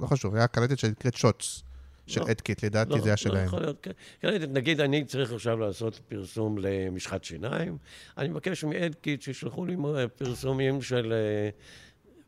[0.00, 1.62] לא חשוב, היה קלטת שנקראת שוטס,
[2.06, 2.30] של לא.
[2.30, 3.46] אדקיט, לדעתי לא, זה היה לא שלהם.
[3.46, 3.90] יכול להיות, כן.
[4.20, 7.78] כן, נגיד, אני צריך עכשיו לעשות פרסום למשחת שיניים,
[8.18, 11.50] אני מבקש מאדקיט שישלחו לי אה, פרסומים של אה,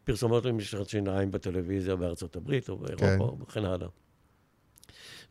[0.05, 3.43] פרסומות למשחת שיניים בטלוויזיה בארצות הברית או באירופה כן.
[3.43, 3.89] וכן הלאה.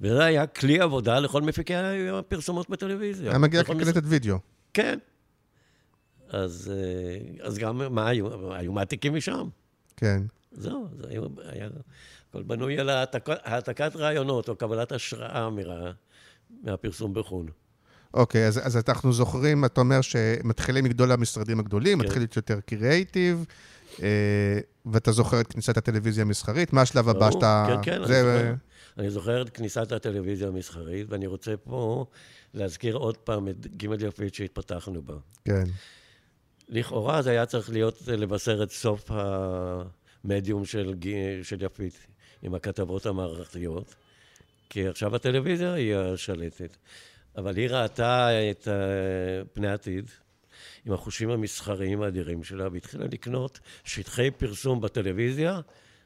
[0.01, 1.73] וזה היה כלי עבודה לכל מפיקי
[2.13, 3.29] הפרסומות בטלוויזיה.
[3.29, 4.37] היה מגיע כקלטת וידאו.
[4.73, 4.99] כן.
[6.29, 8.53] אז, אה, אז גם, מה היו?
[8.53, 9.47] היו מעתיקים משם.
[9.97, 10.21] כן.
[10.51, 11.69] זהו, זה היה, היה
[12.29, 15.91] הכל בנוי על העתק, העתקת רעיונות או קבלת השראה מרע,
[16.63, 17.47] מהפרסום בחו"ל.
[18.13, 22.05] אוקיי, אז, אז אנחנו זוכרים, אתה אומר שמתחילים מגדול המשרדים הגדולים, כן.
[22.05, 23.45] מתחיל להיות יותר קריאייטיב,
[24.01, 27.65] אה, ואתה זוכר את כניסת הטלוויזיה המסחרית, מה השלב הבא שאתה...
[27.67, 28.53] כן, כן, זה, אני זוכר.
[28.97, 32.05] אני זוכר את כניסת הטלוויזיה המסחרית, ואני רוצה פה
[32.53, 35.13] להזכיר עוד פעם את ג' יפית שהתפתחנו בה.
[35.45, 35.63] כן,
[36.69, 39.11] לכאורה זה היה צריך להיות, לבשר את סוף
[40.23, 40.93] המדיום של,
[41.43, 42.07] של יפית,
[42.41, 43.95] עם הכתבות המערכתיות,
[44.69, 46.77] כי עכשיו הטלוויזיה היא השלטת.
[47.37, 50.11] אבל היא ראתה את uh, פני עתיד,
[50.85, 55.59] עם החושים המסחריים האדירים שלה, והתחילה לקנות שטחי פרסום בטלוויזיה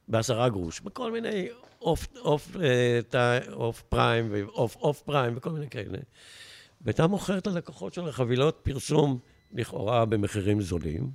[0.07, 1.49] בעשרה גרוש, בכל מיני
[1.81, 2.55] off, off,
[3.13, 5.97] אה, off prime ו off off prime וכל מיני כאלה.
[6.81, 9.19] והייתה מוכרת ללקוחות שלה חבילות פרסום
[9.53, 11.09] לכאורה במחירים זולים,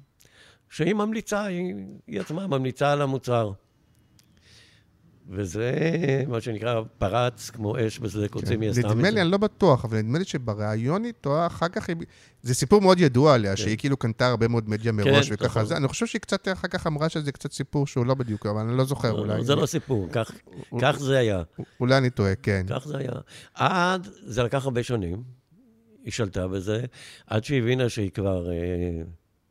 [0.70, 1.74] שהיא ממליצה, היא,
[2.06, 3.52] היא עצמה ממליצה על המוצר.
[5.30, 5.72] וזה
[6.28, 8.88] מה שנקרא פרץ כמו אש בשדה קוצים, היא עשתה כן.
[8.88, 11.96] נדמה לי, אני לא בטוח, אבל נדמה לי שבריאיון איתו, אחר כך היא...
[12.42, 15.64] זה סיפור מאוד ידוע עליה, שהיא כאילו קנתה הרבה מאוד מדיה מראש וככה נכון.
[15.64, 15.76] זה.
[15.76, 18.76] אני חושב שהיא קצת אחר כך אמרה שזה קצת סיפור שהוא לא בדיוק, אבל אני
[18.76, 19.44] לא זוכר לא, אולי.
[19.44, 20.30] זה לא סיפור, כך,
[20.80, 21.42] כך זה היה.
[21.80, 22.66] אולי אני טועה, כן.
[22.68, 23.12] כך זה היה.
[23.54, 25.22] עד, זה לקח הרבה שנים,
[26.08, 26.84] היא שלטה בזה,
[27.26, 28.56] עד שהיא הבינה שהיא כבר אה,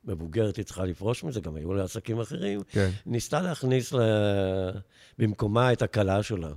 [0.06, 2.60] מבוגרת, היא צריכה לפרוש מזה, גם היו לה עסקים אחרים.
[2.70, 2.90] כן.
[3.06, 4.06] ניסתה להכניס לה,
[5.18, 6.50] במקומה את הכלה שלה.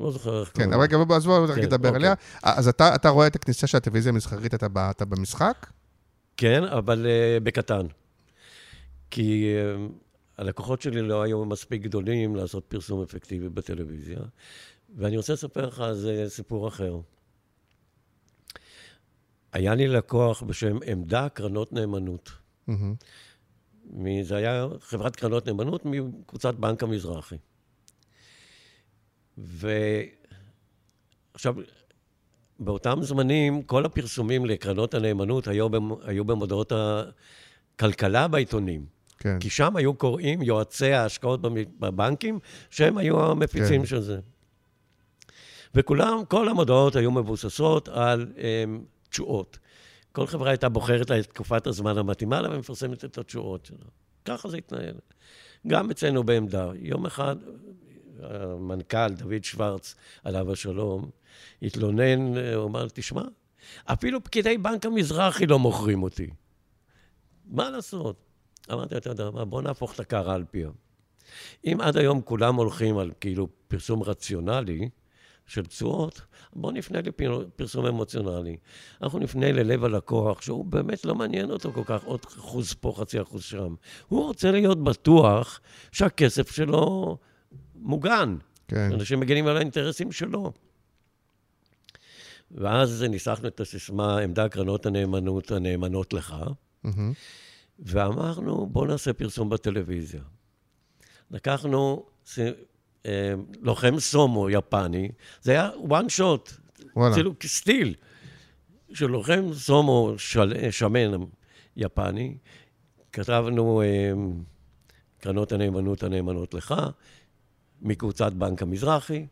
[0.00, 1.96] לא זוכר איך כן, קוראים אבל רגע, בואו רק כן, נדבר אוקיי.
[1.96, 2.14] עליה.
[2.42, 5.66] אז אתה אתה רואה את הכניסה של הטלוויזיה המסחרית, אתה אתה במשחק?
[6.36, 7.86] כן, אבל uh, בקטן.
[9.10, 9.92] כי uh,
[10.38, 14.18] הלקוחות שלי לא היו מספיק גדולים לעשות פרסום אפקטיבי בטלוויזיה,
[14.96, 17.00] ואני רוצה לספר לך על זה סיפור אחר.
[19.52, 22.30] היה לי לקוח בשם עמדה קרנות נאמנות.
[23.92, 27.36] מ- זה היה חברת קרנות נאמנות מקבוצת בנק המזרחי.
[29.38, 31.54] ועכשיו,
[32.60, 35.90] באותם זמנים, כל הפרסומים לקרנות הנאמנות היו, במ...
[36.02, 38.86] היו במודעות הכלכלה בעיתונים.
[39.18, 39.38] כן.
[39.40, 41.40] כי שם היו קוראים יועצי ההשקעות
[41.78, 42.38] בבנקים,
[42.70, 43.86] שהם היו המפיצים כן.
[43.86, 44.20] של זה.
[45.74, 48.40] וכולם, כל המודעות היו מבוססות על um,
[49.18, 49.58] תשואות.
[50.12, 53.86] כל חברה הייתה בוחרת לה את תקופת הזמן המתאימה לה ומפרסמת את התשואות שלה.
[54.24, 54.94] ככה זה התנהל.
[55.66, 56.70] גם אצלנו בעמדה.
[56.74, 57.36] יום אחד
[58.22, 59.94] המנכ"ל, דוד שוורץ,
[60.24, 61.10] עליו השלום,
[61.62, 63.22] התלונן, הוא אמר, תשמע,
[63.84, 66.30] אפילו פקידי בנק המזרחי לא מוכרים אותי.
[67.44, 68.16] מה לעשות?
[68.72, 70.70] אמרתי, אתה יודע מה, בוא נהפוך את הקערה על פיה.
[71.64, 74.88] אם עד היום כולם הולכים על כאילו פרסום רציונלי
[75.48, 76.20] של תשואות,
[76.52, 78.56] בואו נפנה לפרסום אמוציונלי.
[79.02, 83.22] אנחנו נפנה ללב הלקוח, שהוא באמת לא מעניין אותו כל כך, עוד אחוז פה, חצי
[83.22, 83.74] אחוז שם.
[84.08, 85.60] הוא רוצה להיות בטוח
[85.92, 87.16] שהכסף שלו
[87.74, 88.36] מוגן.
[88.68, 88.92] כן.
[88.92, 90.52] אנשים מגנים על האינטרסים שלו.
[92.50, 96.36] ואז ניסחנו את הסיסמה, עמדה קרנות הנאמנות הנאמנות לך,
[96.86, 96.88] mm-hmm.
[97.78, 100.22] ואמרנו, בואו נעשה פרסום בטלוויזיה.
[101.30, 102.06] לקחנו
[103.60, 105.08] לוחם סומו יפני,
[105.42, 106.52] זה היה one shot,
[107.14, 107.94] כאילו סטיל,
[108.92, 111.10] של לוחם סומו של, שמן
[111.76, 112.36] יפני,
[113.12, 114.12] כתבנו אה,
[115.20, 116.74] קרנות הנאמנות הנאמנות לך,
[117.82, 119.26] מקבוצת בנק המזרחי,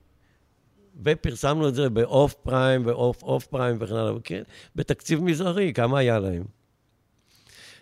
[1.05, 4.43] ופרסמנו את זה באוף פריים ואוף אוף פריים וכן הלאה, כן,
[4.77, 6.45] בתקציב מזערי, כמה היה להם?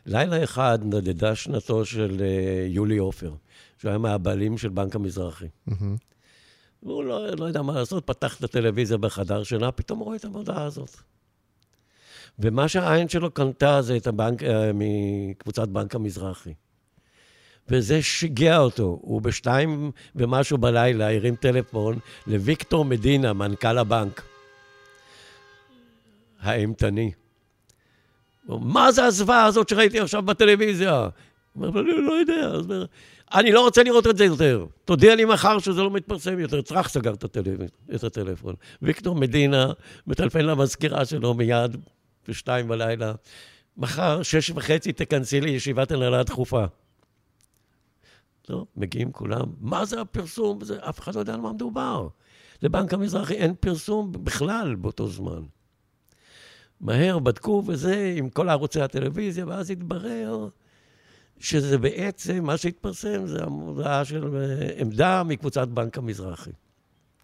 [0.06, 2.22] לילה אחד נדדה שנתו של
[2.66, 3.32] יולי עופר,
[3.84, 5.46] שהוא היה מהבעלים של בנק המזרחי.
[5.68, 5.72] Mm-hmm.
[6.82, 10.64] והוא לא, לא יודע מה לעשות, פתח את הטלוויזיה בחדר שינה, פתאום רואה את המודעה
[10.64, 10.96] הזאת.
[12.38, 16.54] ומה שהעין שלו קנתה זה את הבנק, uh, מקבוצת בנק המזרחי.
[17.68, 18.98] וזה שיגע אותו.
[19.02, 24.22] הוא בשתיים ומשהו בלילה הרים טלפון לוויקטור מדינה, מנכ"ל הבנק,
[26.40, 27.12] האימתני.
[28.48, 31.08] מה זה הזוועה הזאת שראיתי עכשיו בטלוויזיה?
[31.52, 32.46] הוא אומר, אני לא יודע.
[32.46, 32.66] אז
[33.34, 34.66] אני לא רוצה לראות את זה יותר.
[34.84, 36.62] תודיע לי מחר שזה לא מתפרסם יותר.
[36.62, 37.24] צרח סגר את.
[37.94, 38.54] את הטלפון.
[38.82, 39.72] ויקטור מדינה
[40.06, 41.76] מטלפן למזכירה שלו מיד
[42.28, 43.12] בשתיים בלילה.
[43.76, 46.64] מחר, שש וחצי, תכנסי לישיבת הנהלה דחופה.
[48.48, 50.64] לא, מגיעים כולם, מה זה הפרסום?
[50.64, 52.08] זה, אף אחד לא יודע על מה מדובר.
[52.62, 55.42] לבנק המזרחי אין פרסום בכלל באותו זמן.
[56.80, 60.48] מהר בדקו וזה עם כל ערוצי הטלוויזיה, ואז התברר
[61.44, 66.50] שזה בעצם, מה שהתפרסם זה המודעה של אה, עמדה מקבוצת בנק המזרחי.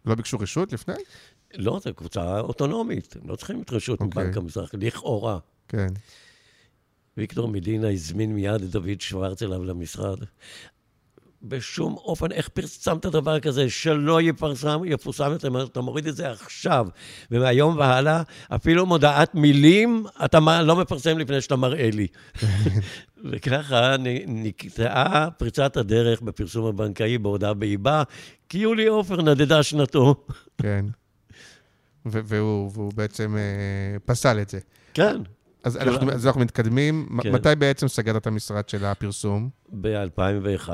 [0.07, 0.95] לא ביקשו רשות לפני?
[1.55, 4.05] לא, זו קבוצה אוטונומית, הם לא צריכים את רשות okay.
[4.05, 4.43] מבנק אוקיי.
[4.43, 5.39] המזרחי, לכאורה.
[5.69, 5.89] כן.
[7.17, 10.19] ויקטור מדינה הזמין מיד את דוד שוורץ אליו למשרד.
[11.43, 16.87] בשום אופן, איך פרסמת דבר כזה שלא יפרסם, יפורסם יותר, אתה מוריד את זה עכשיו,
[17.31, 22.07] ומהיום והלאה, אפילו מודעת מילים, אתה לא מפרסם לפני שאתה מראה לי.
[23.31, 28.03] וככה נקטעה פריצת הדרך בפרסום הבנקאי בהודעה באיבה,
[28.49, 30.15] כי יולי עופר נדדה שנתו.
[30.59, 30.85] כן.
[32.05, 34.59] והוא, והוא בעצם אה, פסל את זה.
[34.95, 35.17] כן.
[35.63, 37.09] אז אנחנו, אז אנחנו מתקדמים.
[37.23, 37.33] כן.
[37.33, 39.49] מתי בעצם סגרת את המשרד של הפרסום?
[39.81, 40.71] ב-2001.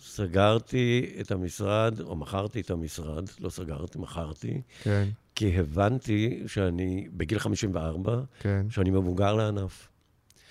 [0.00, 4.60] סגרתי את המשרד, או מכרתי את המשרד, לא סגרתי, מכרתי.
[4.82, 5.08] כן.
[5.34, 8.66] כי הבנתי שאני בגיל 54, כן.
[8.70, 9.88] שאני מבוגר לענף.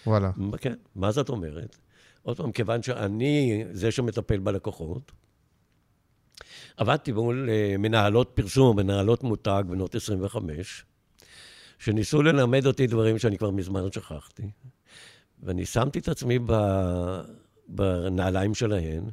[0.08, 0.32] וואלה.
[0.58, 1.78] כן, מה זאת אומרת?
[2.24, 5.12] עוד פעם, כיוון שאני זה שמטפל בלקוחות,
[6.78, 10.86] עבדתי מול אה, מנהלות פרסום, מנהלות מותג בנות 25,
[11.80, 14.50] שניסו ללמד אותי דברים שאני כבר מזמן שכחתי.
[15.44, 16.54] ואני שמתי את עצמי ב...
[17.68, 19.04] בנעליים שלהן,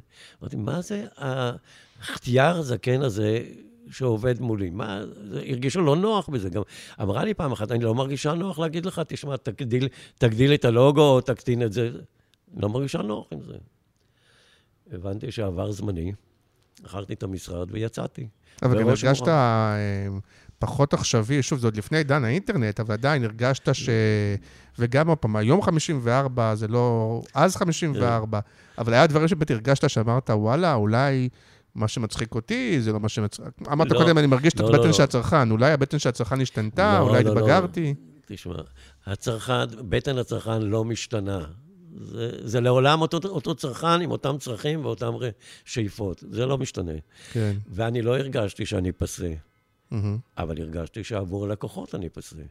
[0.41, 3.43] אמרתי, מה זה החטיאר הזקן הזה
[3.91, 4.69] שעובד מולי?
[4.69, 5.03] מה,
[5.49, 6.49] הרגישו לא נוח בזה.
[6.49, 6.61] גם
[7.01, 9.87] אמרה לי פעם אחת, אני לא מרגישה נוח להגיד לך, תשמע, תגדיל,
[10.17, 11.91] תגדיל את הלוגו או תקטין את זה.
[12.57, 13.55] לא מרגישה נוח עם זה.
[14.91, 16.11] הבנתי שעבר זמני,
[16.83, 18.27] מכרתי את המשרד ויצאתי.
[18.63, 19.27] אבל גם הרגשת
[20.59, 23.89] פחות עכשווי, שוב, זה עוד לפני עידן האינטרנט, אבל עדיין הרגשת ש...
[24.79, 27.21] וגם עוד פעם, היום 54 זה לא...
[27.33, 28.39] אז 54,
[28.77, 31.29] אבל היה דברים שבאמת הרגשת שאמרת, וואלה, אולי...
[31.75, 33.45] מה שמצחיק אותי, זה לא מה שמצחיק...
[33.71, 35.51] אמרת לא, קודם, אני מרגיש לא, את הבטן לא, של הצרכן.
[35.51, 37.87] אולי הבטן של הצרכן השתנתה, לא, אולי לא, התבגרתי.
[37.87, 38.55] לא, תשמע,
[39.05, 41.45] הצרכן, בטן הצרכן לא משתנה.
[42.01, 45.11] זה, זה לעולם אותו, אותו צרכן עם אותם צרכים ואותם
[45.65, 46.23] שאיפות.
[46.31, 46.91] זה לא משתנה.
[47.31, 47.55] כן.
[47.67, 49.33] ואני לא הרגשתי שאני פסה.
[49.91, 49.95] Mm-hmm.
[50.37, 52.41] אבל הרגשתי שעבור הלקוחות אני פסה.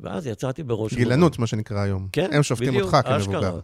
[0.00, 0.94] ואז יצאתי בראש...
[0.94, 2.08] גילנות, מה שנקרא היום.
[2.12, 3.60] כן, הם שופטים בדיוק, אותך כמבוגר.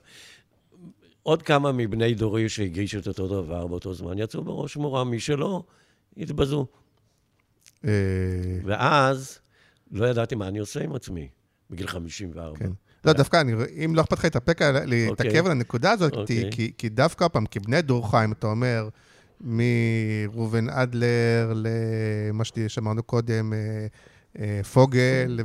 [1.23, 5.63] עוד כמה מבני דורי שהגישו את אותו דבר באותו זמן יצאו בראש מורה, מי שלא,
[6.17, 6.67] התבזו.
[7.85, 7.91] אה,
[8.65, 9.39] ואז
[9.93, 11.29] לא ידעתי מה אני עושה עם עצמי,
[11.71, 12.59] בגיל 54.
[12.59, 12.71] כן.
[13.05, 13.53] לא, דווקא, אני,
[13.85, 15.39] אם לא אכפת לך להתאפק, להתעכב אוקיי.
[15.39, 16.51] על הנקודה הזאת, אוקיי.
[16.51, 18.89] כי, כי דווקא, פעם, כבני דורך, אם אתה אומר,
[19.41, 23.53] מראובן אדלר למה שאמרנו קודם,
[24.73, 25.41] פוגל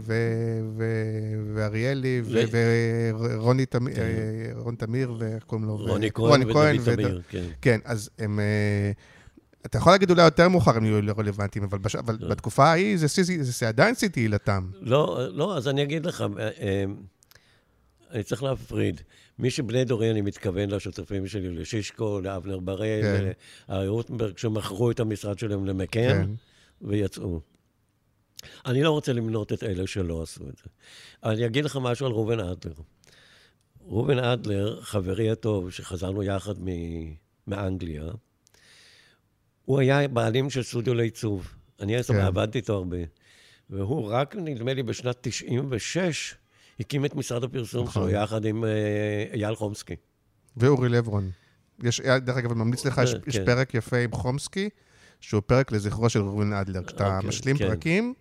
[1.55, 2.21] ואריאלי
[3.21, 5.77] ורוני תמיר, ואיך קוראים לו?
[5.77, 7.43] רוני כהן ודוד וד- תמיר, כן.
[7.61, 8.39] כן, אז הם...
[8.39, 8.91] אה,
[9.65, 11.95] אתה יכול להגיד אולי יותר מאוחר הם יהיו לא רלוונטיים, אבל, בש...
[11.95, 12.29] אבל לא.
[12.29, 14.67] בתקופה ההיא זה, זה, זה, עדיין שיא תהילתם.
[14.81, 16.83] לא, לא, אז אני אגיד לך, אה, אה,
[18.15, 19.01] אני צריך להפריד.
[19.39, 23.31] מי שבני דורי, אני מתכוון לשותפים שלי, לשישקו, לאבנר בראל, כן.
[23.69, 26.29] לארי רוטנברג, שמכרו את המשרד שלהם למקן, כן.
[26.81, 27.39] ויצאו.
[28.65, 30.63] אני לא רוצה למנות את אלה שלא עשו את זה.
[31.23, 32.73] אני אגיד לך משהו על ראובן אדלר.
[33.87, 37.13] ראובן אדלר, חברי הטוב, שחזרנו יחד מ-
[37.47, 38.03] מאנגליה,
[39.65, 41.53] הוא היה בעלים של סטודיו לעיצוב.
[41.79, 42.15] אני כן.
[42.15, 42.97] עבדתי איתו הרבה.
[43.69, 46.35] והוא רק, נדמה לי, בשנת 96,
[46.79, 48.09] הקים את משרד הפרסום נכון.
[48.09, 49.95] שלו, יחד עם אה, אייל חומסקי.
[50.57, 51.31] ואורי לברון.
[51.83, 53.45] יש, דרך אגב, אני ממליץ לך, יש, אה, יש כן.
[53.45, 54.69] פרק יפה עם חומסקי,
[55.19, 56.83] שהוא פרק לזכרו של ראובן אדלר.
[56.83, 57.67] כשאתה אוקיי, משלים כן.
[57.67, 58.13] פרקים,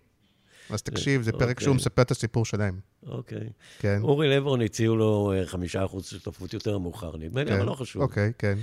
[0.69, 1.63] אז תקשיב, זה פרק אוקיי.
[1.63, 2.79] שהוא מספר את הסיפור שלהם.
[3.07, 3.49] אוקיי.
[3.79, 3.99] כן.
[4.01, 7.57] אורי לברון הציעו לו אה, חמישה אחוז שותפות יותר מאוחר, נדמה לי, כן.
[7.57, 8.01] אבל לא חשוב.
[8.01, 8.57] אוקיי, כן.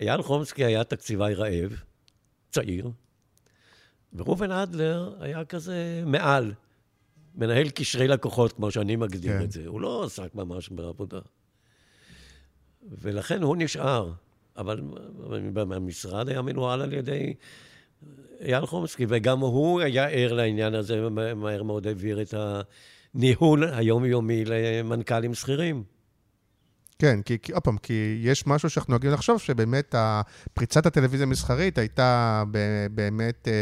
[0.00, 1.72] אייל חומסקי היה תקציבאי רעב,
[2.50, 2.90] צעיר,
[4.12, 6.52] וראובן אדלר היה כזה מעל,
[7.34, 9.44] מנהל קשרי לקוחות, כמו שאני מגדיר כן.
[9.44, 9.66] את זה.
[9.66, 11.20] הוא לא עסק ממש בעבודה.
[12.90, 14.12] ולכן הוא נשאר,
[14.56, 14.80] אבל
[15.56, 17.34] המשרד היה מנוהל על ידי
[18.40, 22.34] אייל חומסקי, וגם הוא היה ער לעניין הזה, ומהר מאוד העביר את
[23.14, 25.84] הניהול היומיומי למנכ"לים שכירים.
[26.98, 29.94] כן, כי, כי, עוד פעם, כי יש משהו שאנחנו נוהגים לחשוב שבאמת
[30.54, 32.42] פריצת הטלוויזיה המסחרית הייתה
[32.90, 33.52] באמת אה,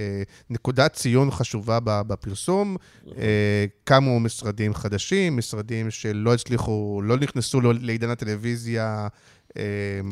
[0.00, 2.76] אה, נקודת ציון חשובה בפרסום.
[3.18, 9.08] אה, קמו משרדים חדשים, משרדים שלא הצליחו, לא נכנסו לו- לעידן הטלוויזיה,
[9.56, 9.62] אה,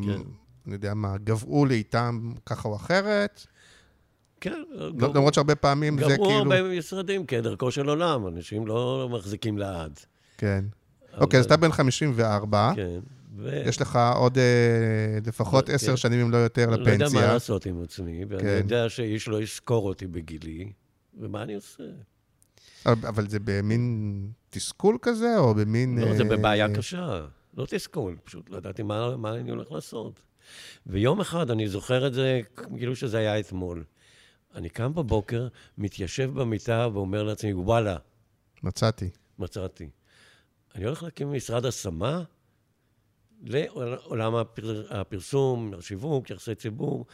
[0.06, 0.20] כן.
[0.66, 3.46] אני יודע מה, גבעו לאיתם ככה או אחרת.
[4.40, 6.38] כן, לא- למרות שהרבה פעמים זה גמרו כאילו...
[6.38, 10.00] הרבה משרדים כדרכו של עולם, אנשים לא מחזיקים לעד.
[10.38, 10.64] כן.
[11.20, 13.00] אוקיי, אז אתה בן 54, כן.
[13.36, 15.74] ו- יש לך עוד אה, לפחות כן.
[15.74, 17.32] עשר שנים, אם לא יותר, אני לא יודע מה לפנסיה.
[17.32, 18.56] לעשות עם עצמי, ואני כן.
[18.58, 20.72] יודע שאיש לא יזכור אותי בגילי,
[21.20, 21.84] ומה אני עושה?
[22.86, 25.98] אבל אבל זה במין תסכול כזה, או במין...
[25.98, 27.26] לא, זה אה, בבעיה קשה.
[27.56, 30.20] לא תסכול, פשוט לא ידעתי מה מה אני הולך לעשות.
[30.86, 32.40] ויום אחד, אני זוכר את זה
[32.78, 33.84] כאילו שזה היה אתמול.
[34.54, 35.48] אני קם בבוקר,
[35.78, 37.96] מתיישב במיטה ואומר לעצמי, וואלה,
[38.62, 39.10] מצאתי.
[39.38, 39.88] מצאתי.
[40.74, 42.22] אני הולך להקים משרד השמה
[43.42, 44.86] לעולם הפר...
[44.90, 47.06] הפרסום, השיווק, יחסי ציבור.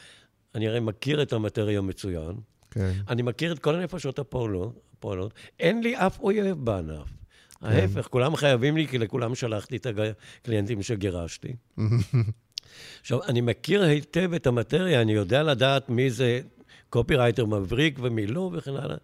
[0.54, 2.36] אני הרי מכיר את המטריה מצוין.
[2.70, 2.92] כן.
[3.08, 4.86] אני מכיר את כל הנפשות הפועלות.
[4.98, 5.34] הפועלות.
[5.60, 7.08] אין לי אף אויב בענף.
[7.62, 9.86] ההפך, כולם חייבים לי, כי לכולם שלחתי את
[10.42, 11.56] הקליינטים שגירשתי.
[13.00, 16.40] עכשיו, אני מכיר היטב את המטריה, אני יודע לדעת מי זה
[16.90, 18.96] קופירייטר מבריק ומי לא וכן הלאה,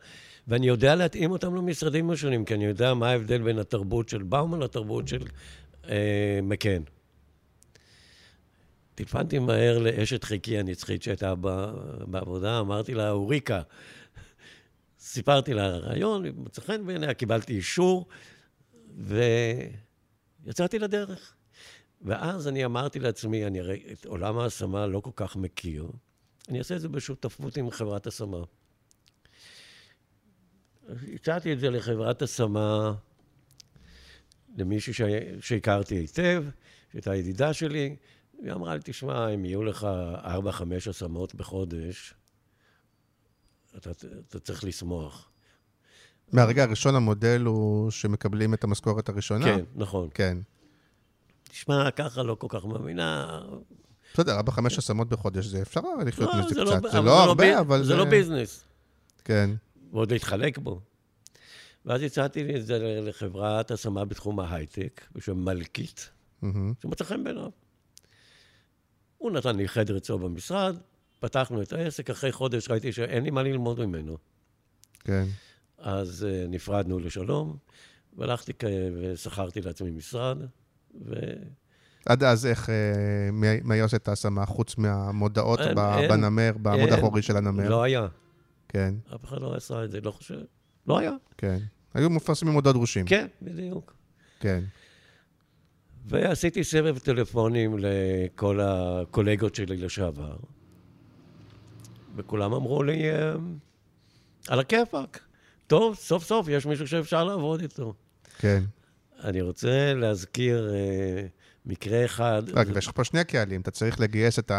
[0.48, 4.60] ואני יודע להתאים אותם למשרדים השונים, כי אני יודע מה ההבדל בין התרבות של באומן
[4.60, 5.22] לתרבות של
[5.88, 6.82] אה, מקן.
[8.94, 11.34] טלפנתי מהר לאשת חיקי הנצחית שהייתה
[12.06, 13.62] בעבודה, אמרתי לה, אוריקה,
[15.00, 18.06] סיפרתי לה על הרעיון, מצא חן בעיניה, קיבלתי אישור,
[20.44, 21.34] ויצאתי לדרך.
[22.02, 25.86] ואז אני אמרתי לעצמי, אני הרי את עולם ההשמה לא כל כך מכיר,
[26.48, 28.38] אני אעשה את זה בשותפות עם חברת השמה.
[31.14, 32.92] הצעתי את זה לחברת השמה,
[34.56, 35.00] למישהי ש...
[35.40, 36.44] שהכרתי היטב,
[36.92, 37.96] שהייתה ידידה שלי,
[38.42, 39.84] והיא אמרה לי, תשמע, אם יהיו לך
[40.24, 42.14] ארבע, חמש השמות בחודש,
[43.76, 43.90] אתה,
[44.28, 45.28] אתה צריך לשמוח.
[46.32, 49.44] מהרגע הראשון המודל הוא שמקבלים את המשכורת הראשונה?
[49.44, 50.08] כן, נכון.
[50.14, 50.38] כן.
[51.44, 53.40] תשמע, ככה לא כל כך מאמינה.
[54.14, 56.82] בסדר, ארבע, חמש השמות בחודש, זה אפשר לחיות לא, מזה זה קצת.
[56.82, 58.64] לא- זה לא הרבה, אבל זה לא ביזנס.
[59.24, 59.50] כן.
[59.92, 60.80] ועוד להתחלק בו.
[61.86, 66.10] ואז הצעתי את זה לחברת השמה בתחום ההייטק, בשם מלכית,
[66.42, 66.72] מהמם.
[66.82, 67.50] שמצא חן בעיניו.
[69.18, 70.76] הוא נתן לי חדר אצלו במשרד,
[71.20, 74.18] פתחנו את העסק, אחרי חודש ראיתי שאין לי מה ללמוד ממנו.
[75.04, 75.24] כן.
[75.78, 77.56] אז uh, נפרדנו לשלום,
[78.16, 78.64] והלכתי כ-
[79.00, 80.38] ושכרתי לעצמי משרד,
[81.06, 81.14] ו...
[82.06, 82.74] עד אז איך, אה,
[83.32, 86.88] מי מי עושה את ההשמה, חוץ מהמודעות אין, ב- אין, בנמר, בעמוד.
[86.92, 87.68] האחורי של הנמר?
[87.68, 88.06] לא היה.
[88.72, 90.40] כן, אף אחד לא עשה את זה, לא חושב.
[90.86, 91.12] לא היה.
[91.38, 91.58] כן.
[91.94, 93.06] היו מפרסמים מודעות דרושים.
[93.06, 93.94] כן, בדיוק.
[94.40, 94.64] כן.
[96.06, 100.36] ועשיתי סבב טלפונים לכל הקולגות שלי לשעבר,
[102.16, 103.34] וכולם אמרו לי, "אה,
[104.48, 105.20] על הכיפאק.
[105.66, 107.94] טוב, סוף סוף יש מישהו שאפשר לעבוד איתו.
[108.38, 108.62] כן.
[109.24, 111.26] אני רוצה להזכיר אה,
[111.66, 112.42] מקרה אחד.
[112.54, 114.50] רק, ויש לך פה שני קהלים, אתה צריך לגייס את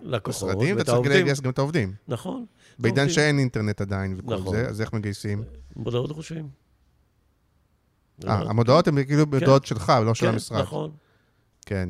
[0.00, 1.22] לקוחות משרדים, ואת אתה צריך העובדים.
[1.22, 1.94] לגייס גם את העובדים.
[2.08, 2.46] נכון.
[2.78, 3.08] בעידן.
[3.08, 4.56] שאין אינטרנט עדיין וכל נכון.
[4.56, 5.44] זה, אז איך מגייסים?
[5.76, 6.48] מודעות דרושים.
[8.24, 10.60] אה, המודעות הן כאילו מודעות שלך, לא של כן, המשרד.
[10.60, 10.90] נכון.
[11.66, 11.88] כן.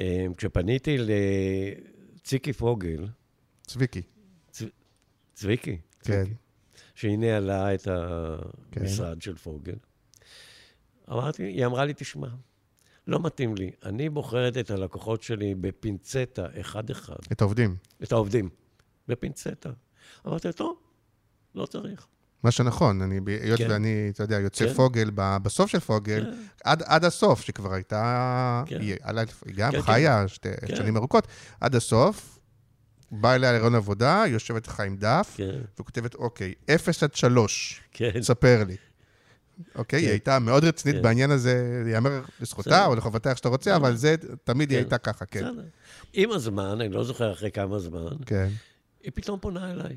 [0.00, 3.08] אה, כשפניתי לציקי פוגל,
[3.66, 4.02] צביקי.
[5.34, 6.24] צביקי, כן.
[6.24, 6.34] צביקי,
[6.94, 7.82] שהיא ניהלה את
[8.70, 8.80] כן.
[8.80, 9.76] המשרד של פוגל,
[11.10, 12.28] אמרתי, היא אמרה לי, תשמע,
[13.06, 17.76] לא מתאים לי, אני בוחרת את הלקוחות שלי בפינצטה, אחד-אחד, את העובדים.
[18.02, 18.48] את העובדים,
[19.08, 19.70] בפינצטה.
[20.26, 20.76] אמרתי, טוב,
[21.54, 22.06] לא צריך.
[22.42, 23.70] מה שנכון, אני, היות כן.
[23.70, 24.74] ואני, אתה יודע, יוצא כן.
[24.74, 26.42] פוגל ב- בסוף של פוגל, כן.
[26.64, 28.80] עד, עד הסוף, שכבר הייתה, כן.
[28.80, 28.96] היא,
[29.56, 30.76] גם כן, חיה שתי כן.
[30.76, 31.26] שנים ארוכות,
[31.60, 32.38] עד הסוף,
[33.10, 38.22] באה אליה להיריון עבודה, יושבת לך עם דף, כן, וכותבת, אוקיי, 0 עד 3, כן.
[38.22, 38.76] ספר לי.
[39.74, 40.10] אוקיי, היא כן.
[40.10, 41.02] הייתה מאוד רצינית כן.
[41.02, 42.86] בעניין הזה, ייאמר לזכותה.
[42.86, 44.14] או לחובתה, איך שאתה רוצה, אבל זה,
[44.44, 44.84] תמיד היא כן.
[44.84, 45.44] הייתה ככה, כן.
[46.12, 48.16] עם הזמן, אני לא זוכר אחרי כמה זמן.
[49.02, 49.96] היא פתאום פונה אליי.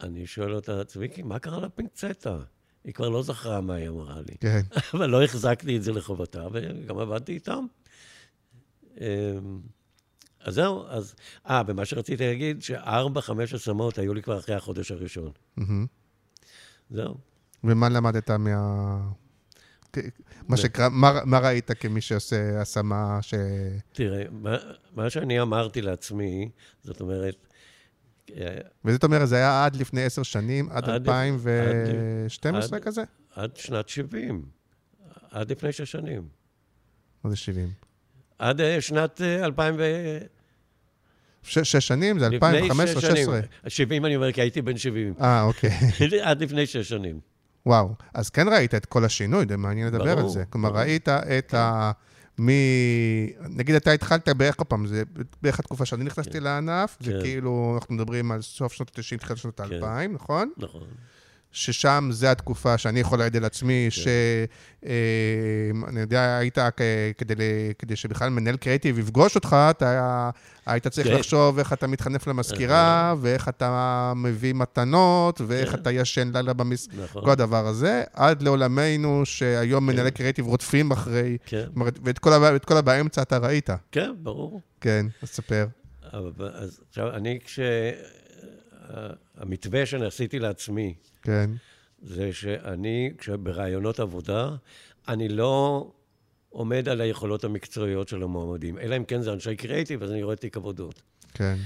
[0.00, 2.38] אני שואל אותה, צביקי, מה קרה לפינצטה?
[2.84, 4.36] היא כבר לא זכרה מה היא אמרה לי.
[4.40, 4.60] כן,
[4.94, 7.64] אבל לא החזקתי את זה לחובתה, וגם עבדתי איתם.
[9.00, 9.60] אמ,
[10.40, 11.14] אז זהו, אז...
[11.46, 15.30] אה, ומה שרציתי להגיד, שארבע, חמש השמות היו לי כבר אחרי החודש הראשון.
[16.90, 17.14] זהו.
[17.64, 18.98] ומה למדת מה...
[20.48, 23.34] מה שנקרא, מה- מה ראית כמי שעושה השמה ש...
[23.92, 24.56] תראה, מה,
[24.94, 26.48] מה שאני אמרתי לעצמי,
[26.82, 27.46] זאת אומרת,
[28.36, 33.02] אה, וזאת אומרת, זה היה עד לפני עשר שנים, עד עד- 2012 עד- כזה?
[33.34, 34.42] עד שנת 70,
[35.30, 36.28] עד לפני שש שנים.
[37.24, 37.68] מה זה 70?
[38.38, 39.82] עד אה, שנת אה, 2000 ו...
[41.42, 42.18] ש- שש שנים?
[42.18, 43.16] זה לפני 2015, שש שנים.
[43.24, 43.40] 16.
[43.68, 45.14] 70 אני אומר, כי הייתי בן 70.
[45.20, 45.70] אה, אוקיי.
[46.22, 47.20] עד לפני שש שנים.
[47.66, 47.94] וואו.
[48.14, 50.44] אז כן ראית את כל השינוי, זה מעניין לדבר על ברור, זה.
[50.50, 50.82] כלומר, ברור.
[50.82, 50.88] כן.
[50.88, 51.92] ראית את ה...
[52.40, 52.48] מ...
[53.48, 55.02] נגיד, אתה התחלת בערך, עוד פעם, זה
[55.42, 56.42] בערך התקופה שאני נכנסתי כן.
[56.42, 57.20] לענף, זה כן.
[57.22, 59.82] כאילו, אנחנו מדברים על סוף שנות ה-90, תחילת שנות כן.
[59.82, 60.50] ה-2000, נכון?
[60.56, 60.82] נכון.
[61.52, 64.00] ששם זה התקופה שאני יכול להעיד על עצמי, כן.
[64.02, 64.06] ש...
[64.86, 66.58] אה, יודע, היית,
[67.18, 67.34] כדי,
[67.78, 70.30] כדי שבכלל מנהל קריאיטיב יפגוש אותך, אתה
[70.66, 71.14] היית צריך כן.
[71.14, 75.78] לחשוב איך אתה מתחנף למזכירה, ואיך אתה מביא מתנות, ואיך כן.
[75.78, 76.88] אתה ישן לילה במס...
[77.04, 77.24] נכון.
[77.24, 81.66] כל הדבר הזה, עד לעולמנו, שהיום מנהלי קריאיטיב רודפים אחרי, כן,
[82.04, 83.70] ואת כל, הבא, את כל הבאמצע אתה ראית.
[83.92, 84.60] כן, ברור.
[84.80, 85.66] כן, אז ספר.
[86.12, 87.60] אבל, אז עכשיו, אני כש...
[89.36, 90.94] המתווה שעשיתי לעצמי,
[91.26, 91.50] כן,
[92.02, 94.50] זה שאני, כשברעיונות עבודה,
[95.08, 95.90] אני לא
[96.48, 100.36] עומד על היכולות המקצועיות של המועמדים, אלא אם כן זה אנשי קריאיטיב, אז אני רואה
[100.36, 101.02] תיק עבודות.
[101.34, 101.56] כן,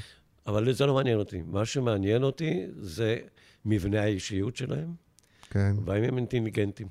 [0.46, 1.42] אבל זה לא מעניין אותי.
[1.46, 3.18] מה שמעניין אותי זה
[3.64, 4.94] מבנה האישיות שלהם,
[5.50, 5.76] כן.
[5.84, 6.88] והאם הם אינטליגנטים.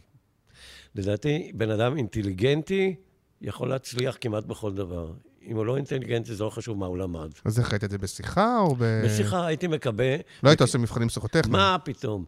[0.96, 2.96] לדעתי, בן אדם אינטליגנטי
[3.41, 5.14] יכול להצליח כמעט בכל דבר.
[5.41, 7.30] אם הוא לא אינטליגנטי, זה לא חשוב מה הוא למד.
[7.46, 9.02] אז איך ראית את זה בשיחה או ב...
[9.06, 10.16] בשיחה הייתי מקבל...
[10.44, 11.52] לא היית עושה מבחנים פסיכוטכניים.
[11.52, 12.26] מה פתאום?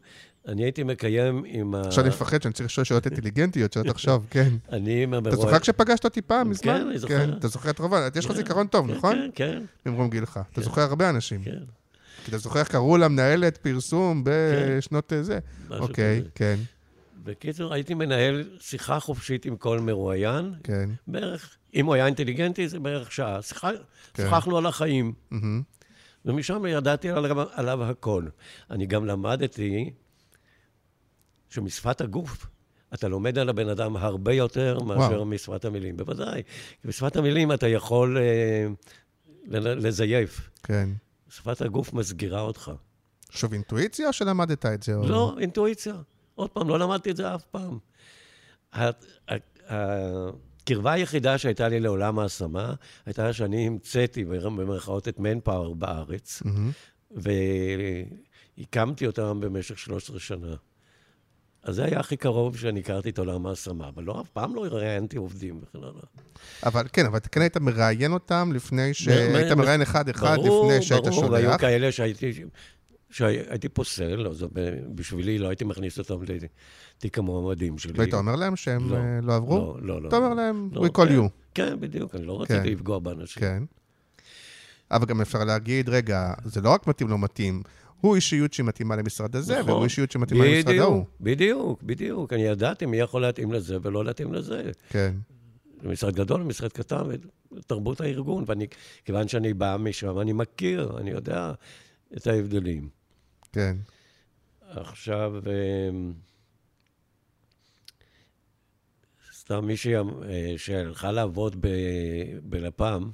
[0.47, 1.81] אני הייתי מקיים עם ה...
[1.81, 4.49] עכשיו אני מפחד שאני צריך לשאול שאלות אינטליגנטיות, שלא תחשוב, כן.
[4.71, 5.35] אני עם אתה המרואי...
[5.35, 6.77] זוכר כשפגשת אותי פעם מזמן?
[6.77, 7.37] כן, אני זוכר.
[7.37, 9.29] אתה זוכר את רוב, יש לך כן, זיכרון טוב, כן, נכון?
[9.35, 10.39] כן, כן, ממרום גילך.
[10.53, 11.43] אתה זוכר הרבה אנשים.
[11.43, 11.59] כן.
[12.25, 15.39] כי אתה זוכר איך קראו לה מנהלת פרסום בשנות אה, זה.
[15.69, 16.21] אוקיי.
[16.35, 16.55] כן,
[17.23, 20.89] בקיצור, הייתי מנהל שיחה חופשית עם כל מרואיין, כן.
[21.07, 23.39] בערך, אם הוא היה אינטליגנטי, זה בערך שעה.
[24.13, 24.23] כן.
[24.23, 25.13] שוחחנו על החיים.
[26.25, 28.23] ומשם ידעתי עליו, עליו הכל.
[28.71, 29.89] אני גם למדתי
[31.51, 32.47] שמשפת הגוף,
[32.93, 35.25] אתה לומד על הבן אדם הרבה יותר מאשר וואו.
[35.25, 35.97] משפת המילים.
[35.97, 36.43] בוודאי.
[36.81, 38.67] כי בשפת המילים אתה יכול אה,
[39.57, 40.49] לזייף.
[40.63, 40.89] כן.
[41.29, 42.71] שפת הגוף מסגירה אותך.
[43.29, 44.95] שוב, אינטואיציה או שלמדת את זה?
[44.95, 45.93] או- לא, אינטואיציה.
[46.35, 47.77] עוד פעם, לא למדתי את זה אף פעם.
[49.67, 52.73] הקרבה היחידה שהייתה לי לעולם ההשמה,
[53.05, 56.71] הייתה שאני המצאתי במרכאות את מנפאוור בארץ, מהמם.
[58.57, 60.55] והקמתי אותם במשך 13 שנה.
[61.63, 64.61] אז זה היה הכי קרוב שאני הכרתי את עולם ההשמה, אבל לא, אף פעם לא
[64.61, 66.01] ראיינתי עובדים וכן הלאה.
[66.65, 71.03] אבל כן, אבל כן היית מראיין אותם לפני שהיית מ- מראיין אחד-אחד ברור, לפני שהיית
[71.07, 71.61] ברור, והיו שולח.
[71.61, 72.43] כאלה שהייתי,
[73.09, 74.45] שהייתי פוסל, אז
[74.95, 76.15] בשבילי לא הייתי מכניס אותם
[76.97, 77.93] לתיק המועמדים שלי.
[77.95, 79.57] והיית אומר להם שהם לא, אה, לא עברו?
[79.57, 80.07] לא, לא, לא.
[80.07, 81.29] אתה אומר להם, לא, we call כן, you.
[81.53, 82.55] כן, בדיוק, אני לא כן.
[82.55, 83.41] רציתי לפגוע באנשים.
[83.43, 83.63] כן.
[84.91, 87.63] אבל גם אפשר להגיד, רגע, זה לא רק מתאים לא מתאים,
[88.01, 89.71] הוא אישיות שמתאימה למשרד הזה, נכון.
[89.71, 91.05] והוא אישיות שמתאימה למשרד ההוא.
[91.21, 92.33] בדיוק, בדיוק, בדיוק.
[92.33, 94.71] אני ידעתי מי יכול להתאים לזה ולא להתאים לזה.
[94.89, 95.13] כן,
[95.83, 97.03] למשרד גדול, למשרד קטן,
[97.51, 98.43] ותרבות הארגון.
[98.47, 98.67] ואני,
[99.05, 101.53] כיוון שאני בא משם, אני מכיר, אני יודע
[102.17, 102.89] את ההבדלים.
[103.51, 103.75] כן.
[104.69, 105.33] עכשיו,
[105.89, 106.13] אמ,
[109.33, 111.67] סתם מישהי אה, שהלכה לעבוד ב-
[112.43, 113.11] בלפ"ם,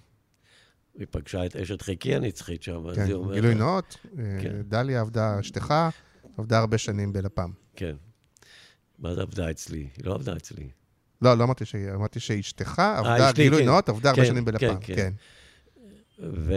[0.97, 3.35] היא פגשה את אשת חיקי הנצחית שם, אז כן, היא אומרת...
[3.35, 4.61] גילוי נאות, אה, כן.
[4.61, 5.73] דליה עבדה, אשתך,
[6.37, 7.51] עבדה הרבה שנים בלפ"ם.
[7.75, 7.95] כן.
[8.99, 9.87] מה זה עבדה אצלי?
[9.97, 10.69] היא לא עבדה אצלי.
[11.21, 13.65] לא, לא אמרתי שהיא, אמרתי שאשתך עבדה, אשתי, גילוי כן.
[13.65, 14.79] נאות, עבדה הרבה כן, שנים בלפ"ם.
[14.79, 14.95] כן, כן.
[14.95, 15.13] כן.
[16.19, 16.53] ו...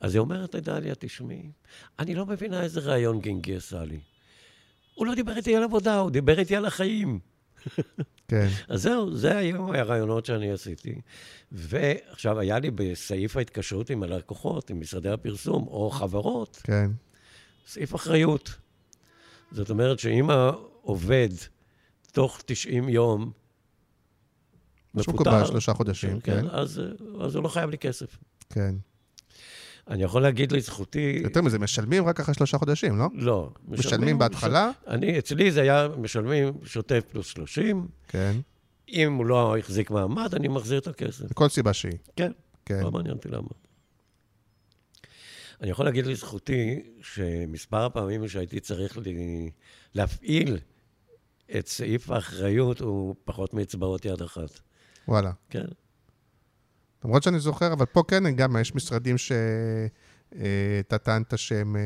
[0.00, 1.50] אז היא אומרת לדליה, תשמעי,
[1.98, 4.00] אני לא מבינה איזה רעיון גינגי עשה לי.
[4.94, 7.18] הוא לא דיבר איתי על עבודה, הוא דיבר איתי על החיים.
[8.28, 8.48] כן.
[8.68, 11.00] אז זהו, זה היו הרעיונות שאני עשיתי.
[11.52, 16.90] ועכשיו, היה לי בסעיף ההתקשרות עם הלקוחות, עם משרדי הפרסום או חברות, כן.
[17.66, 18.54] סעיף אחריות.
[19.52, 21.28] זאת אומרת שאם העובד
[22.12, 23.32] תוך 90 יום
[25.02, 26.48] שהוא מפוטר, קבע שלושה חודשים, כן.
[26.50, 26.80] אז,
[27.20, 28.18] אז הוא לא חייב לי כסף.
[28.50, 28.74] כן.
[29.88, 31.20] אני יכול להגיד לזכותי...
[31.24, 33.08] יותר מזה, משלמים רק אחרי שלושה חודשים, לא?
[33.14, 33.50] לא.
[33.68, 34.70] משלמים בהתחלה?
[34.84, 34.88] ש...
[34.88, 37.88] אני, אצלי זה היה משלמים שוטף פלוס 30.
[38.08, 38.36] כן.
[38.88, 41.30] אם הוא לא החזיק מעמד, אני מחזיר את הכסף.
[41.30, 41.98] מכל סיבה שהיא.
[42.16, 42.32] כן.
[42.64, 42.80] כן.
[42.82, 43.48] לא מעניין אותי למה.
[45.60, 49.50] אני יכול להגיד לזכותי שמספר הפעמים שהייתי צריך לי,
[49.94, 50.58] להפעיל
[51.58, 54.60] את סעיף האחריות הוא פחות מאצבעות יד אחת.
[55.08, 55.30] וואלה.
[55.50, 55.64] כן.
[57.04, 61.82] למרות שאני זוכר, אבל פה כן, גם יש משרדים שאתה טענת שהם אה,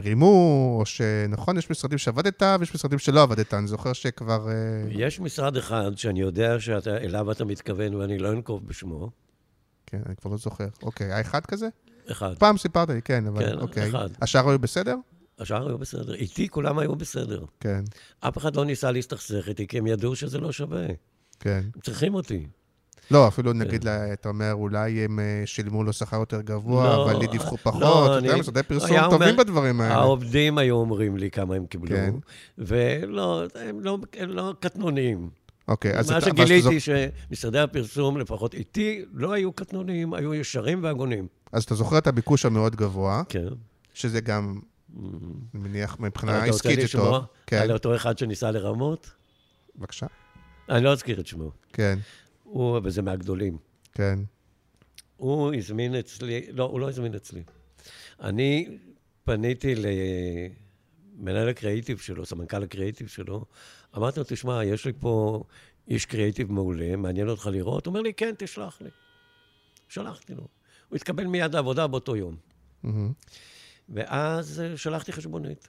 [0.00, 3.54] רימו, או שנכון, יש משרדים שעבדת ויש משרדים שלא עבדת.
[3.54, 4.48] אני זוכר שכבר...
[4.48, 4.54] אה,
[4.90, 9.10] יש משרד אחד שאני יודע שאליו אתה מתכוון ואני לא אנקוב בשמו.
[9.86, 10.68] כן, אני כבר לא זוכר.
[10.82, 11.68] אוקיי, היה אחד כזה?
[12.10, 12.34] אחד.
[12.38, 13.88] פעם סיפרת לי, כן, אבל כן, אוקיי.
[13.88, 14.08] אחד.
[14.22, 14.96] השאר היו בסדר?
[15.38, 16.14] השאר היו בסדר.
[16.14, 17.44] איתי כולם היו בסדר.
[17.60, 17.84] כן,
[18.20, 20.86] אף אחד לא ניסה להסתכסך איתי, כי הם ידעו שזה לא שווה.
[21.40, 21.60] כן.
[21.74, 22.46] הם צריכים אותי.
[23.12, 27.04] לא, אפילו נגיד, לה- אתה אומר, אולי הם אה, שילמו לו שכר יותר גבוה, לא,
[27.10, 27.80] אבל לי דיווחו פחות.
[27.80, 29.94] לא, אתה יודע, משרדי פרסום טובים בדברים האלה.
[29.94, 32.14] העובדים היו אומרים לי כמה הם קיבלו, כן.
[32.58, 35.30] ולא, הם לא, לא קטנוניים.
[35.68, 36.82] אוקיי, אז מה שגיליתי זוכ-
[37.30, 41.26] שמשרדי הפרסום, לפחות איתי, לא היו קטנוניים, היו ישרים והגונים.
[41.52, 43.46] אז אתה זוכר את הביקוש המאוד גבוה, כן.
[43.94, 44.60] שזה גם,
[44.98, 45.08] אני
[45.54, 47.24] מניח, מבחינה עסקית זה טוב.
[47.46, 49.10] כן, על אותו אחד שניסה לרמות?
[49.78, 50.06] בבקשה.
[50.70, 51.50] אני לא אזכיר את שמו.
[51.72, 51.98] כן,
[52.52, 53.58] הוא, וזה מהגדולים.
[53.92, 54.18] כן,
[55.16, 57.42] הוא הזמין אצלי, לא, הוא לא הזמין אצלי.
[58.20, 58.78] אני
[59.24, 59.74] פניתי
[61.18, 63.44] למנהל הקריאיטיב שלו, סמנכ"ל הקריאיטיב שלו,
[63.96, 65.42] אמרתי לו, תשמע, יש לי פה
[65.88, 67.86] איש קריאיטיב מעולה, מעניין אותך לראות?
[67.86, 68.90] הוא אומר לי, כן, תשלח לי.
[69.88, 70.48] שלחתי לו.
[70.88, 72.36] הוא התקבל מיד לעבודה באותו יום.
[72.82, 73.12] מהמם.
[73.88, 75.68] ואז שלחתי חשבונית.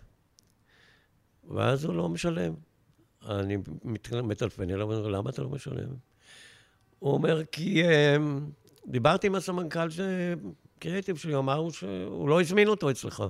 [1.49, 2.53] ואז הוא לא משלם.
[3.29, 3.57] אני
[4.23, 6.12] מטלפן אליו, למה אתה לא משלם?
[7.03, 8.17] הוא אומר, כי אה,
[8.87, 10.33] דיברתי עם הסמנכ"ל של
[10.79, 13.23] קריאיטיב שלי, אמר הוא שהוא לא הזמין אותו אצלך.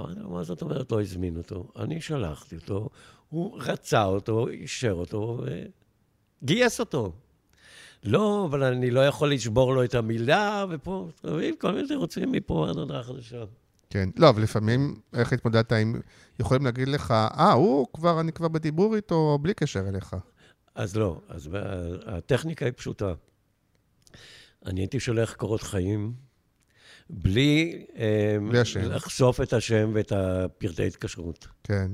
[0.00, 1.68] אמרתי לו, מה זאת אומרת לא הזמין אותו?
[1.76, 2.88] אני שלחתי אותו,
[3.28, 5.40] הוא רצה אותו, אישר אותו,
[6.42, 7.12] וגייס אותו.
[8.04, 11.54] לא, אבל אני לא יכול לשבור לו את המילה, ופה, אתה מבין?
[11.58, 13.44] כל מיני תירוצים מפה עד הודעה חדשה.
[13.90, 14.08] כן.
[14.16, 16.00] לא, אבל לפעמים, איך התמודדת עם...
[16.40, 20.16] יכולים להגיד לך, אה, הוא כבר, אני כבר בדיבור איתו בלי קשר אליך.
[20.76, 21.48] אז לא, אז
[22.06, 23.12] הטכניקה היא פשוטה.
[24.66, 26.12] אני הייתי שולח קורות חיים
[27.10, 28.80] בלי, אה, בלי השם.
[28.80, 31.46] לחשוף את השם ואת הפרטי התקשרות.
[31.64, 31.90] כן.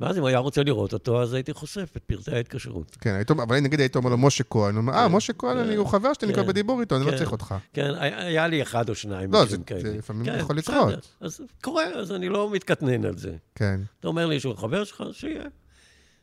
[0.00, 2.96] ואז אם היה רוצה לראות אותו, אז הייתי חושף את פרטי ההתקשרות.
[3.00, 5.74] כן, היית, אבל נגיד היית אומר לו, משה כהן, הוא אומר, אה, משה כהן, אני,
[5.74, 6.48] הוא חבר שלי, אני כבר כן.
[6.48, 7.16] בדיבור איתו, אני לא כן.
[7.16, 7.54] צריך אותך.
[7.72, 9.56] כן, היה לי אחד או שניים לא, זה-
[9.98, 10.56] לפעמים כן, יכול.
[10.56, 11.14] לקרות.
[11.20, 13.36] אז קורה, אז אני לא מתקטנן על זה.
[13.54, 13.80] כן.
[14.00, 15.44] אתה אומר לי שהוא חבר שלך, שיהיה.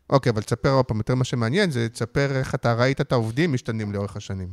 [0.09, 3.53] אוקיי, אבל תספר עוד פעם, יותר מה שמעניין זה תספר איך אתה ראית את העובדים
[3.53, 4.49] משתנים לאורך השנים.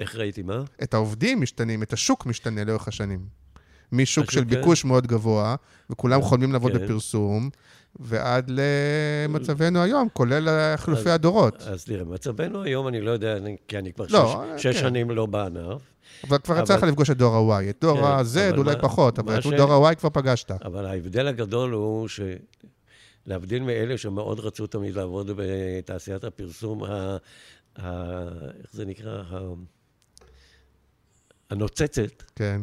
[0.00, 0.62] איך ראיתי מה?
[0.82, 3.20] את העובדים משתנים, את השוק משתנה לאורך השנים.
[3.92, 4.56] משוק השוק, של כן.
[4.56, 5.56] ביקוש מאוד גבוה,
[5.90, 6.78] וכולם חולמים לעבוד כן.
[6.84, 7.50] בפרסום,
[8.00, 11.62] ועד למצבנו היום, כולל חילופי הדורות.
[11.62, 14.72] אז תראה, מצבנו היום, אני לא יודע, אני- כי אני כבר לא, שש- כן.
[14.72, 15.82] שש שנים לא בענף,
[16.28, 17.70] אבל כבר יצא לך לפגוש את דור ה-Y.
[17.70, 20.50] את דור כן, ה-Z אולי פחות, אבל את ש- דור ה-Y כבר פגשת.
[20.64, 22.08] אבל ההבדל הגדול הוא
[23.28, 27.16] שלהבדיל מאלה שמאוד רצו תמיד לעבוד בתעשיית הפרסום, ה...
[27.76, 27.88] ה...
[28.58, 29.22] איך זה נקרא?
[29.30, 29.38] ה...
[31.50, 32.60] הנוצצת, כן.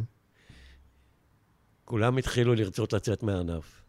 [1.86, 3.82] כולם התחילו לרצות לצאת מהענף.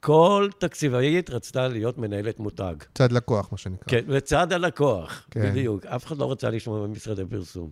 [0.00, 2.74] כל תקציבאית רצתה להיות מנהלת מותג.
[2.94, 3.88] צד לקוח, מה שנקרא.
[3.88, 5.50] כן, לצד הלקוח, כן.
[5.50, 5.86] בדיוק.
[5.86, 7.70] אף אחד לא רצה לשמוע במשרדי פרסום.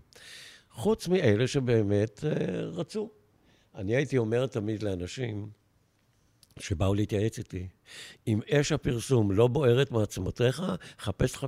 [0.71, 3.11] חוץ מאלה שבאמת אה, רצו.
[3.75, 5.60] אני הייתי אומר תמיד לאנשים
[6.59, 7.67] שבאו להתייעץ איתי,
[8.27, 10.63] אם אש הפרסום לא בוערת מעצמותיך,
[11.01, 11.47] חפש לך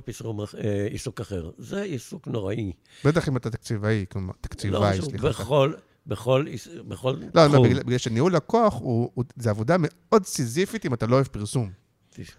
[0.63, 1.49] אה, עיסוק אחר.
[1.57, 2.71] זה עיסוק נוראי.
[3.05, 5.27] בטח אם אתה תקציבאי, כלומר, תקציבאי, לא, סליחה.
[5.29, 5.73] בכל,
[6.07, 6.45] בכל,
[6.87, 7.63] בכל לא, לא, תחום.
[7.67, 11.71] בגלל, בגלל שניהול לקוח, הוא, הוא, זה עבודה מאוד סיזיפית אם אתה לא אוהב פרסום.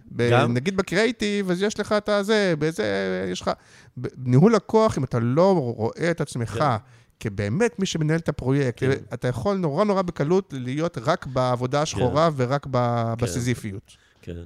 [0.07, 2.85] ב- גם- נגיד בקריאיטיב, אז יש לך את הזה, באיזה,
[3.33, 3.51] יש לך...
[3.97, 6.77] בניהול לקוח, אם אתה לא רואה את עצמך כן.
[7.25, 8.91] כבאמת מי שמנהל את הפרויקט, כן.
[9.15, 13.25] אתה יכול נורא נורא בקלות להיות רק בעבודה השחורה ורק ב- כן.
[13.25, 13.97] בסיזיפיות.
[14.23, 14.45] כן.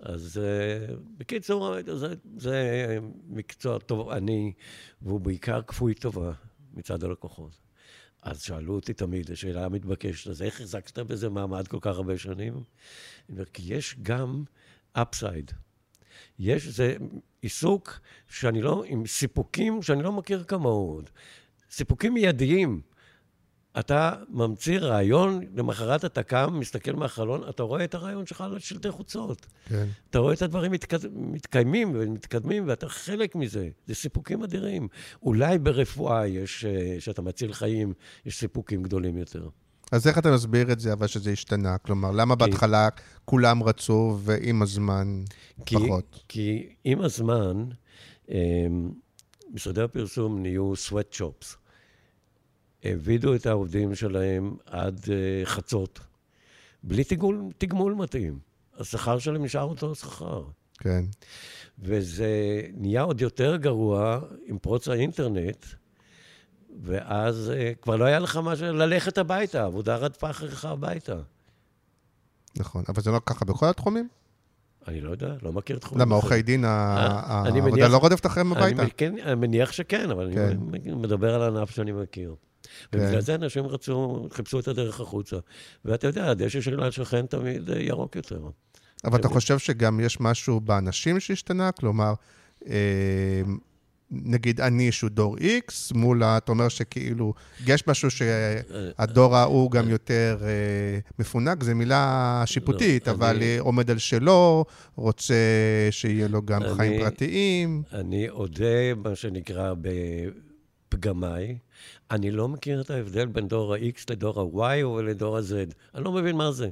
[0.00, 2.98] אז אה, בקיצור, זה, זה
[3.28, 4.52] מקצוע תובעני,
[5.02, 6.32] והוא בעיקר כפוי טובה
[6.74, 7.56] מצד הלקוחות.
[8.22, 12.52] אז שאלו אותי תמיד, השאלה המתבקשת, אז איך החזקת בזה מעמד כל כך הרבה שנים?
[12.52, 12.62] אני
[13.30, 14.44] אומר, כי יש גם
[14.92, 15.50] אפסייד.
[16.38, 16.96] יש, זה
[17.42, 21.10] עיסוק שאני לא, עם סיפוקים שאני לא מכיר כמוהו עוד.
[21.70, 22.80] סיפוקים מיידיים.
[23.78, 28.90] אתה ממציא רעיון, למחרת אתה קם, מסתכל מהחלון, אתה רואה את הרעיון שלך על שלטי
[28.90, 29.46] חוצות.
[29.64, 29.86] כן.
[30.10, 30.98] אתה רואה את הדברים מתקד...
[31.12, 33.68] מתקיימים ומתקדמים, ואתה חלק מזה.
[33.86, 34.88] זה סיפוקים אדירים.
[35.22, 37.92] אולי ברפואה יש, אה, שאתה מציל חיים,
[38.26, 39.48] יש סיפוקים גדולים יותר.
[39.92, 41.78] אז איך אתה מסביר את זה, אבל שזה השתנה?
[41.78, 42.88] כלומר, למה בהתחלה
[43.24, 45.22] כולם רצו ועם הזמן
[45.66, 46.24] כי, פחות?
[46.28, 47.64] כי עם הזמן,
[48.30, 48.36] אה,
[49.52, 51.59] משרדי הפרסום נהיו sweatshops.
[52.84, 56.00] העבידו את העובדים שלהם עד אה, חצות,
[56.82, 58.38] בלי תגמול, תגמול מתאים.
[58.78, 60.44] השכר שלהם נשאר אותו שכר.
[60.78, 61.04] כן.
[61.78, 65.66] וזה נהיה עוד יותר גרוע עם פרוץ האינטרנט,
[66.82, 68.54] ואז אה, כבר לא היה לך מה.
[68.54, 71.16] ללכת הביתה, העבודה רדפה אחריך הביתה.
[72.56, 72.84] נכון.
[72.88, 74.08] אבל זה לא ככה בכל התחומים?
[74.88, 76.00] אני לא יודע, לא מכיר תחומים.
[76.00, 76.14] למה.
[76.14, 78.82] עורכי דין, אה, העבודה לא רודפת אחריהם הביתה?
[78.82, 80.58] אני, כן, אני מניח שכן, אבל כן.
[80.74, 82.34] אני מדבר על ענף שאני מכיר.
[82.92, 83.20] ובגלל כן.
[83.20, 85.36] זה אנשים רצו, חיפשו את הדרך החוצה.
[85.84, 88.40] ואתה יודע, הדשא של השכן תמיד אה, ירוק יותר.
[89.04, 89.34] אבל אתה כן.
[89.34, 91.72] חושב שגם יש משהו באנשים שהשתנה?
[91.72, 92.12] כלומר,
[92.66, 93.42] אה,
[94.12, 97.34] נגיד אני שהוא דור X, מול, אתה אומר שכאילו,
[97.66, 100.48] יש משהו שהדור ההוא גם יותר אה,
[101.18, 104.64] מפונק, זו מילה שיפוטית, לא, אבל אני- אה, עומד על שלו,
[104.94, 105.34] רוצה
[105.90, 107.82] שיהיה לו גם אני- חיים פרטיים.
[107.92, 108.64] אני אודה,
[108.96, 109.74] מה שנקרא,
[110.88, 111.58] בפגמיי.
[112.10, 115.74] אני לא מכיר את ההבדל בין דור ה-X לדור ה-Y או לדור ה-Z.
[115.94, 116.68] אני לא מבין מה זה.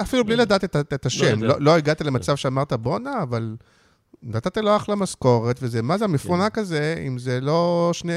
[0.00, 1.24] אפילו בלי לדעת את, את השם.
[1.24, 1.46] יודע.
[1.46, 3.56] לא, לא הגעת למצב שאמרת, בואנה, אבל
[4.22, 6.60] נתת לו אחלה משכורת, וזה, מה זה המפונק כן.
[6.60, 8.12] הזה, אם זה לא שני,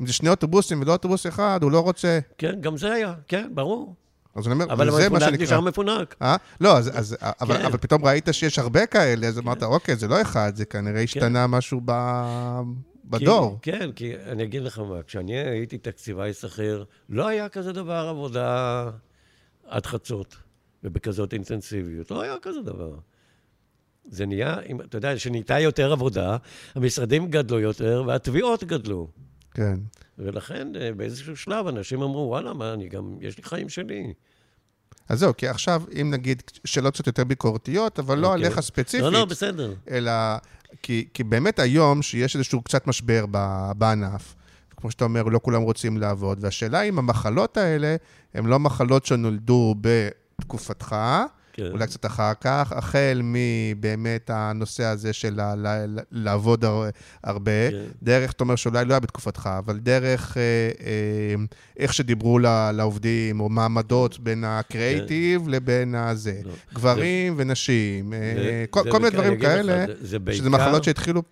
[0.00, 2.18] אם זה שני אוטובוסים ולא אוטובוס אחד, הוא לא רוצה.
[2.38, 3.94] כן, גם זה היה, כן, ברור.
[4.34, 5.44] אז אני אומר, אבל זה מה המפונק שנקרא...
[5.44, 6.14] נשאר מפונק.
[6.22, 6.36] אה?
[6.60, 7.64] לא, אז, אז, אבל, כן.
[7.64, 11.46] אבל פתאום ראית שיש הרבה כאלה, אז אמרת, אוקיי, זה לא אחד, זה כנראה השתנה
[11.46, 11.92] משהו ב...
[13.10, 13.58] בדור.
[13.62, 18.06] כי, כן, כי אני אגיד לך מה, כשאני הייתי תקציבאי שכיר, לא היה כזה דבר
[18.10, 18.90] עבודה
[19.66, 20.36] עד חצות,
[20.84, 22.10] ובכזאת אינטנסיביות.
[22.10, 22.94] לא היה כזה דבר.
[24.04, 26.36] זה נהיה, אתה יודע, שנהייתה יותר עבודה,
[26.74, 29.08] המשרדים גדלו יותר והתביעות גדלו.
[29.54, 29.74] כן.
[30.18, 34.12] ולכן אה, באיזשהו שלב אנשים אמרו, וואלה, מה, אני גם, יש לי חיים שלי.
[35.08, 38.46] אז זהו, כי עכשיו, אם נגיד שאלות קצת יותר ביקורתיות, אבל לא אוקיי.
[38.46, 39.74] עליך ספציפית, לא, לא, בסדר.
[39.90, 40.12] אלא...
[40.82, 43.24] כי, כי באמת היום, שיש איזשהו קצת משבר
[43.76, 44.34] בענף,
[44.76, 47.96] כמו שאתה אומר, לא כולם רוצים לעבוד, והשאלה אם המחלות האלה
[48.34, 50.96] הן לא מחלות שנולדו בתקופתך,
[51.58, 51.70] כן.
[51.70, 56.88] אולי קצת אחר כך, החל מבאמת הנושא הזה של ה- ל- ל- לעבוד הר-
[57.24, 57.84] הרבה, כן.
[58.02, 60.42] דרך, אתה אומר שאולי לא היה בתקופתך, אבל דרך אה,
[60.86, 61.34] אה,
[61.76, 66.40] איך שדיברו ל- לעובדים, או מעמדות בין הקריאיטיב לבין הזה.
[66.44, 66.52] לא.
[66.74, 70.18] גברים ונשים, אה, זה- כל זה כל מיני דברים אגיד לך, כאלה, זה- זה שזה
[70.18, 71.22] בעיקר- מחלות שהתחילו...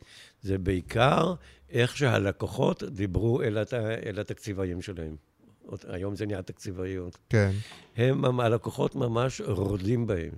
[0.43, 1.35] זה בעיקר
[1.71, 3.75] איך שהלקוחות דיברו אל, הת...
[3.75, 5.17] אל התקציבאים שלהם.
[5.89, 7.19] היום זה נהיה תקציבאיות.
[7.31, 7.51] כן.
[7.97, 10.31] הם, הלקוחות ממש רודים בהם.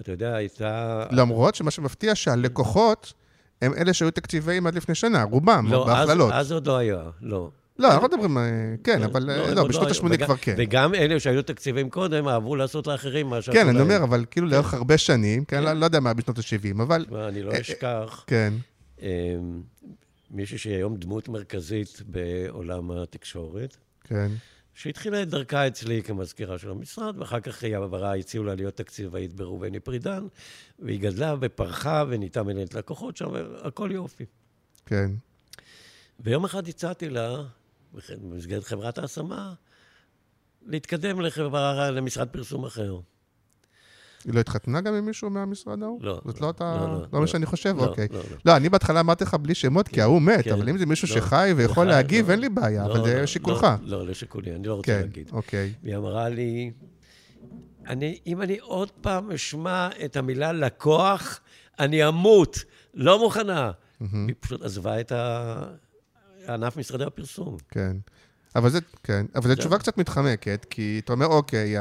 [0.00, 1.04] אתה יודע, הייתה...
[1.10, 3.12] למרות שמה שמפתיע שהלקוחות
[3.62, 6.32] הם אלה שהיו תקציבאים עד לפני שנה, רובם, לא, אז, בהכללות.
[6.32, 7.50] אז עוד לא היה, לא.
[7.78, 8.42] לא, אנחנו לא מדברים, אה,
[8.84, 9.94] כן, אבל לא, אה, הם לא, עוד בשנות היו.
[9.94, 10.54] ה-80 וגם- כבר כן.
[10.58, 13.68] וגם אלה שהיו תקציבים קודם, אהבו לעשות לאחרים מה שעשו כן.
[13.68, 17.06] אני אומר, אבל כאילו לאורך הרבה שנים, כן, לא לא יודע מה בשנות ה-70, אבל
[17.28, 18.52] אני לא אה, אשכח, כן,
[19.02, 19.06] אמ,
[20.30, 24.30] מישהי שהיא היום דמות מרכזית בעולם התקשורת, כן,
[24.74, 29.32] שהתחילה את דרכה אצלי כמזכירה של המשרד, ואחר כך היא עברה, הציעו לה להיות תקציבאית
[29.32, 30.26] בראובני פרידן,
[30.78, 33.30] והיא גדלה ופרחה ונהייתה מנהלת לקוחות שם,
[33.62, 34.24] הכל יופי.
[34.86, 35.10] כן.
[36.20, 37.42] ויום אחד הצעתי לה,
[38.10, 39.54] במסגרת חברת ההשמה,
[40.66, 43.00] להתקדם לחברה, למשרד פרסום אחר.
[44.24, 45.98] היא לא התחתנה גם עם מישהו מהמשרד ההוא?
[46.02, 46.76] לא, זאת לא, לא אותה...
[46.80, 47.26] לא, לא, לא מה לא.
[47.26, 48.08] שאני חושב, לא, אוקיי.
[48.10, 48.36] לא, לא.
[48.44, 50.52] לא, אני בהתחלה אמרתי לך בלי שמות, כי ההוא מת, כן.
[50.52, 51.14] אבל אם זה מישהו לא.
[51.14, 52.32] שחי ויכול להגיב, לא.
[52.32, 53.66] אין לי בעיה, לא, אבל זה לא, שיקולך.
[53.82, 55.30] לא, לא, לשיקולי, אני לא רוצה כן, להגיד.
[55.32, 55.72] אוקיי.
[55.82, 56.70] והיא אמרה לי,
[58.26, 61.40] אם אני עוד פעם אשמע את המילה לקוח,
[61.78, 62.58] אני אמות,
[62.94, 63.70] לא מוכנה.
[64.00, 65.12] היא פשוט עזבה את
[66.48, 67.56] ענף משרדי הפרסום.
[67.68, 67.96] כן.
[68.56, 71.76] אבל זה, כן, אבל זו תשובה קצת מתחמקת, כי אתה אומר, אוקיי,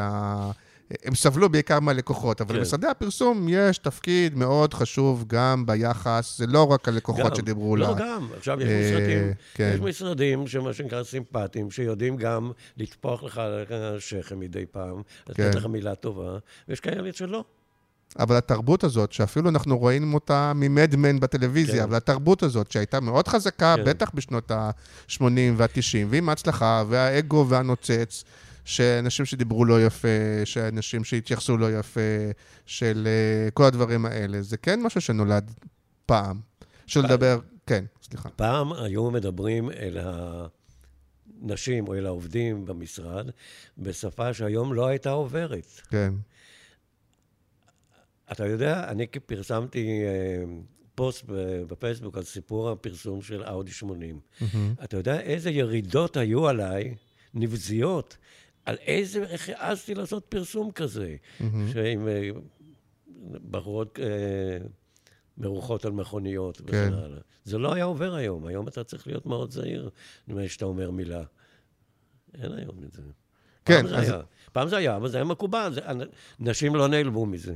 [1.05, 2.59] הם סבלו בעיקר מהלקוחות, אבל כן.
[2.59, 7.35] למשרדי הפרסום יש תפקיד מאוד חשוב גם ביחס, זה לא רק הלקוחות גם.
[7.35, 7.93] שדיברו לא, לה.
[7.93, 8.27] גם.
[8.37, 9.71] עכשיו יש אה, משרדים, כן.
[9.73, 15.43] יש משרדים שמה שנקרא סימפטיים, שיודעים גם לטפוח לך על השכם מדי פעם, כן.
[15.47, 16.37] לתת לך מילה טובה,
[16.67, 17.43] ויש כאלה שלא.
[18.19, 21.83] אבל התרבות הזאת, שאפילו אנחנו רואים אותה ממדמן בטלוויזיה, כן.
[21.83, 23.85] אבל התרבות הזאת, שהייתה מאוד חזקה, כן.
[23.85, 25.23] בטח בשנות ה-80
[25.57, 28.23] וה-90, ועם ההצלחה, והאגו והנוצץ,
[28.65, 30.07] שאנשים שדיברו לא יפה,
[30.45, 32.31] שאנשים שהתייחסו לא יפה,
[32.65, 35.51] של אה, כל הדברים האלה, זה כן משהו שנולד
[36.05, 36.39] פעם.
[36.87, 38.29] של לדבר, כן, סליחה.
[38.29, 39.97] פעם היו מדברים אל
[41.41, 43.29] הנשים או אל העובדים במשרד
[43.77, 45.81] בשפה שהיום לא הייתה עוברת.
[45.89, 46.13] כן,
[48.31, 50.43] אתה יודע, אני פרסמתי אה,
[50.95, 51.25] פוסט
[51.67, 54.19] בפייסבוק על סיפור הפרסום של אאודי 80.
[54.83, 56.95] אתה יודע איזה ירידות היו עליי,
[57.33, 58.17] נבזיות,
[58.65, 61.15] על איזה, איך העזתי לעשות פרסום כזה,
[61.73, 62.29] שעם אה,
[63.51, 64.57] בחורות אה,
[65.37, 66.93] מרוחות על מכוניות וכן כן.
[66.93, 67.19] הלאה.
[67.43, 69.89] זה לא היה עובר היום, היום אתה צריך להיות מאוד זהיר
[70.27, 71.23] לפני שאתה אומר מילה.
[72.41, 73.01] אין היום את זה.
[73.65, 74.21] כן, פעם זה אז- היה.
[74.53, 75.81] פעם זה היה, אבל זה היה מקובל, זה,
[76.39, 77.55] נשים לא נעלבו מזה.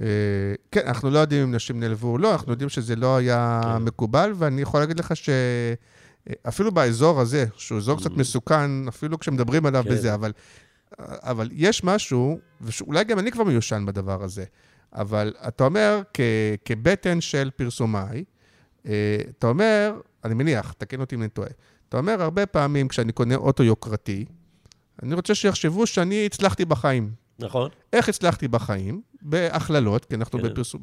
[0.00, 3.60] אה, כן, אנחנו לא יודעים אם נשים נעלבו או לא, אנחנו יודעים שזה לא היה
[3.64, 3.82] כן.
[3.84, 5.16] מקובל, ואני יכול להגיד לך
[6.28, 9.88] שאפילו באזור הזה, שהוא אזור קצת מסוכן, אפילו כשמדברים עליו Mm.
[9.88, 9.94] כן.
[9.94, 10.32] בזה, אבל,
[10.98, 14.44] אבל יש משהו, ואולי גם אני כבר מיושן בדבר הזה,
[14.92, 16.20] אבל אתה אומר, כ,
[16.64, 18.24] כבטן של פרסומאי,
[18.86, 19.92] אה, אתה אומר,
[20.24, 21.48] אני מניח, תקן אותי אם אני טועה,
[21.88, 24.24] אתה אומר, הרבה פעמים כשאני קונה אוטו יוקרתי,
[25.02, 27.10] אני רוצה שיחשבו שאני הצלחתי בחיים.
[27.38, 27.70] נכון?
[27.92, 29.02] איך הצלחתי בחיים?
[29.22, 30.44] בהכללות, כי אנחנו כן.
[30.48, 30.80] בפרסום,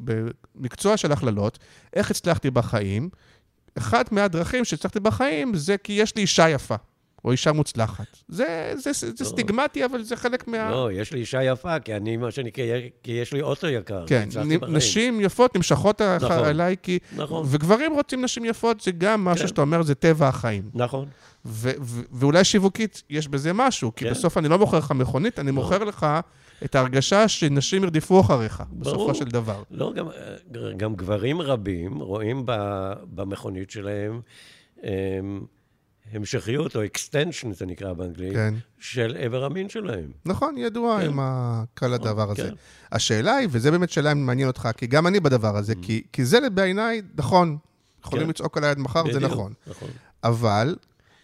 [0.54, 1.58] במקצוע של הכללות,
[1.94, 3.08] איך הצלחתי בחיים?
[3.78, 6.74] אחת מהדרכים שהצלחתי בחיים זה כי יש לי אישה יפה,
[7.24, 8.06] או אישה מוצלחת.
[8.28, 9.28] זה, זה, זה, זה לא.
[9.30, 10.70] סטיגמטי, אבל זה חלק מה...
[10.70, 12.64] לא, יש לי אישה יפה, כי אני, מה שנקרא,
[13.02, 14.04] כי יש לי אוטו יקר.
[14.06, 14.28] כן.
[14.68, 16.44] נשים יפות נמשכות נכון.
[16.44, 16.98] אליי, כי...
[17.16, 17.46] נכון.
[17.48, 19.48] וגברים רוצים נשים יפות, זה גם משהו כן.
[19.48, 20.62] שאתה אומר, זה טבע החיים.
[20.74, 21.06] נכון.
[21.44, 24.10] ו- ו- ואולי שיווקית יש בזה משהו, כי כן.
[24.10, 26.06] בסוף אני לא מוכר לך מכונית, אני מוכר לך
[26.64, 29.12] את ההרגשה שנשים ירדפו אחריך, בסופו ברור.
[29.12, 29.62] של דבר.
[29.70, 30.06] לא, גם,
[30.76, 32.52] גם גברים רבים רואים ב,
[33.14, 34.20] במכונית שלהם
[34.84, 34.88] אמ,
[36.12, 38.54] המשכיות, או extension, זה נקרא באנגלית, כן.
[38.78, 40.10] של איבר המין שלהם.
[40.26, 41.06] נכון, ידוע כן.
[41.06, 41.18] עם
[41.78, 42.42] כל הדבר הזה.
[42.42, 42.54] כן.
[42.92, 46.50] השאלה היא, וזה באמת שאלה מעניין אותך, כי גם אני בדבר הזה, כי- כי זה
[46.50, 47.56] בעיניי, נכון,
[48.04, 48.26] יכולים Mm.
[48.26, 48.30] כן.
[48.30, 49.52] לצעוק עליי עד מחר, זה בדיוק, נכון.
[49.66, 49.88] נכון.
[50.24, 50.76] אבל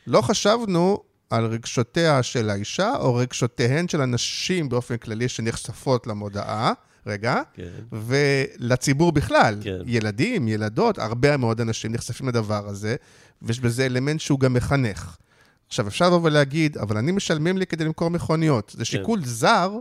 [0.06, 0.98] לא חשבנו
[1.30, 6.72] על רגשותיה של האישה, או רגשותיהן של הנשים באופן כללי שנחשפות למודעה,
[7.06, 7.68] רגע, כן.
[7.92, 9.56] ולציבור בכלל.
[9.62, 9.78] כן.
[9.86, 12.96] ילדים, ילדות, הרבה מאוד אנשים נחשפים לדבר הזה,
[13.42, 15.16] ויש בזה אלמנט שהוא גם מחנך.
[15.68, 18.74] עכשיו, אפשר לבוא ולהגיד, אבל אני משלמים לי כדי למכור מכוניות.
[18.78, 19.72] זה שיקול זר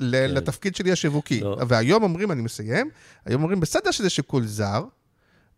[0.00, 0.34] ל- כן.
[0.34, 1.40] לתפקיד שלי השיווקי.
[1.40, 1.56] לא.
[1.68, 2.90] והיום אומרים, אני מסיים,
[3.26, 4.84] היום אומרים, בסדר שזה שיקול זר,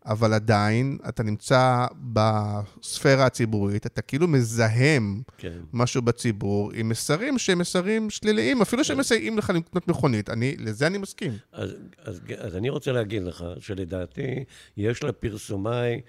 [0.07, 5.57] אבל עדיין אתה נמצא בספירה הציבורית, אתה כאילו מזהם כן.
[5.73, 10.29] משהו בציבור עם מסרים שהם מסרים שליליים, אפילו שהם מסייעים לך לקנות מכונית.
[10.29, 11.31] אני, לזה אני מסכים.
[11.51, 14.43] אז, אז, אז אני רוצה להגיד לך שלדעתי
[14.77, 16.01] יש לפרסומאי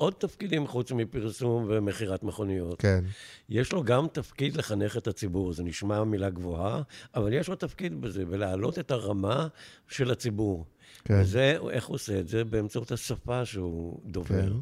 [0.00, 2.80] עוד תפקידים חוץ מפרסום ומכירת מכוניות.
[2.80, 3.04] כן.
[3.48, 6.82] יש לו גם תפקיד לחנך את הציבור, זה נשמע מילה גבוהה,
[7.14, 9.48] אבל יש לו תפקיד בזה, ולהעלות את הרמה
[9.88, 10.66] של הציבור.
[11.04, 11.20] כן.
[11.20, 12.44] וזה, איך הוא עושה את זה?
[12.44, 14.52] באמצעות השפה שהוא דובר.
[14.52, 14.56] כן.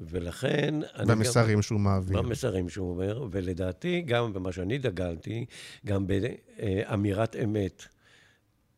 [0.00, 0.74] ולכן...
[1.06, 2.16] במסרים שהוא מעביר.
[2.16, 5.44] גם, במסרים שהוא אומר, ולדעתי, גם במה שאני דגלתי,
[5.86, 7.84] גם באמירת אמת.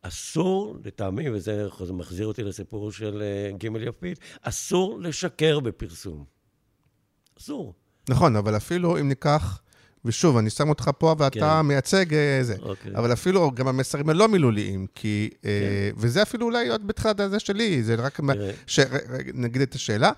[0.01, 6.25] אסור, לטעמי, וזה זה מחזיר אותי לסיפור של אה, ג' יפית, אסור לשקר בפרסום.
[7.39, 7.73] אסור.
[8.09, 9.61] נכון, אבל אפילו אם ניקח,
[10.09, 11.67] ושוב, אני שם אותך פה ואתה כן.
[11.67, 12.91] מייצג אה, זה, אוקיי.
[12.95, 15.49] אבל אפילו גם המסרים הלא מילוליים, כי, אה,
[15.97, 18.51] וזה אפילו אולי עוד בתחילת הזה שלי, זה רק, תראה.
[18.67, 18.79] ש-
[19.33, 20.11] נגיד את השאלה,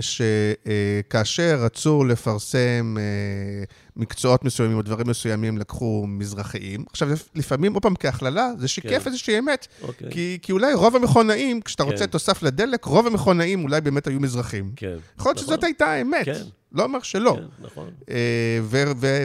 [0.00, 3.64] שכאשר רצו לפרסם אה,
[3.96, 6.84] מקצועות מסוימים או דברים מסוימים, לקחו מזרחיים.
[6.90, 9.06] עכשיו, לפעמים, עוד פעם, כהכללה, זה שיקף כן.
[9.06, 9.66] איזושהי אמת.
[9.82, 10.10] אוקיי.
[10.10, 11.90] כי, כי אולי רוב המכונאים, כשאתה כן.
[11.90, 14.72] רוצה תוסף לדלק, רוב המכונאים אולי באמת היו מזרחים.
[14.76, 14.96] כן.
[15.18, 16.24] יכול להיות שזאת הייתה האמת.
[16.24, 16.42] כן.
[16.72, 17.36] לא אומר שלא.
[17.38, 17.90] כן, נכון.
[18.10, 18.60] אה,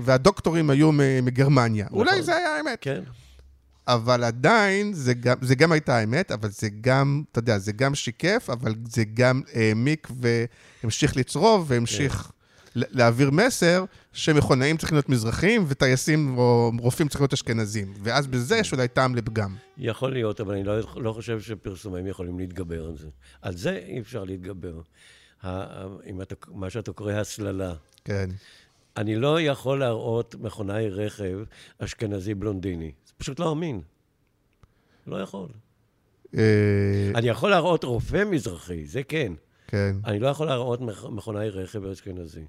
[0.04, 0.92] והדוקטורים היו
[1.24, 1.88] מגרמניה.
[1.92, 2.78] אולי זה היה האמת.
[2.82, 3.02] כן.
[3.94, 7.96] אבל עדיין, זה גם, זה גם הייתה האמת, אבל זה גם, אתה יודע, זה גם
[7.96, 10.08] שיקף, אבל זה גם העמיק
[10.84, 12.32] והמשיך לצרוב והמשיך
[12.76, 17.94] ל- להעביר מסר שמכונאים צריכים להיות מזרחים וטייסים או רופאים צריכים להיות אשכנזים.
[18.04, 19.56] ואז בזה יש אולי טעם לפגם.
[19.78, 23.08] יכול להיות, אבל אני לא, לא חושב שפרסומים יכולים להתגבר על זה.
[23.42, 24.82] על זה אי אפשר להתגבר.
[26.06, 27.74] אם אתה, מה שאתה קורא הסללה.
[28.06, 28.30] כן.
[28.98, 31.40] אני לא יכול להראות מכונאי רכב
[31.80, 32.92] אשכנזי בלונדיני.
[33.20, 33.82] פשוט לא אמין.
[35.08, 35.48] לא יכול.
[36.38, 36.42] אה,
[37.16, 39.34] אני יכול להראות רופא מזרחי, זה כן.
[39.68, 39.96] כן.
[40.06, 42.46] אני לא יכול להראות מכ- מכונאי רכב אשכנזי.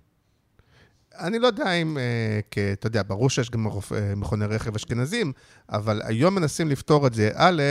[1.19, 2.41] אני לא יודע אם, אה,
[2.73, 5.33] אתה יודע, ברור שיש גם אה, מכוני רכב אשכנזים,
[5.71, 7.31] אבל היום מנסים לפתור את זה.
[7.35, 7.63] א',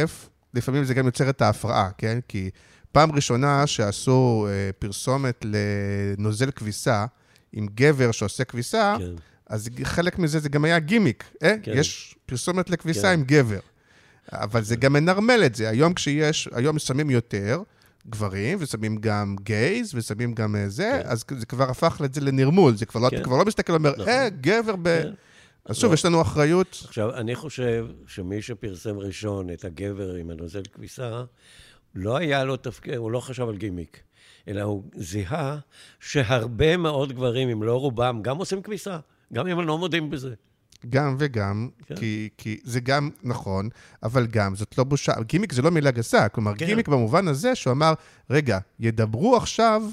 [0.53, 2.19] לפעמים זה גם יוצר את ההפרעה, כן?
[2.27, 2.49] כי
[2.91, 4.47] פעם ראשונה שעשו
[4.80, 7.05] פרסומת לנוזל כביסה
[7.53, 9.11] עם גבר שעושה כביסה, כן.
[9.49, 11.23] אז חלק מזה זה גם היה גימיק.
[11.43, 11.55] אה?
[11.63, 11.71] כן.
[11.76, 13.13] יש פרסומת לכביסה כן.
[13.13, 13.59] עם גבר.
[14.31, 15.69] אבל זה גם מנרמל את זה.
[15.69, 17.61] היום כשיש, היום שמים יותר
[18.09, 21.09] גברים, ושמים גם גייז, ושמים גם אה, זה, כן.
[21.09, 22.76] אז זה כבר הפך את זה לנרמול.
[22.76, 23.15] זה כבר לא, כן.
[23.15, 24.07] אתה כבר לא מסתכל ואומר, נכון.
[24.07, 24.84] אה, גבר ב...
[24.84, 25.11] כן.
[25.65, 25.93] אז שוב, לא.
[25.93, 26.84] יש לנו אחריות.
[26.85, 31.23] עכשיו, אני חושב שמי שפרסם ראשון את הגבר עם הנוזל כביסה,
[31.95, 33.99] לא היה לו תפקיד, הוא לא חשב על גימיק,
[34.47, 35.57] אלא הוא זיהה
[35.99, 38.99] שהרבה מאוד גברים, אם לא רובם, גם עושים כביסה,
[39.34, 40.34] גם אם הם לא מודים בזה.
[40.89, 41.95] גם וגם, כן.
[41.95, 43.69] כי, כי זה גם נכון,
[44.03, 45.14] אבל גם זאת לא בושה.
[45.22, 46.65] גימיק זה לא מילה גסה, כלומר, כן.
[46.65, 47.93] גימיק במובן הזה שהוא אמר,
[48.30, 49.84] רגע, ידברו עכשיו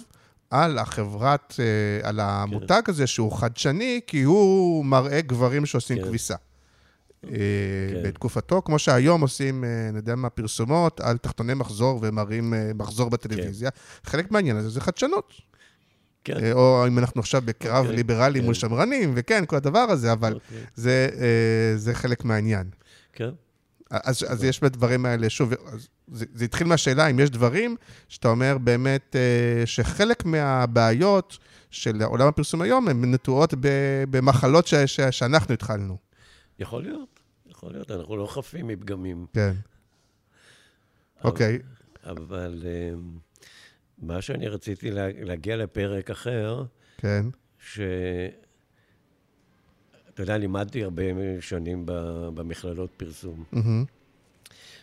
[0.50, 6.04] על החברת, אה, על המותג הזה שהוא חדשני, כי הוא מראה גברים שעושים כן.
[6.04, 6.34] כביסה.
[7.24, 8.02] אה, כן.
[8.02, 13.70] בתקופתו, כמו שהיום עושים, אה, אני יודע מה, פרסומות על תחתוני מחזור ומראים מחזור בטלוויזיה.
[14.04, 15.32] חלק מהעניין הזה זה חדשנות.
[16.26, 16.44] כן.
[16.44, 18.44] אה, או אם אנחנו עכשיו בקרב אוקיי, ליברלי כן.
[18.44, 20.58] מול שמרנים, וכן, כל הדבר הזה, אבל אוקיי.
[20.74, 22.70] זה, אה, זה חלק מהעניין.
[23.12, 23.30] כן,
[23.90, 25.52] אז, אז יש בדברים האלה, שוב,
[26.12, 27.76] זה, זה התחיל מהשאלה אם יש דברים
[28.08, 31.38] שאתה אומר באמת אה, שחלק מהבעיות
[31.70, 33.54] של עולם הפרסום היום הן נטועות
[34.10, 35.96] במחלות ש, ש, שאנחנו התחלנו.
[36.58, 39.26] יכול להיות, יכול להיות, אנחנו לא חפים מפגמים.
[39.32, 39.52] כן.
[41.24, 41.58] אוקיי,
[42.04, 43.25] אבל אמ,
[43.98, 46.64] מה שאני רציתי לה- להגיע לפרק אחר,
[46.97, 47.27] כן,
[47.59, 47.81] ש...
[50.14, 51.02] אתה יודע, לימדתי הרבה
[51.40, 51.82] שנים
[52.35, 53.44] במכללות פרסום.
[53.52, 53.85] מהמם,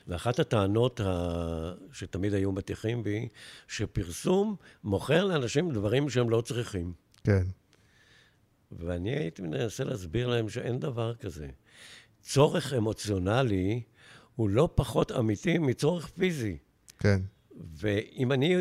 [0.08, 1.74] ואחת הטענות ה...
[1.92, 3.28] שתמיד היו מטיחים בי,
[3.68, 6.94] שפרסום מוכר לאנשים דברים שהם לא צריכים.
[7.24, 7.44] כן,
[8.72, 11.48] ואני הייתי מנסה להסביר להם שאין דבר כזה.
[12.22, 13.82] צורך אמוציונלי
[14.36, 16.58] הוא לא פחות אמיתי מצורך פיזי.
[17.00, 17.22] כן,
[17.76, 18.56] ואם אני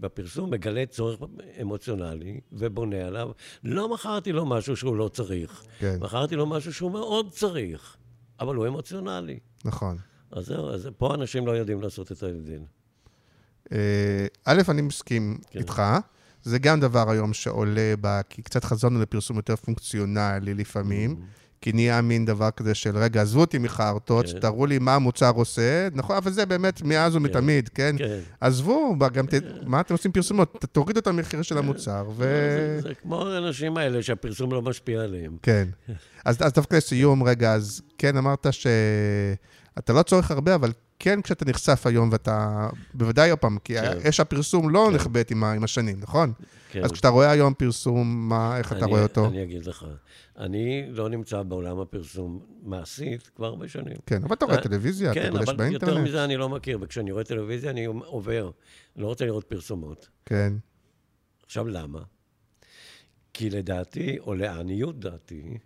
[0.00, 1.20] בפרסום מגלה צורך
[1.62, 3.30] אמוציונלי ובונה עליו,
[3.64, 5.64] לא מכרתי לו משהו שהוא לא צריך.
[5.78, 5.96] כן.
[6.00, 7.96] מכרתי לו משהו שהוא מאוד צריך,
[8.40, 9.38] אבל הוא אמוציונלי.
[9.64, 9.96] נכון.
[10.30, 12.60] אז זהו, אז פה אנשים לא יודעים לעשות את ההבדל.
[13.72, 15.58] אה, א', אני מסכים כן.
[15.58, 15.82] איתך.
[16.42, 18.20] זה גם דבר היום שעולה, ב...
[18.28, 21.16] כי קצת חזרנו לפרסום יותר פונקציונלי לפעמים,
[21.64, 24.38] כי נהיה מין דבר כזה של, רגע, עזבו אותי מחרטות, כן.
[24.38, 27.94] תראו לי מה המוצר עושה, נכון, אבל זה באמת מאז ומתמיד, כן?
[27.98, 28.18] כן.
[28.40, 29.32] עזבו, ב- גם ת...
[29.66, 30.64] מה אתם עושים פרסומות?
[30.72, 32.22] תורידו את המחיר של המוצר, ו...
[32.22, 35.36] זה, זה כמו האנשים האלה שהפרסום לא משפיע עליהם.
[35.42, 35.68] כן.
[36.24, 41.44] אז, אז דווקא לסיום, רגע, אז כן, אמרת שאתה לא צורך הרבה, אבל כן כשאתה
[41.44, 43.98] נחשף היום, ואתה, בוודאי עוד פעם, כי כן.
[44.08, 44.94] אש הפרסום לא כן.
[44.94, 46.32] נכבדת עם, ה- עם השנים, נכון?
[46.70, 46.84] כן.
[46.84, 49.26] אז כשאתה רואה היום פרסום, מה, איך אתה אני- רואה אותו?
[49.26, 49.84] אני אגיד לך.
[50.38, 53.96] אני לא נמצא בעולם הפרסום מעשית כבר הרבה שנים.
[54.06, 56.08] כן, אבל אתה רואה אה, טלוויזיה, אתה כן, גולש אבל יותר באינטרנט.
[56.08, 58.50] מזה אני לא מכיר, וכשאני רואה טלוויזיה אני עובר.
[58.96, 60.08] לא רוצה לראות פרסומות.
[60.26, 60.52] כן,
[61.46, 62.02] עכשיו, למה?
[63.32, 65.58] כי לדעתי, או לעניות דעתי,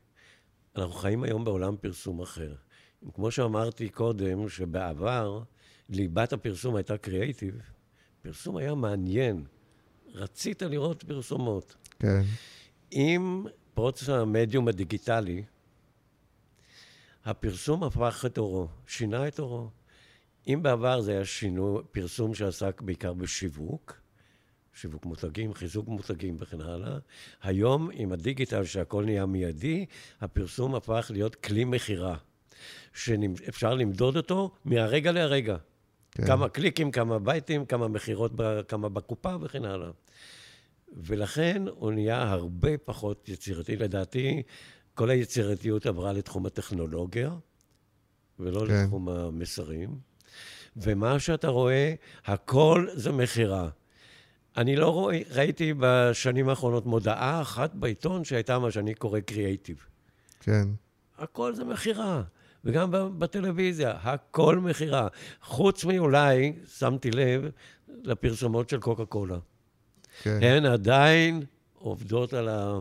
[0.77, 2.55] אנחנו חיים היום בעולם פרסום אחר.
[3.15, 5.43] כמו שאמרתי קודם, שבעבר
[5.89, 7.55] ליבת הפרסום הייתה קריאייטיב,
[8.23, 9.45] פרסום היה מעניין.
[10.15, 11.77] רצית לראות פרסומות.
[11.99, 12.21] כן,
[12.91, 13.47] עם
[13.79, 15.43] פרוץ המדיום הדיגיטלי,
[17.25, 19.69] הפרסום הפך את אורו, שינה את אורו.
[20.49, 24.01] אם בעבר זה היה שינו, פרסום שעסק בעיקר בשיווק,
[24.75, 26.99] שיווק מותגים, חיזוק מותגים וכן הלאה,
[27.43, 29.87] היום עם הדיגיטל שהכל נהיה מיידי,
[30.21, 32.17] הפרסום הפך להיות כלי מכירה,
[32.95, 35.57] שאפשר למדוד אותו מהרגע להרגע.
[36.11, 36.27] כן.
[36.27, 38.33] כמה קליקים, כמה בייטים, כמה מכירות,
[38.69, 39.91] כמה בקופה וכן הלאה.
[40.97, 43.77] ולכן הוא נהיה הרבה פחות יצירתי.
[43.77, 44.43] לדעתי,
[44.95, 47.31] כל היצירתיות עברה לתחום הטכנולוגיה,
[48.39, 48.85] ולא כן.
[48.85, 49.99] לתחום המסרים.
[50.77, 51.95] ומה שאתה רואה,
[52.25, 53.69] הכל זה מכירה.
[54.57, 59.87] אני לא רואה, ראיתי בשנים האחרונות מודעה אחת בעיתון שהייתה מה שאני קורא קריאייטיב.
[60.41, 60.69] כן,
[61.19, 62.23] הכל זה מכירה.
[62.65, 65.09] וגם בטלוויזיה, הכל מכירה.
[65.43, 67.51] חוץ מאולי, שמתי לב,
[67.89, 69.39] לפרסומות של קוקה קולה.
[70.23, 71.43] כן, הן עדיין
[71.75, 72.79] עובדות על, ה...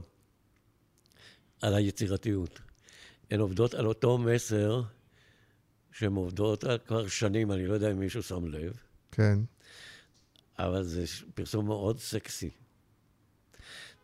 [1.62, 2.60] על היצירתיות.
[3.32, 4.82] הן עובדות על אותו מסר
[5.92, 8.74] שהן עובדות כבר שנים, אני לא יודע אם מישהו שם לב,
[9.12, 9.40] כן,
[10.60, 11.04] אבל זה
[11.36, 12.50] פרסום מאוד סקסי.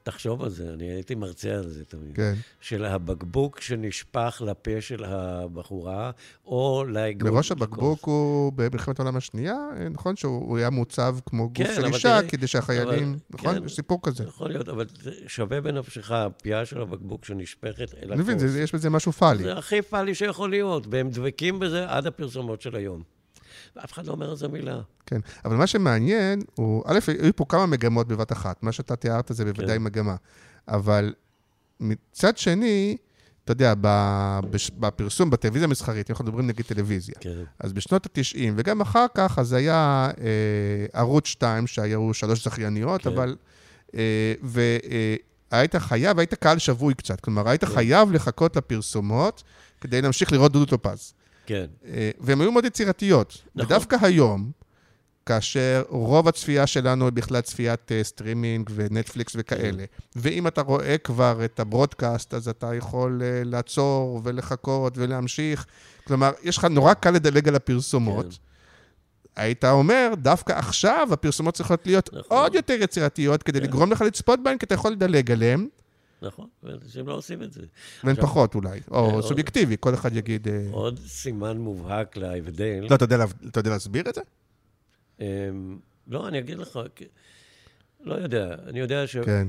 [0.03, 2.15] תחשוב על זה, אני הייתי מרצה על זה תמיד.
[2.15, 2.33] כן.
[2.61, 6.11] של הבקבוק שנשפך לפה של הבחורה,
[6.45, 7.31] או לאגוז.
[7.31, 11.85] מראש הבקבוק הוא במלחמת העולם השנייה, אה, נכון שהוא היה מוצב כמו גוף כן, של
[11.85, 13.59] אישה, תראה, כדי שהחיילים, אבל- נכון?
[13.59, 13.65] כן.
[13.65, 14.23] יש סיפור כזה.
[14.23, 14.85] יכול להיות, אבל
[15.27, 18.55] שווה בנפשך, הפייה של הבקבוק שנשפכת אל אני מבין, הכוס.
[18.55, 19.43] יש בזה משהו פאלי.
[19.43, 23.12] זה הכי פאלי שיכול להיות, והם דבקים בזה עד הפרסומות של היום.
[23.75, 24.81] ואף אחד לא אומר על זה מילה.
[25.05, 28.63] כן, אבל מה שמעניין הוא, א', היו פה כמה מגמות בבת אחת.
[28.63, 29.83] מה שאתה תיארת זה בוודאי כן.
[29.83, 30.15] מגמה.
[30.67, 31.13] אבל
[31.79, 32.97] מצד שני,
[33.43, 33.73] אתה יודע,
[34.79, 37.43] בפרסום, בטלוויזיה המסחרית, אנחנו מדברים נגיד טלוויזיה, כן.
[37.59, 43.09] אז בשנות ה-90, וגם אחר כך, אז היה אה, ערוץ 2, שהיו שלוש זכייניות, כן.
[43.09, 43.35] אבל...
[43.95, 47.19] אה, והיית חייב, היית קהל שבוי קצת.
[47.19, 47.73] כלומר, היית כן.
[47.73, 49.43] חייב לחכות לפרסומות
[49.81, 51.13] כדי להמשיך לראות דודו טופז.
[51.45, 53.41] כן, אה, והן היו מאוד יצירתיות.
[53.55, 53.65] נכון.
[53.65, 54.51] ודווקא היום,
[55.25, 59.83] כאשר רוב הצפייה שלנו היא בכלל צפיית אה, סטרימינג ונטפליקס וכאלה,
[60.15, 65.65] ואם אתה רואה כבר את ה broadcast, אז אתה יכול אה, לעצור ולחכות ולהמשיך.
[66.07, 68.25] כלומר, יש לך נורא קל לדלג על הפרסומות.
[68.25, 69.41] כן.
[69.41, 72.37] היית אומר, דווקא עכשיו הפרסומות צריכות להיות נכון.
[72.37, 73.65] עוד יותר יצירתיות כדי כן.
[73.65, 75.67] לגרום לך לצפות בהן, כי אתה יכול לדלג עליהן,
[76.23, 77.61] נכון, ואנשים לא עושים את זה.
[77.97, 78.79] עכשיו- פחות אולי.
[78.91, 80.47] או עוד- סובייקטיבי, כל אחד יגיד...
[80.47, 82.85] אה, עוד סימן מובהק להבדל.
[82.89, 84.21] לא, אתה יודע להסביר את זה?
[85.19, 86.79] אמ, לא, אני אגיד לך,
[88.01, 89.47] לא יודע, אני יודע כן.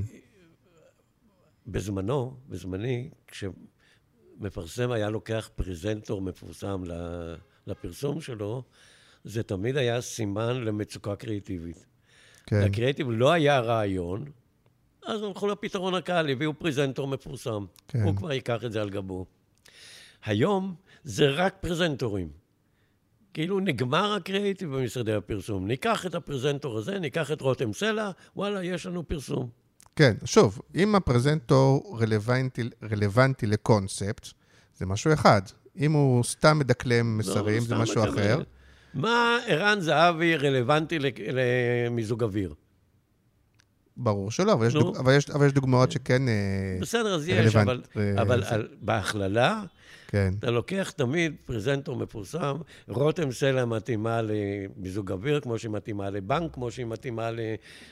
[1.67, 6.83] שבזמנו, בזמני, כשמפרסם היה לוקח פרזנטור מפורסם
[7.67, 8.63] לפרסום שלו,
[9.23, 11.85] זה תמיד היה סימן למצוקה קריאיטיבית.
[12.45, 12.61] כן.
[12.65, 14.25] לקריאיטיב לא היה רעיון,
[15.05, 17.65] אז הלכו לפתרון הקל, הביאו פרזנטור מפורסם.
[17.87, 18.03] כן.
[18.03, 19.25] הוא כבר ייקח את זה על גבו.
[20.25, 22.29] היום זה רק פרזנטורים.
[23.33, 25.67] כאילו נגמר הקריאיטיב במשרדי הפרסום.
[25.67, 29.49] ניקח את הפרזנטור הזה, ניקח את רותם סלע, וואלה, יש לנו פרסום.
[29.95, 34.27] כן, שוב, אם הפרזנטור רלוונטי, רלוונטי לקונספט,
[34.77, 35.41] זה משהו אחד.
[35.77, 38.13] אם הוא סתם מדקלם מסרים, לא, זה משהו מקבל.
[38.13, 38.41] אחר.
[38.93, 40.99] מה ערן זהבי רלוונטי
[41.33, 42.53] למיזוג אוויר?
[43.97, 44.79] ברור שלא, אבל יש, נו.
[44.81, 44.97] דוג...
[44.97, 46.27] אבל יש, אבל יש דוגמאות שכן...
[46.27, 46.33] אה,
[46.81, 49.63] בסדר, אז יש, אבל, אה, אבל זה- על, בהכללה,
[50.07, 52.55] כן, אתה לוקח תמיד פרזנטור מפורסם,
[52.87, 57.39] רותם סלע מתאימה למיזוג אוויר, כמו שהיא מתאימה לבנק, כמו שהיא מתאימה ל-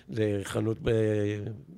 [0.09, 0.77] לחנות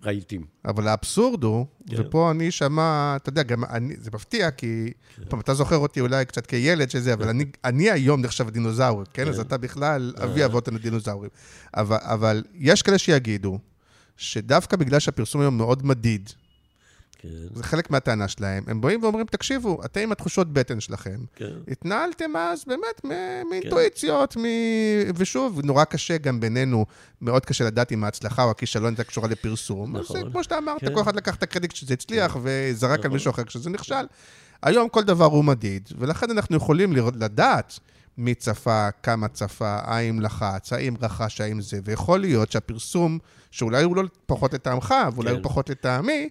[0.02, 0.46] ברהיטים.
[0.66, 1.96] אבל האבסורד הוא, כן.
[2.00, 4.92] ופה אני שמע, אתה יודע, גם אני, זה מפתיע, כי,
[5.30, 9.28] פעם, אתה זוכר אותי אולי קצת כילד שזה, אבל אני, אני היום נחשב דינוזאור, כן?
[9.28, 11.30] אז אתה בכלל אבי אבות הדינוזאורים.
[11.76, 13.60] אבל, אבל יש כאלה שיגידו,
[14.18, 16.30] שדווקא בגלל שהפרסום היום מאוד מדיד,
[17.26, 21.54] כן, זה חלק מהטענה שלהם, הם באים ואומרים, תקשיבו, אתם עם התחושות בטן שלכם, כן.
[21.68, 24.42] התנהלתם אז באמת מ- מאינטואיציות, מ...
[25.16, 26.86] ושוב, נורא קשה גם בינינו,
[27.22, 29.96] מאוד קשה לדעת אם ההצלחה או הכישלון הייתה קשורה לפרסום.
[29.96, 30.20] אז נכון.
[30.20, 30.94] זה כמו שאתה אמרת, כן.
[30.96, 33.12] כל אחד לקח את הקרדיט כשזה הצליח וזרק על נכון.
[33.12, 34.06] מישהו אחר כשזה נכשל.
[34.64, 37.80] היום כל דבר הוא מדיד, ולכן אנחנו יכולים לראות, לדעת
[38.18, 43.20] מי צפה, כמה צפה, האם לחץ, האם רכש, האם זה, ויכול להיות שהפרסום,
[43.52, 45.36] שאולי הוא לא פחות לטעמך, ואולי כן.
[45.36, 46.30] הוא פחות לטעמי,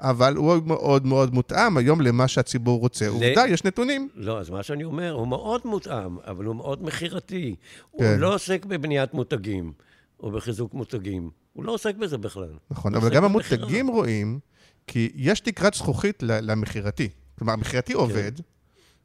[0.00, 3.08] אבל הוא מאוד מאוד מותאם היום למה שהציבור רוצה.
[3.08, 4.08] עובדה, יש נתונים.
[4.14, 7.54] לא, אז מה שאני אומר, הוא מאוד מותאם, אבל הוא מאוד מכירתי.
[7.90, 8.18] הוא כן.
[8.20, 9.72] לא עוסק בבניית מותגים,
[10.20, 11.30] או בחיזוק מותגים.
[11.52, 12.54] הוא לא עוסק בזה בכלל.
[12.70, 13.24] נכון, הוא אבל גם.
[13.24, 14.38] המותגים רואים,
[14.86, 17.08] כי יש תקרת זכוכית ל- למכירתי.
[17.38, 18.32] כלומר, המכירתי עובד,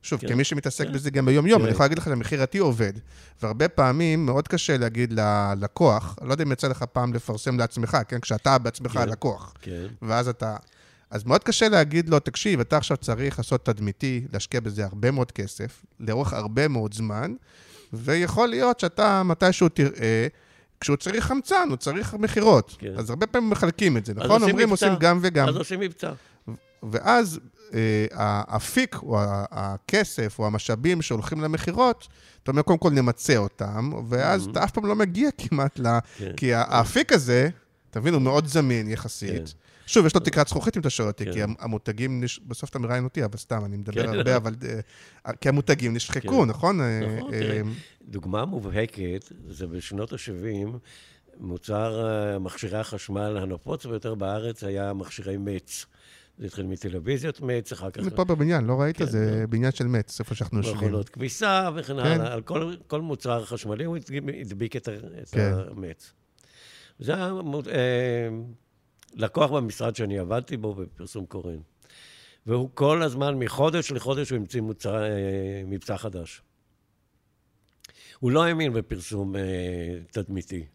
[0.02, 0.28] שוב, כן.
[0.28, 0.94] כמי שמתעסק כן.
[0.94, 1.66] בזה גם ביום-יום, כן.
[1.66, 2.94] אני יכול להגיד לך שהמכירתי עובד.
[3.42, 8.20] והרבה פעמים מאוד קשה להגיד ללקוח, לא יודע אם יצא לך פעם לפרסם לעצמך, כן?
[8.20, 9.00] כשאתה בעצמך כן.
[9.00, 10.56] הלקוח, כן, ואז אתה...
[11.12, 15.32] אז מאוד קשה להגיד לו, תקשיב, אתה עכשיו צריך לעשות תדמיתי, להשקיע בזה הרבה מאוד
[15.32, 17.34] כסף, לאורך הרבה מאוד זמן,
[17.94, 20.28] ויכול להיות שאתה מתישהו תראה,
[20.80, 22.76] כשהוא צריך חמצן, הוא צריך מכירות.
[22.80, 22.94] כן.
[22.98, 24.30] אז הרבה פעמים מחלקים את זה, נכון?
[24.30, 24.86] עושים אומרים, מבצע.
[24.86, 25.48] עושים גם וגם.
[25.48, 26.12] אז עושים מבצע.
[26.92, 27.40] ואז
[27.74, 29.20] אה, האפיק, או
[29.52, 32.08] הכסף, או המשאבים שהולכים למכירות,
[32.44, 35.88] אתה אומר, קודם כל נמצה אותם, ואז אתה אף פעם לא מגיע כמעט ל...
[36.18, 36.32] כן.
[36.38, 37.50] כי האפיק הזה,
[37.90, 39.50] אתה מבין, הוא מאוד זמין יחסית.
[39.50, 39.61] כן.
[39.92, 41.34] שוב, יש לו תקרת זכוכית, אם אתה שואל אותי, כן.
[41.34, 44.18] כי המותגים, בסוף אתה מראיין אותי, אבל סתם, אני מדבר כן.
[44.18, 44.56] הרבה, אבל...
[45.26, 46.50] אה, כי המותגים נשחקו, כן.
[46.50, 46.82] נכון?
[46.82, 47.62] אה, נכון, אה, תראה,
[48.02, 50.68] דוגמה מובהקת, זה בשנות ה-70,
[51.40, 52.08] מוצר
[52.40, 55.86] מכשירי החשמל הנפוץ ביותר בארץ היה מכשירי מצ.
[56.38, 58.98] זה התחיל מטלוויזיות מצ, אחר כך אני פה בבניין, לא ראית?
[58.98, 60.78] כן, זה בניין של מצ, איפה שאנחנו יושבים.
[60.78, 62.00] מכונות כביסה וכן כן.
[62.00, 62.34] הלאה.
[62.34, 64.90] על כל, כל מוצר חשמלי הוא הדביק- את,
[65.22, 65.52] את כן.
[65.72, 66.14] המץ.
[67.00, 67.32] זה היה
[69.14, 71.60] לקוח במשרד שאני עבדתי בו בפרסום קורן.
[72.46, 76.42] והוא כל הזמן, מחודש לחודש, הוא המציא מוצר, אה, מבצע חדש.
[78.20, 79.42] הוא לא האמין בפרסום אה,
[80.12, 80.66] תדמיתי.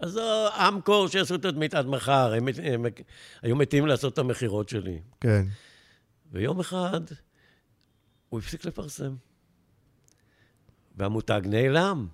[0.00, 2.84] אז אה, אמקור שיעשו תדמית עד מחר, הם, הם, הם
[3.42, 5.00] היו מתים לעשות את המכירות שלי.
[5.20, 5.44] כן.
[6.32, 7.00] ויום אחד
[8.28, 9.14] הוא הפסיק לפרסם.
[10.96, 12.06] והמותג נעלם.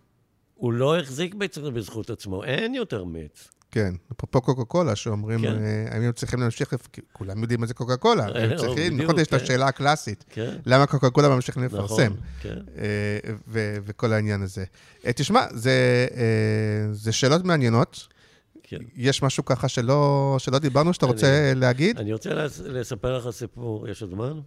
[0.54, 1.34] הוא לא החזיק
[1.74, 3.48] בזכות עצמו, אין יותר מיץ.
[3.72, 5.46] כן, אפרופו קוקה קולה, שאומרים, כן.
[5.64, 6.74] אה, האם הם צריכים להמשיך,
[7.12, 9.36] כולם יודעים מה זה קוקה קולה, אה, הם צריכים, בדיוק, נכון, יש את כן.
[9.36, 10.56] השאלה הקלאסית, כן.
[10.66, 12.58] למה קוקה קולה ממשיכים לפרסם, נכון, כן.
[12.78, 13.18] אה,
[13.54, 14.64] וכל העניין הזה.
[15.06, 16.06] אה, תשמע, זה
[17.06, 18.06] אה, שאלות מעניינות,
[18.62, 18.76] כן.
[18.96, 21.98] יש משהו ככה שלא שלא דיברנו, שאתה אני- רוצה להגיד?
[21.98, 24.40] אני רוצה לס- לספר לך סיפור, יש עוד זמן?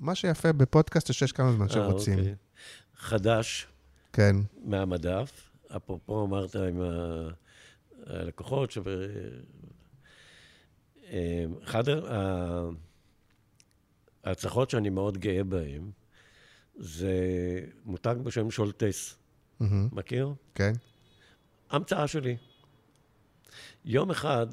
[0.00, 2.18] מה שיפה בפודקאסט זה שיש כמה זמן אה, שרוצים.
[2.18, 2.34] אוקיי.
[2.98, 3.66] חדש
[4.12, 5.30] כן, מהמדף,
[5.76, 7.28] אפרופו אמרת עם ה-
[8.10, 8.88] הלקוחות, שב...
[11.10, 11.84] אה, אחד
[14.24, 15.90] ההצלחות שאני מאוד גאה בהן,
[16.76, 17.14] זה
[17.84, 19.16] מותג בשם שולטס.
[19.60, 20.34] מהמם, מכיר?
[20.54, 20.72] כן,
[21.70, 22.36] המצאה שלי.
[23.84, 24.46] יום אחד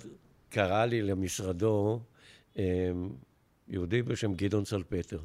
[0.49, 2.01] קרא לי למשרדו
[2.57, 2.91] אה,
[3.67, 5.19] יהודי בשם גדעון סלפטר.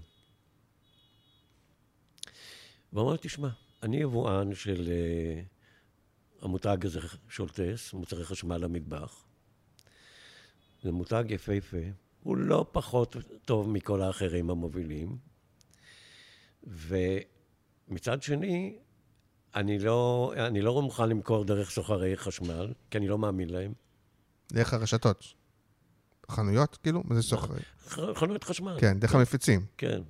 [2.92, 3.48] והוא אמר לי, תשמע,
[3.82, 5.42] אני יבואן של אה,
[6.42, 9.24] המותג הזה, שולטס, מוצרי חשמל למטבח.
[10.82, 11.76] זה מותג יפהפה,
[12.22, 15.16] הוא לא פחות טוב מכל האחרים המובילים.
[16.66, 18.76] ומצד שני,
[19.54, 23.72] אני לא, אני לא מוכן למכור דרך סוחרי חשמל, כי אני לא מאמין להם.
[24.52, 25.24] דרך הרשתות.
[26.30, 27.02] חנויות, כאילו?
[27.04, 27.54] מה זה סוחר?
[27.88, 28.76] ח- חנויות חשמל.
[28.80, 29.66] כן, דרך המפיצים.
[29.78, 30.02] כן.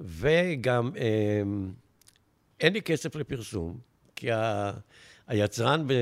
[0.00, 1.72] וגם אמ,
[2.60, 3.78] אין לי כסף לפרסום,
[4.16, 4.72] כי ה,
[5.26, 5.92] היצרן ב,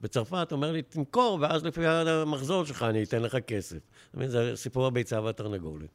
[0.00, 3.76] בצרפת אומר לי, תמכור, ואז לפי המחזור שלך אני אתן לך כסף.
[3.76, 5.90] זאת אומרת, זה סיפור הביצה והתרנגולת.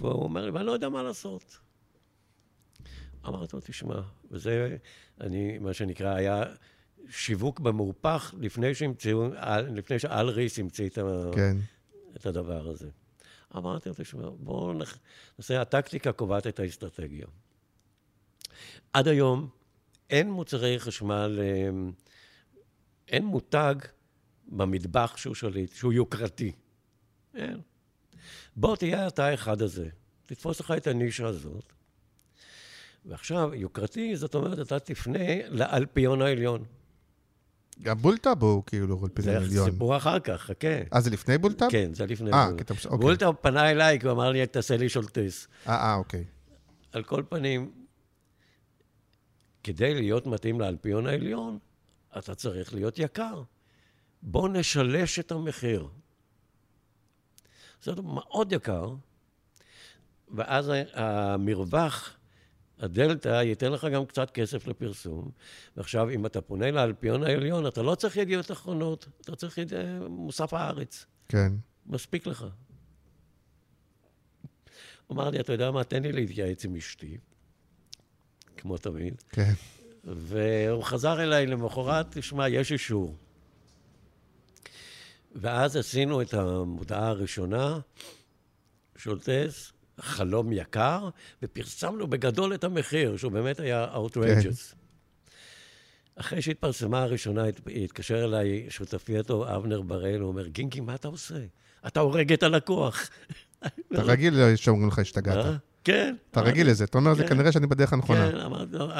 [0.00, 1.58] והוא אומר לי, ואני לא יודע מה לעשות.
[3.26, 4.00] אמרתי לו, תשמע,
[4.30, 4.76] וזה,
[5.20, 6.44] אני, מה שנקרא, היה
[7.10, 9.28] שיווק במהופך לפני שהמציאו,
[9.74, 10.98] לפני שאל ריס המציא את.
[11.34, 11.56] כן.
[12.16, 12.88] את הדבר הזה.
[13.56, 14.72] אמרתי לו, תשמע, בואו
[15.38, 17.26] נעשה, הטקטיקה קובעת את האסטרטגיה.
[18.92, 19.48] עד היום
[20.10, 21.68] אין מוצרי חשמל, אה,
[23.08, 23.74] אין מותג
[24.48, 26.52] במטבח שהוא שליט, שהוא יוקרתי.
[27.34, 27.60] אין.
[28.56, 29.88] בוא תהיה אתה האחד הזה,
[30.26, 31.72] תתפוס לך את הנישה הזאת.
[33.04, 36.64] ועכשיו, יוקרתי, זאת אומרת, אתה תפנה לאלפיון העליון.
[37.82, 39.70] גם בולטאב הוא כאילו רולפין זה עליון.
[39.70, 40.68] סיפור אחר כך, חכה.
[40.94, 41.70] אה, זה לפני בולטאב?
[41.70, 42.98] כן, זה לפני אה, מש- אוקיי.
[42.98, 45.48] בולטה פנה אליי, כי הוא אמר לי, תעשה לי שולטס.
[45.68, 46.24] אה, אה, אוקיי.
[46.92, 47.70] על כל פנים,
[49.66, 51.58] כדי להיות מתאים לאלפיון העליון,
[52.18, 53.42] אתה צריך להיות יקר.
[54.22, 55.88] בוא נשלש את המחיר.
[57.82, 58.94] זה מאוד יקר,
[60.28, 62.16] ואז המרווח,
[62.78, 65.30] הדלתא, ייתן לך גם קצת כסף לפרסום.
[65.76, 69.72] ועכשיו, אם אתה פונה לאלפיון העליון, אתה לא צריך ידיעות אחרונות, אתה צריך יד...
[70.08, 71.06] מוסף הארץ.
[71.28, 71.52] כן.
[71.86, 72.46] מספיק לך.
[75.12, 77.18] אמר לי, אתה יודע מה, תן לי להתייעץ עם אשתי,
[78.56, 79.14] כמו תמיד.
[79.30, 79.52] כן.
[80.04, 83.14] והוא חזר אליי למחרת, תשמע, יש אישור.
[85.34, 87.78] ואז עשינו את המודעה הראשונה,
[88.96, 91.08] שולטס, חלום יקר,
[91.42, 94.74] ופרסמנו בגדול את המחיר, שהוא באמת היה outrageous.
[96.16, 101.08] אחרי שהתפרסמה הראשונה, הת- התקשר אליי שותפי הטוב, אבנר בראל, הוא אומר, גינקי, מה אתה
[101.08, 101.34] עושה?
[101.86, 103.10] אתה הורג את הלקוח.
[103.66, 103.72] אתה
[104.02, 105.46] רגיל שאומרים לך השתגעת.
[105.86, 106.16] כן.
[106.30, 106.84] אתה רגיל לזה.
[106.84, 107.28] אתה אומר, זה כן.
[107.28, 108.32] כנראה שאני בדרך הנכונה.
[108.32, 108.90] כן, אמרתי לו,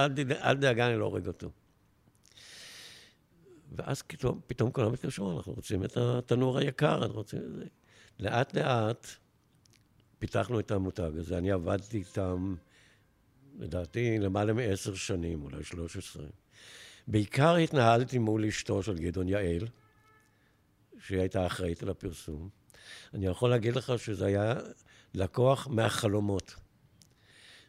[0.42, 1.50] "אל דאגה, אני לא הורג אותו.
[3.72, 4.02] ואז
[4.46, 7.64] פתאום, כולם התקשרו, אנחנו רוצים את התנור היקר, אנחנו רוצים את זה.
[8.20, 9.06] לאט לאט
[10.18, 11.38] פיתחנו את המותג הזה.
[11.38, 12.54] אני עבדתי איתם,
[13.58, 16.26] לדעתי, למעלה מעשר שנים, אולי 13.
[17.06, 19.66] בעיקר התנהלתי מול אשתו של גדעון יעל,
[20.98, 22.48] שהיא הייתה אחראית על הפרסום.
[23.14, 24.54] אני יכול להגיד לך שזה היה
[25.14, 26.65] לקוח מהחלומות.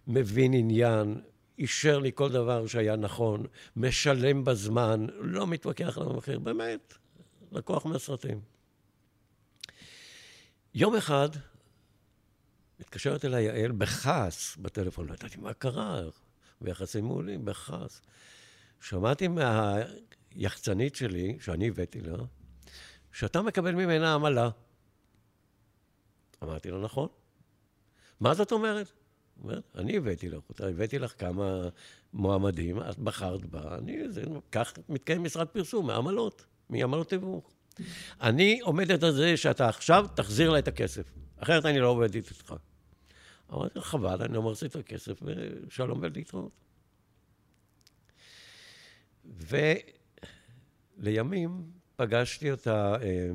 [0.07, 1.21] מבין עניין,
[1.57, 6.93] אישר לי כל דבר שהיה נכון, משלם בזמן, לא מתווכח על המחיר, באמת,
[7.51, 8.41] לקוח מהסרטים.
[10.73, 11.29] יום אחד
[12.79, 16.01] מתקשרת אליי יעל בכעס בטלפון, לא ידעתי מה קרה,
[16.61, 18.01] ביחסים מעולים, בכעס.
[18.81, 22.17] שמעתי מהיחצנית שלי, שאני הבאתי לה,
[23.11, 24.49] שאתה מקבל ממנה עמלה.
[26.43, 27.07] אמרתי לו, נכון.
[28.19, 28.91] מה זאת אומרת?
[29.43, 31.69] אומרת, אני הבאתי לך אותה, הבאתי לך כמה
[32.13, 37.51] מועמדים, את בחרת בה, אני, זה, כך מתקיים משרד פרסום, מעמלות, מעמלות תיווך.
[38.21, 42.55] אני עומדת על זה שאתה עכשיו תחזיר לה את הכסף, אחרת אני לא עובדת איתך.
[43.53, 46.51] אמרתי, חבל, אני לא מחזיר את הכסף, ושלום ולהתראות.
[50.99, 51.63] ולימים
[51.95, 53.29] פגשתי אותה אה,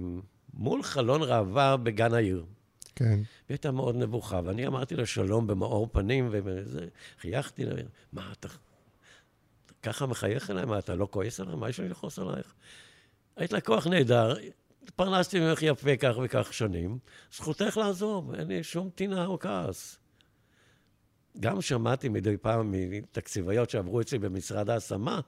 [0.55, 2.45] מול חלון ראווה בגן העיר.
[2.95, 3.15] כן.
[3.15, 6.31] והיא הייתה מאוד נבוכה, ואני אמרתי לה שלום במאור פנים,
[7.19, 7.83] וחייכתי לה,
[8.13, 8.49] מה, אתה
[9.83, 10.65] ככה מחייך אליי?
[10.65, 11.57] מה, אתה לא כועס עליי?
[11.57, 12.55] מה יש לי לכעוס עלייך?
[13.37, 14.35] היית לקוח נהדר,
[14.83, 16.99] התפרנסתי ממך יפה כך וכך שנים,
[17.33, 19.99] זכותך לעזוב, אין לי שום טינה או כעס.
[21.41, 25.21] גם שמעתי מדי פעם מתקציביות שעברו אצלי במשרד ההשמה,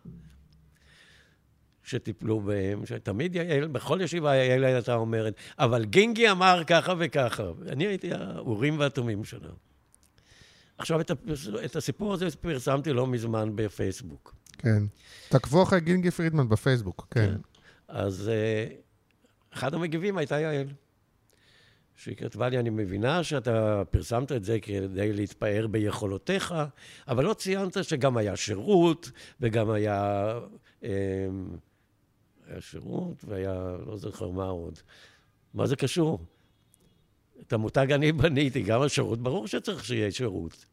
[1.85, 7.45] שטיפלו בהם, שתמיד יעל, בכל ישיבה יעל הייתה אומרת, אבל גינגי אמר ככה וככה.
[7.69, 9.49] אני הייתי האורים והתומים שלה.
[10.79, 11.11] עכשיו, את,
[11.65, 14.35] את הסיפור הזה פרסמתי לא מזמן בפייסבוק.
[14.59, 14.83] כן.
[15.29, 17.27] תעקבו אחרי גינגי פרידמן בפייסבוק, כן.
[17.27, 17.37] כן.
[17.89, 20.67] אז uh, אחד המגיבים הייתה יעל,
[21.97, 26.55] שהיא כתבה לי, אני מבינה שאתה פרסמת את זה כדי להתפאר ביכולותיך,
[27.09, 30.33] אבל לא ציינת שגם היה שירות, וגם היה...
[30.83, 30.87] Um,
[32.55, 34.79] היה שירות והיה, לא זוכר מה עוד.
[35.55, 36.19] מה זה קשור?
[37.41, 40.65] את המותג אני בניתי, גם השירות, ברור שצריך שיהיה שירות.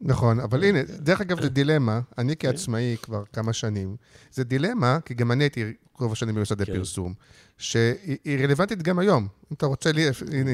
[0.00, 2.48] נכון, אבל הנה, דרך אגב, זו דילמה, אני כן.
[2.50, 3.96] כעצמאי כבר כמה שנים,
[4.32, 6.72] זה דילמה, כי גם אני הייתי רוב השנים במשרדי כן.
[6.72, 7.14] פרסום,
[7.58, 9.28] שהיא רלוונטית גם היום.
[9.50, 10.50] אם אתה רוצה לי, הנה,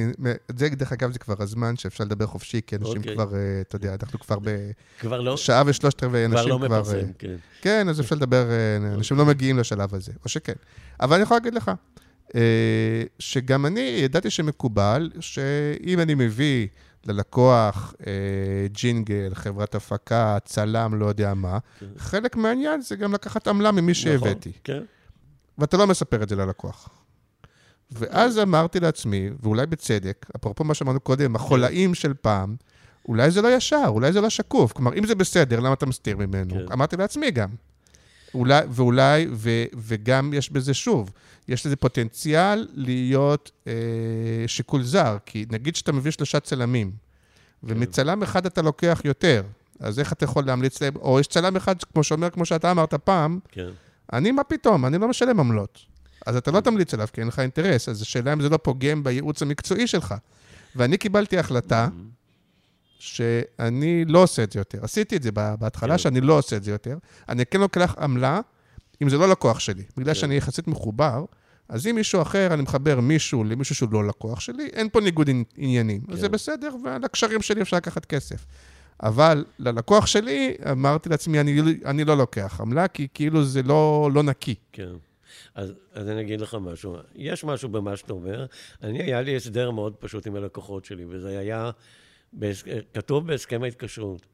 [0.56, 3.14] זה דרך אגב, זה כבר הזמן שאפשר לדבר חופשי, כי אנשים אוקיי.
[3.14, 6.58] כבר, אה, אתה יודע, אנחנו כבר בשעה לא, ושלושת רבעי אנשים כבר...
[6.58, 7.36] כבר לא מפרסם, אה, כן.
[7.60, 10.52] כן, אז אפשר לדבר, אה, אנשים לא מגיעים לשלב הזה, או שכן.
[11.00, 11.70] אבל אני יכול להגיד לך,
[13.18, 16.68] שגם אני ידעתי שמקובל, שאם אני מביא...
[17.06, 18.12] ללקוח, אה,
[18.72, 21.58] ג'ינגל, חברת הפקה, צלם, לא יודע מה.
[21.80, 21.86] כן.
[21.96, 24.52] חלק מהעניין זה גם לקחת עמלה ממי נכון, שהבאתי.
[24.64, 24.82] כן.
[25.58, 26.88] ואתה לא מספר את זה ללקוח.
[27.90, 32.56] ואז אמרתי לעצמי, ואולי בצדק, אפרופו מה שאמרנו קודם, החולאים של פעם,
[33.08, 34.72] אולי זה לא ישר, אולי זה לא שקוף.
[34.72, 36.54] כלומר, אם זה בסדר, למה אתה מסתיר ממנו?
[36.54, 36.72] כן.
[36.72, 37.48] אמרתי לעצמי גם.
[38.34, 41.10] אולי, ואולי, ו, וגם יש בזה שוב,
[41.48, 43.72] יש לזה פוטנציאל להיות אה,
[44.46, 46.96] שיקול זר, כי נגיד שאתה מביא שלושה צלמים, כן.
[47.62, 49.42] ומצלם אחד אתה לוקח יותר,
[49.80, 52.94] אז איך אתה יכול להמליץ להם, או יש צלם אחד, כמו שאומר, כמו שאתה אמרת
[52.94, 53.68] פעם, כן.
[54.12, 55.78] אני, מה פתאום, אני לא משלם עמלות.
[56.26, 56.64] אז אתה לא כן.
[56.64, 60.14] תמליץ עליו, כי אין לך אינטרס, אז השאלה אם זה לא פוגם בייעוץ המקצועי שלך.
[60.76, 62.22] ואני קיבלתי החלטה, mm-hmm.
[62.98, 64.78] שאני לא עושה את זה יותר.
[64.82, 65.98] עשיתי את זה בהתחלה, כן.
[65.98, 66.98] שאני לא עושה את זה יותר.
[67.28, 68.40] אני כן לוקח עמלה,
[69.02, 69.82] אם זה לא לקוח שלי.
[69.96, 70.20] בגלל כן.
[70.20, 71.24] שאני יחסית מחובר,
[71.68, 75.30] אז אם מישהו אחר, אני מחבר מישהו למישהו שהוא לא לקוח שלי, אין פה ניגוד
[75.56, 76.00] עניינים.
[76.00, 76.12] כן.
[76.12, 78.46] אז זה בסדר, ועל הקשרים שלי אפשר לקחת כסף.
[79.02, 84.22] אבל ללקוח שלי, אמרתי לעצמי, אני, אני לא לוקח עמלה, כי כאילו זה לא, לא
[84.22, 84.54] נקי.
[84.72, 84.92] כן.
[85.54, 86.96] אז, אז אני אגיד לך משהו.
[87.14, 88.46] יש משהו במה שאתה אומר.
[88.82, 91.70] אני, היה לי הסדר מאוד פשוט עם הלקוחות שלי, וזה היה
[92.94, 94.26] כתוב בהסכם ההתקשרות,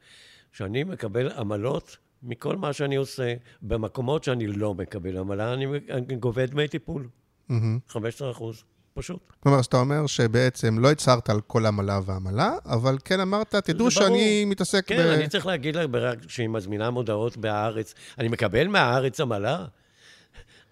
[0.52, 3.34] שאני מקבל עמלות מכל מה שאני עושה.
[3.62, 7.08] במקומות שאני לא מקבל עמלה, אני, אני גובה דמי טיפול.
[7.50, 7.54] Mm-hmm.
[7.88, 8.64] 15 אחוז.
[8.94, 9.32] פשוט.
[9.40, 14.44] כלומר, שאתה אומר שבעצם לא הצהרת על כל עמלה ועמלה, אבל כן אמרת, תדעו שאני
[14.44, 14.98] מתעסק כן, ב...
[14.98, 17.94] כן, אני צריך להגיד לה שהיא מזמינה מודעות בהארץ.
[18.18, 19.66] אני מקבל מהארץ עמלה?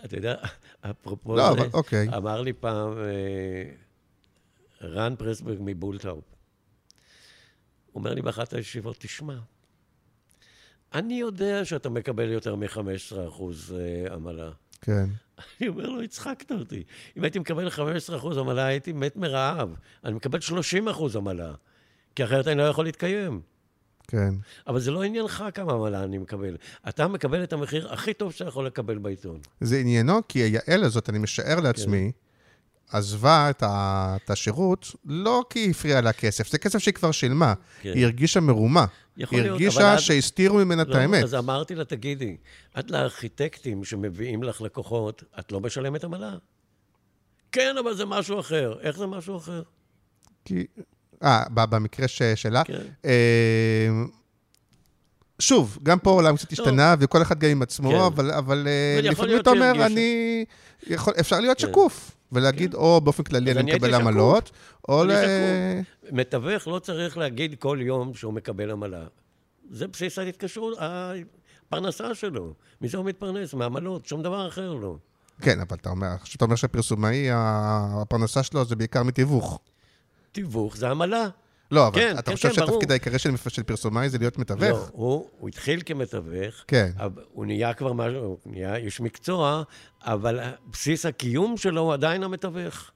[0.05, 0.35] אתה יודע,
[0.91, 2.09] אפרופו לא, זה, אבל, אוקיי.
[2.17, 3.65] אמר לי פעם אה,
[4.89, 6.25] רן פרסברג מבולטאופ,
[7.95, 9.39] אומר לי באחת הישיבות, תשמע,
[10.95, 13.43] אני יודע שאתה מקבל יותר מ-15%
[13.75, 14.51] אה, עמלה.
[14.81, 15.07] כן.
[15.61, 16.83] אני אומר לו, הצחקת אותי.
[17.17, 19.75] אם הייתי מקבל 15% עמלה, הייתי מת מרעב.
[20.05, 20.39] אני מקבל
[20.87, 21.53] 30% עמלה,
[22.15, 23.41] כי אחרת אני לא יכול להתקיים.
[24.09, 24.35] כן.
[24.67, 26.57] אבל זה לא עניינך כמה עמלה אני מקבל.
[26.89, 29.41] אתה מקבל את המחיר הכי טוב שאתה יכול לקבל בעיתון.
[29.61, 32.97] זה עניינו, כי היעל הזאת, אני משער לעצמי, כן.
[32.99, 37.11] עזבה את, ה, את השירות, לא כי היא הפריעה לה כסף, זה כסף שהיא כבר
[37.11, 37.55] שילמה.
[37.81, 37.93] כן.
[37.95, 38.87] היא הרגישה מרומה.
[39.17, 41.25] היא להיות, הרגישה שהסתירו ממנה לא, את האמת.
[41.25, 42.37] אז אמרתי לה, תגידי,
[42.79, 46.35] את לארכיטקטים שמביאים לך לקוחות, את לא משלמת עמלה?
[47.53, 48.75] כן, אבל זה משהו אחר.
[48.81, 49.63] איך זה משהו אחר?
[50.45, 50.67] כי...
[51.23, 52.65] אה, במקרה ש, שלה?
[52.65, 52.83] כן.
[53.05, 53.89] אה,
[55.39, 57.97] שוב, גם פה העולם קצת השתנה, וכל אחד גם עם עצמו, כן.
[57.97, 60.45] אבל, אבל אה, לפעמים אתה אומר, אני...
[60.87, 61.67] יכול, אפשר להיות כן.
[61.69, 62.16] שקוף.
[62.33, 62.77] ולהגיד, כן.
[62.77, 64.51] או באופן כללי אני מקבל עמלות,
[64.89, 65.11] או ל...
[66.13, 69.05] מתווך לא צריך להגיד כל יום שהוא מקבל עמלה.
[69.71, 72.55] זה בסיס ההתקשרות, הפרנסה שלו.
[72.81, 73.55] מזה הוא מתפרנס?
[73.55, 74.97] מעמלות, שום דבר אחר לא.
[75.41, 79.61] כן, אבל אתה אומר, אתה אומר שהפרסומאי, הפרנסה שלו זה בעיקר מתיווך.
[80.33, 81.29] תיווך זה עמלה.
[81.71, 84.63] לא, אבל כן, אתה כן, חושב כן, שהתפקיד העיקרי של, של פרסומאי זה להיות מתווך?
[84.63, 86.91] לא, הוא, הוא התחיל כמתווך, כן.
[87.33, 89.63] הוא נהיה כבר משהו, הוא נהיה איש מקצוע,
[90.03, 90.41] אבל
[90.71, 92.91] בסיס הקיום שלו הוא עדיין המתווך.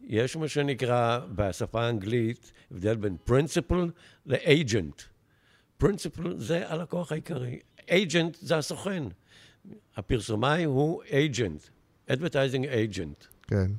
[0.00, 3.90] יש מה שנקרא בשפה האנגלית הבדל בין principal
[4.26, 5.02] ל agent.
[5.78, 7.58] principal זה הלקוח העיקרי,
[7.90, 9.04] agent זה הסוכן.
[9.96, 11.62] הפרסומאי הוא agent,
[12.10, 13.26] advertising agent.
[13.46, 13.70] כן.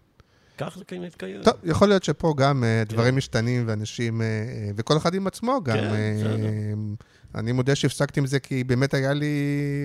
[0.59, 1.43] כך זה כן מתקיים.
[1.43, 5.59] טוב, יכול להיות שפה גם אה, דברים משתנים ואנשים, אה, אה, וכל אחד עם עצמו
[5.63, 5.77] גם.
[5.77, 7.05] כן, בסדר.
[7.35, 9.35] אני מודה שהפסקתי עם זה כי באמת היה לי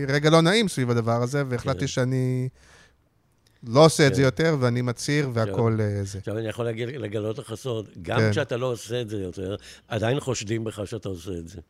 [0.08, 1.86] רגע לא נעים סביב הדבר הזה, והחלטתי כן.
[1.86, 2.48] שאני
[3.66, 4.24] לא עושה את זה כן.
[4.24, 6.18] יותר, ואני מצהיר והכל אה, זה.
[6.18, 8.30] עכשיו אני יכול לגלות לך סוד, גם כן.
[8.30, 9.56] כשאתה לא עושה את זה יותר,
[9.88, 11.60] עדיין חושדים בך שאתה עושה את זה.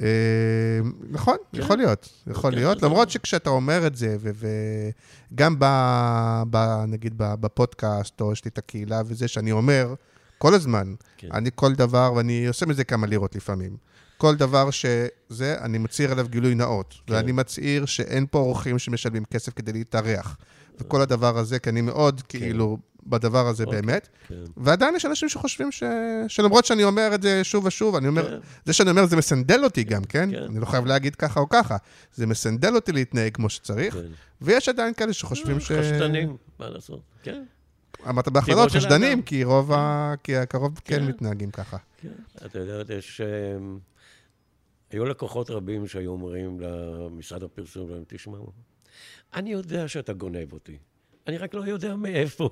[0.00, 0.06] אה,
[1.10, 2.82] נכון, יכול להיות, יכול כן, להיות.
[2.82, 4.16] למרות שכשאתה אומר את זה,
[5.32, 9.94] וגם ב- ב- נגיד בפודקאסט, או יש לי את הקהילה וזה, שאני אומר
[10.38, 11.28] כל הזמן, כן.
[11.32, 13.76] אני כל דבר, ואני עושה מזה כמה לירות לפעמים.
[14.16, 16.94] כל דבר שזה, אני מצהיר עליו גילוי נאות.
[17.06, 17.14] כן.
[17.14, 20.36] ואני מצהיר שאין פה אורחים שמשלמים כסף כדי להתארח.
[20.80, 22.78] וכל הדבר הזה, כי אני מאוד כאילו
[23.10, 23.82] בדבר הזה אוקיי.
[23.82, 24.08] באמת.
[24.28, 24.34] כן.
[24.56, 25.82] ועדיין יש אנשים שחושבים ש...
[26.28, 28.46] שלמרות שאני אומר את זה שוב ושוב, אני אומר, כן.
[28.64, 30.30] זה שאני אומר זה מסנדל אותי גם, כן?
[30.30, 30.42] כן.
[30.42, 31.76] אני לא חייב להגיד ככה או ככה.
[32.14, 34.00] זה מסנדל אותי להתנהג כמו שצריך, כן.
[34.40, 35.72] ויש עדיין כאלה שחושבים ש...
[35.72, 37.00] חשדנים, מה לעשות?
[37.22, 37.42] כן,
[38.08, 39.22] אמרת בהכללות, של חשדנים.
[39.22, 40.14] כי רוב ה...
[40.22, 41.06] כי הקרוב כן.
[41.06, 41.76] מתנהגים ככה.
[42.02, 42.08] כן.
[42.46, 43.20] אתה יודע, יש...
[43.20, 43.78] אמ,
[44.90, 48.52] היו לקוחות רבים שהיו אומרים למשרד הפרסום, להם, תשמעו,
[49.34, 50.78] אני יודע שאתה גונב אותי,
[51.26, 52.50] אני רק לא יודע מאיפה.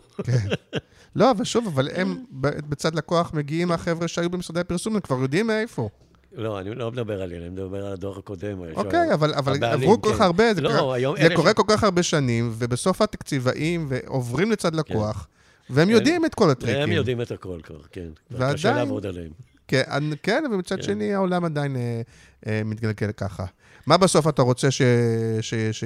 [1.16, 2.24] לא, אבל שוב, אבל הם
[2.68, 5.88] בצד לקוח מגיעים מהחבר'ה שהיו במשרדי הפרסום, הם כבר יודעים מאיפה.
[6.32, 8.58] לא, אני לא מדבר עליהם, אני מדבר על הדור הקודם.
[8.74, 10.22] אוקיי, אבל, אבל הבעלים, עברו כל כך כן.
[10.24, 14.50] הרבה, זה, לא, קרה, זה אלה קורה ש- כל כך הרבה שנים, ובסוף התקציבאים ועוברים
[14.50, 15.28] לצד לקוח,
[15.70, 16.82] והם הם- יודעים את כל הטריקים.
[16.82, 18.08] הם יודעים את הכל כבר, כן.
[18.30, 19.30] ועדיין- קשה לעבוד עליהם.
[19.68, 19.82] כן,
[20.22, 20.82] כן, ומצד כן.
[20.82, 22.00] שני העולם עדיין אה,
[22.46, 23.44] אה, מתגלגל ככה.
[23.88, 24.82] מה בסוף אתה רוצה ש-
[25.40, 25.82] ש-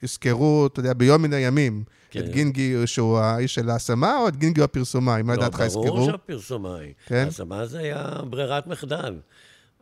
[0.00, 2.20] שיזכרו, אתה יודע, ביום מן הימים, כן.
[2.20, 5.22] את גינגי שהוא האיש של ההשמה, או את גינגי הפרסומאי?
[5.22, 5.84] מה לדעתך לא, יזכרו?
[5.84, 6.92] ברור שהפרסומאי.
[7.06, 7.24] כן.
[7.24, 9.14] ההשמה זה היה ברירת מחדל.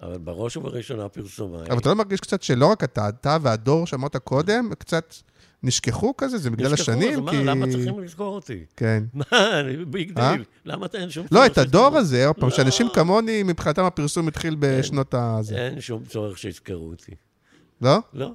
[0.03, 1.67] אבל בראש ובראשונה פרסומאי.
[1.71, 5.15] אבל אתה לא מרגיש קצת שלא רק אתה, אתה והדור שאמרת קודם, קצת
[5.63, 6.39] נשכחו כזה?
[6.39, 7.15] זה בגלל נשכחו, השנים?
[7.15, 8.65] אז מה, למה צריכים לזכור אותי?
[8.77, 9.05] כן.
[9.15, 9.25] מה,
[9.87, 10.33] big אה?
[10.33, 10.45] דיל.
[10.65, 11.97] למה אתה אין שום לא, את הדור?
[11.97, 12.55] הזה, עוד פעם, לא.
[12.55, 15.41] שאנשים כמוני, מבחינתם הפרסום התחיל בשנות ה...
[15.57, 17.13] אין שום צורך שיזכרו אותי.
[17.81, 17.99] לא?
[18.13, 18.33] לא.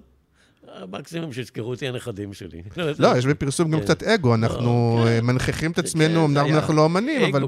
[0.67, 2.61] המקסימום שיזכרו אותי הנכדים שלי.
[2.99, 3.85] לא, יש בפרסום גם כן.
[3.85, 5.07] קצת אגו, אנחנו כן.
[5.07, 7.47] אה, מנכיחים את כן, עצמנו, אמנם אנחנו לא אומנים, אבל.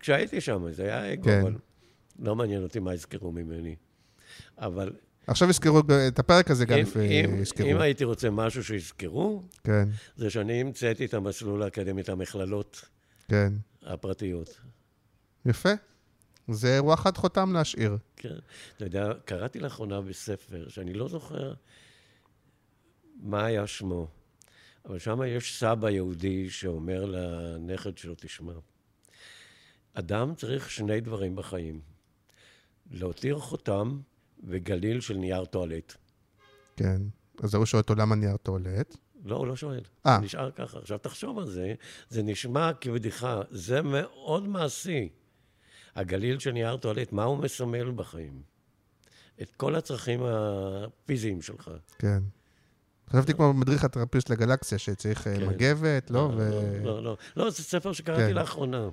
[0.00, 1.40] כשהייתי- שם, זה היה אגו, כן.
[1.40, 1.54] אבל
[2.18, 3.76] לא מעניין אותי מה יזכרו ממני.
[4.58, 4.92] אבל
[5.26, 7.66] עכשיו יזכרו, את הפרק הזה גם יזכרו.
[7.66, 12.84] אם הייתי רוצה משהו שיזכרו, כן, זה שאני המצאתי את המסלול האקדמי, את המכללות
[13.28, 13.52] כן.
[13.82, 14.60] הפרטיות.
[15.46, 15.72] יפה.
[16.48, 17.96] זה אירוע חד חותם להשאיר.
[18.16, 18.36] כן.
[18.76, 21.54] אתה יודע, קראתי לאחרונה בספר, שאני לא זוכר
[23.20, 24.08] מה היה שמו,
[24.84, 28.52] אבל שם יש סבא יהודי שאומר לנכד שלו, תשמע,
[29.94, 31.80] אדם צריך שני דברים בחיים,
[32.90, 34.00] להותיר חותם
[34.44, 35.94] וגליל של נייר טואלט.
[36.76, 37.02] כן.
[37.42, 38.96] אז ההוא שואל אותו למה נייר טואלט.
[39.24, 39.80] לא, הוא לא שואל.
[40.06, 40.18] אה.
[40.18, 40.78] נשאר ככה.
[40.78, 41.74] עכשיו, תחשוב על זה,
[42.08, 45.08] זה נשמע כבדיחה, זה מאוד מעשי.
[45.98, 48.42] הגליל של נייר טואלט, מה הוא מסמל בחיים?
[49.42, 51.70] את כל הצרכים הפיזיים שלך.
[51.98, 52.18] כן.
[53.10, 55.46] חשבתי כמו מדריך הטרמפיסט לגלקסיה, שצריך אה, כן.
[55.46, 56.32] מגבת, לא?
[56.36, 56.50] ו...
[56.84, 58.34] לא, לא, לא, זה ספר שקראתי כן.
[58.34, 58.88] לאחרונה.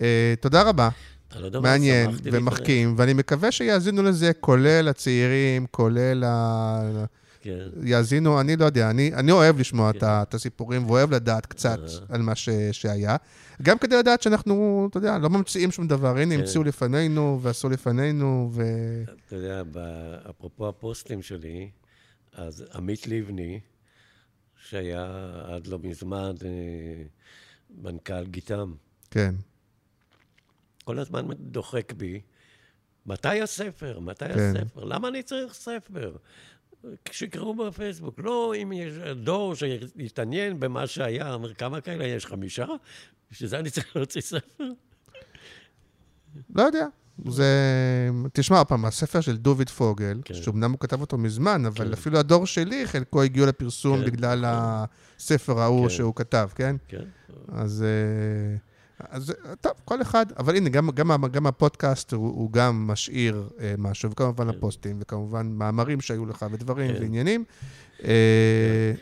[0.00, 0.88] אה, תודה רבה.
[1.36, 2.10] לא מעניין.
[2.22, 7.04] ומחכים, ואני מקווה שיאזינו לזה, כולל הצעירים, כולל ה...
[7.42, 9.98] כן, יאזינו, אני לא יודע, אני, אני אוהב לשמוע כן.
[9.98, 12.14] את את הסיפורים, ואוהב לדעת קצת אה.
[12.14, 13.16] על מה ש, שהיה.
[13.62, 16.16] גם כדי לדעת שאנחנו, אתה יודע, לא ממציאים שום דבר.
[16.16, 16.40] הנה, כן.
[16.40, 18.62] המציאו לפנינו, ועשו לפנינו, ו...
[19.26, 19.62] אתה יודע,
[20.30, 21.70] אפרופו הפוסטים שלי,
[22.32, 23.60] אז עמית לבני,
[24.68, 27.02] שהיה עד לא מזמן אה,
[27.82, 28.72] מנכ"ל גיתם,
[29.10, 29.34] כן.
[30.84, 32.20] כל הזמן דוחק בי,
[33.06, 34.00] מתי הספר?
[34.00, 34.56] מתי כן.
[34.56, 34.84] הספר?
[34.84, 36.16] למה אני צריך ספר?
[37.10, 38.18] שיקראו בפייסבוק.
[38.18, 38.94] לא אם יש
[39.24, 42.26] דור שיתעניין במה שהיה, אומר, כמה כאלה יש?
[42.26, 42.66] חמישה?
[43.30, 44.64] בשביל זה אני צריך להוציא ספר?
[46.54, 46.86] לא יודע.
[47.28, 47.46] זה...
[48.32, 50.34] תשמע, עוד פעם, הספר של דוביד פוגל, כן.
[50.34, 51.92] שאומנם הוא כתב אותו מזמן, אבל כן.
[51.92, 54.48] אפילו הדור שלי, חלקו הגיעו לפרסום כן, בגלל כן.
[55.18, 55.94] הספר ההוא כן.
[55.94, 56.76] שהוא כתב, כן?
[56.88, 57.04] כן.
[57.48, 58.56] אז, אה,
[59.10, 63.74] אז טוב, כל אחד, אבל הנה, גם, גם, גם הפודקאסט הוא, הוא גם משאיר אה,
[63.78, 64.56] משהו, וכמובן כן.
[64.58, 67.02] הפוסטים, וכמובן מאמרים שהיו לך, ודברים כן.
[67.02, 67.44] ועניינים.
[68.04, 68.92] אה,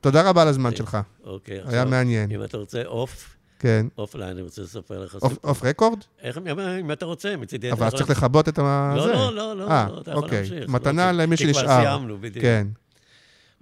[0.00, 0.76] תודה רבה על הזמן כן.
[0.76, 2.30] שלך, אוקיי, היה עכשיו, מעניין.
[2.30, 3.86] אם אתה רוצה אוף, כן.
[3.98, 5.50] offline, אני רוצה לספר לך off- סיפור.
[5.50, 5.98] off record?
[6.22, 6.38] איך,
[6.80, 8.06] אם אתה רוצה, מצידי אבל אז יכול...
[8.06, 8.94] צריך לכבות את ה...
[8.96, 9.12] לא, זה.
[9.12, 10.38] לא, לא, לא, אה, לא, אתה יכול אוקיי.
[10.38, 10.68] להמשיך.
[10.68, 11.82] מתנה לא, למי כי כבר שנשאר.
[11.82, 12.44] סיימנו, בדיוק.
[12.44, 12.66] כן,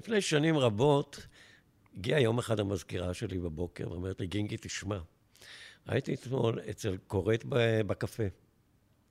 [0.01, 1.27] לפני שנים רבות,
[1.99, 4.99] הגיעה יום אחד המזכירה שלי בבוקר ואומרת לי, גינגי, תשמע,
[5.87, 7.45] הייתי אתמול אצל קוראת
[7.87, 8.23] בקפה.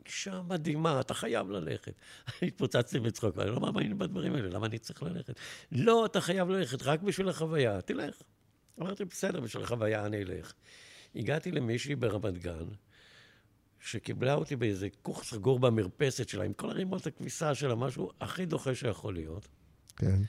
[0.06, 1.94] אישה מדהימה, אתה חייב ללכת.
[2.48, 5.34] התפוצצתי בצחוק, אני לא מאמין בדברים האלה, למה אני צריך ללכת?
[5.72, 8.22] לא, אתה חייב ללכת, רק בשביל החוויה, תלך.
[8.82, 10.54] אמרתי, בסדר, בשביל החוויה אני אלך.
[11.16, 12.66] הגעתי למישהי ברמת גן,
[13.80, 18.76] שקיבלה אותי באיזה כוך סגור במרפסת שלה, עם כל הרימות הכביסה שלה, משהו הכי דוחה
[18.76, 19.48] שיכול להיות.
[19.96, 20.22] כן.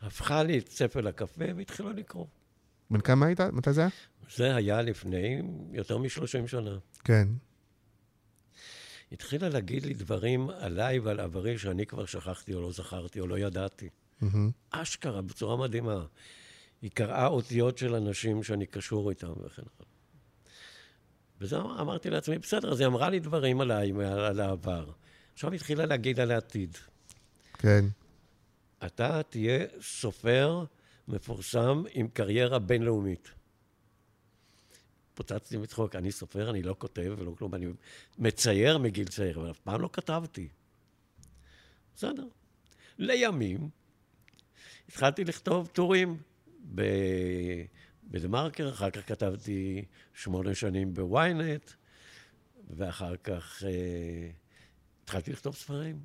[0.00, 2.26] הפכה לי את ספל הקפה והתחילה לקרוא.
[2.90, 3.40] בן כמה היית?
[3.40, 3.90] מתי זה היה?
[4.36, 5.42] זה היה לפני
[5.72, 6.78] יותר מ-30 שנה.
[7.04, 7.28] כן.
[9.12, 13.38] התחילה להגיד לי דברים עליי ועל עברי שאני כבר שכחתי או לא זכרתי או לא
[13.38, 13.88] ידעתי.
[14.22, 14.26] Mm-hmm.
[14.70, 16.04] אשכרה, בצורה מדהימה.
[16.82, 19.88] היא קראה אותיות של אנשים שאני קשור איתם וכן הלאה.
[21.40, 24.90] וזה אמרתי לעצמי, בסדר, אז היא אמרה לי דברים עליי, על העבר.
[25.32, 26.76] עכשיו התחילה להגיד על העתיד.
[27.58, 27.84] כן.
[28.86, 30.64] אתה תהיה סופר
[31.08, 33.30] מפורסם עם קריירה בינלאומית.
[35.18, 37.66] פוצצתי מצחוק, אני סופר, אני לא כותב ולא כלום, אני
[38.18, 40.48] מצייר מגיל צעיר, אבל אף פעם לא כתבתי.
[41.96, 42.26] בסדר.
[42.98, 43.68] לימים
[44.88, 46.16] התחלתי לכתוב טורים
[46.74, 46.82] ב...
[48.04, 49.84] בדה-מרקר, אחר כך כתבתי
[50.14, 51.70] שמונה שנים בוויינט,
[52.70, 54.30] ואחר כך אה,
[55.04, 56.00] התחלתי לכתוב ספרים.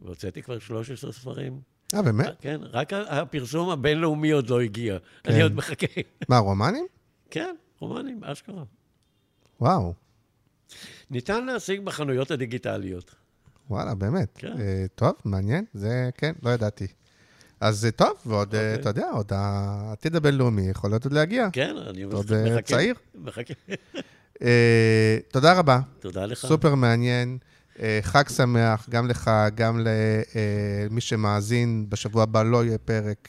[0.00, 1.60] והוצאתי כבר 13 ספרים.
[1.94, 2.26] אה, באמת?
[2.40, 4.98] כן, רק הפרסום הבינלאומי עוד לא הגיע.
[4.98, 5.32] כן.
[5.32, 5.86] אני עוד מחכה.
[6.28, 6.86] מה, רומנים?
[7.30, 8.64] כן, רומנים, אשכרה.
[9.60, 9.94] וואו.
[11.10, 13.14] ניתן להשיג בחנויות הדיגיטליות.
[13.70, 14.28] וואלה, באמת.
[14.34, 14.60] כן.
[14.60, 15.64] אה, טוב, מעניין.
[15.74, 16.86] זה, כן, לא ידעתי.
[17.60, 18.56] אז זה טוב, ועוד, okay.
[18.56, 18.80] אה, אוקיי.
[18.80, 21.48] אתה יודע, עוד העתיד הבינלאומי יכול להיות עוד להגיע.
[21.52, 22.62] כן, אני עוד אה, מחכה.
[22.62, 22.94] צעיר.
[23.14, 23.54] מחכה.
[24.34, 24.42] uh,
[25.32, 25.80] תודה רבה.
[26.00, 26.38] תודה לך.
[26.38, 27.38] סופר מעניין.
[27.76, 29.80] Uh, חג שמח, גם לך, גם
[30.90, 31.86] למי שמאזין.
[31.88, 33.28] בשבוע הבא לא יהיה פרק...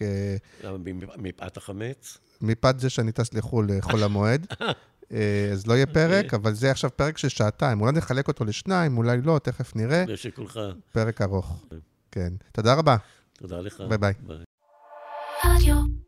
[0.64, 0.78] למה,
[1.18, 2.18] מפאת החמץ?
[2.42, 4.48] מפאת זה שאני טס לחו"ל לחול המועד.
[5.52, 6.40] אז לא יהיה פרק, אוקיי.
[6.40, 7.82] אבל זה עכשיו פרק של שעתיים.
[7.82, 10.04] אולי נחלק אותו לשניים, אולי לא, תכף נראה.
[10.08, 10.60] לשיקולך.
[10.92, 11.66] פרק ארוך.
[12.12, 12.34] כן.
[12.52, 12.96] תודה רבה.
[13.38, 13.82] תודה לך.
[13.90, 14.14] ביי ביי.
[14.22, 16.00] ביי.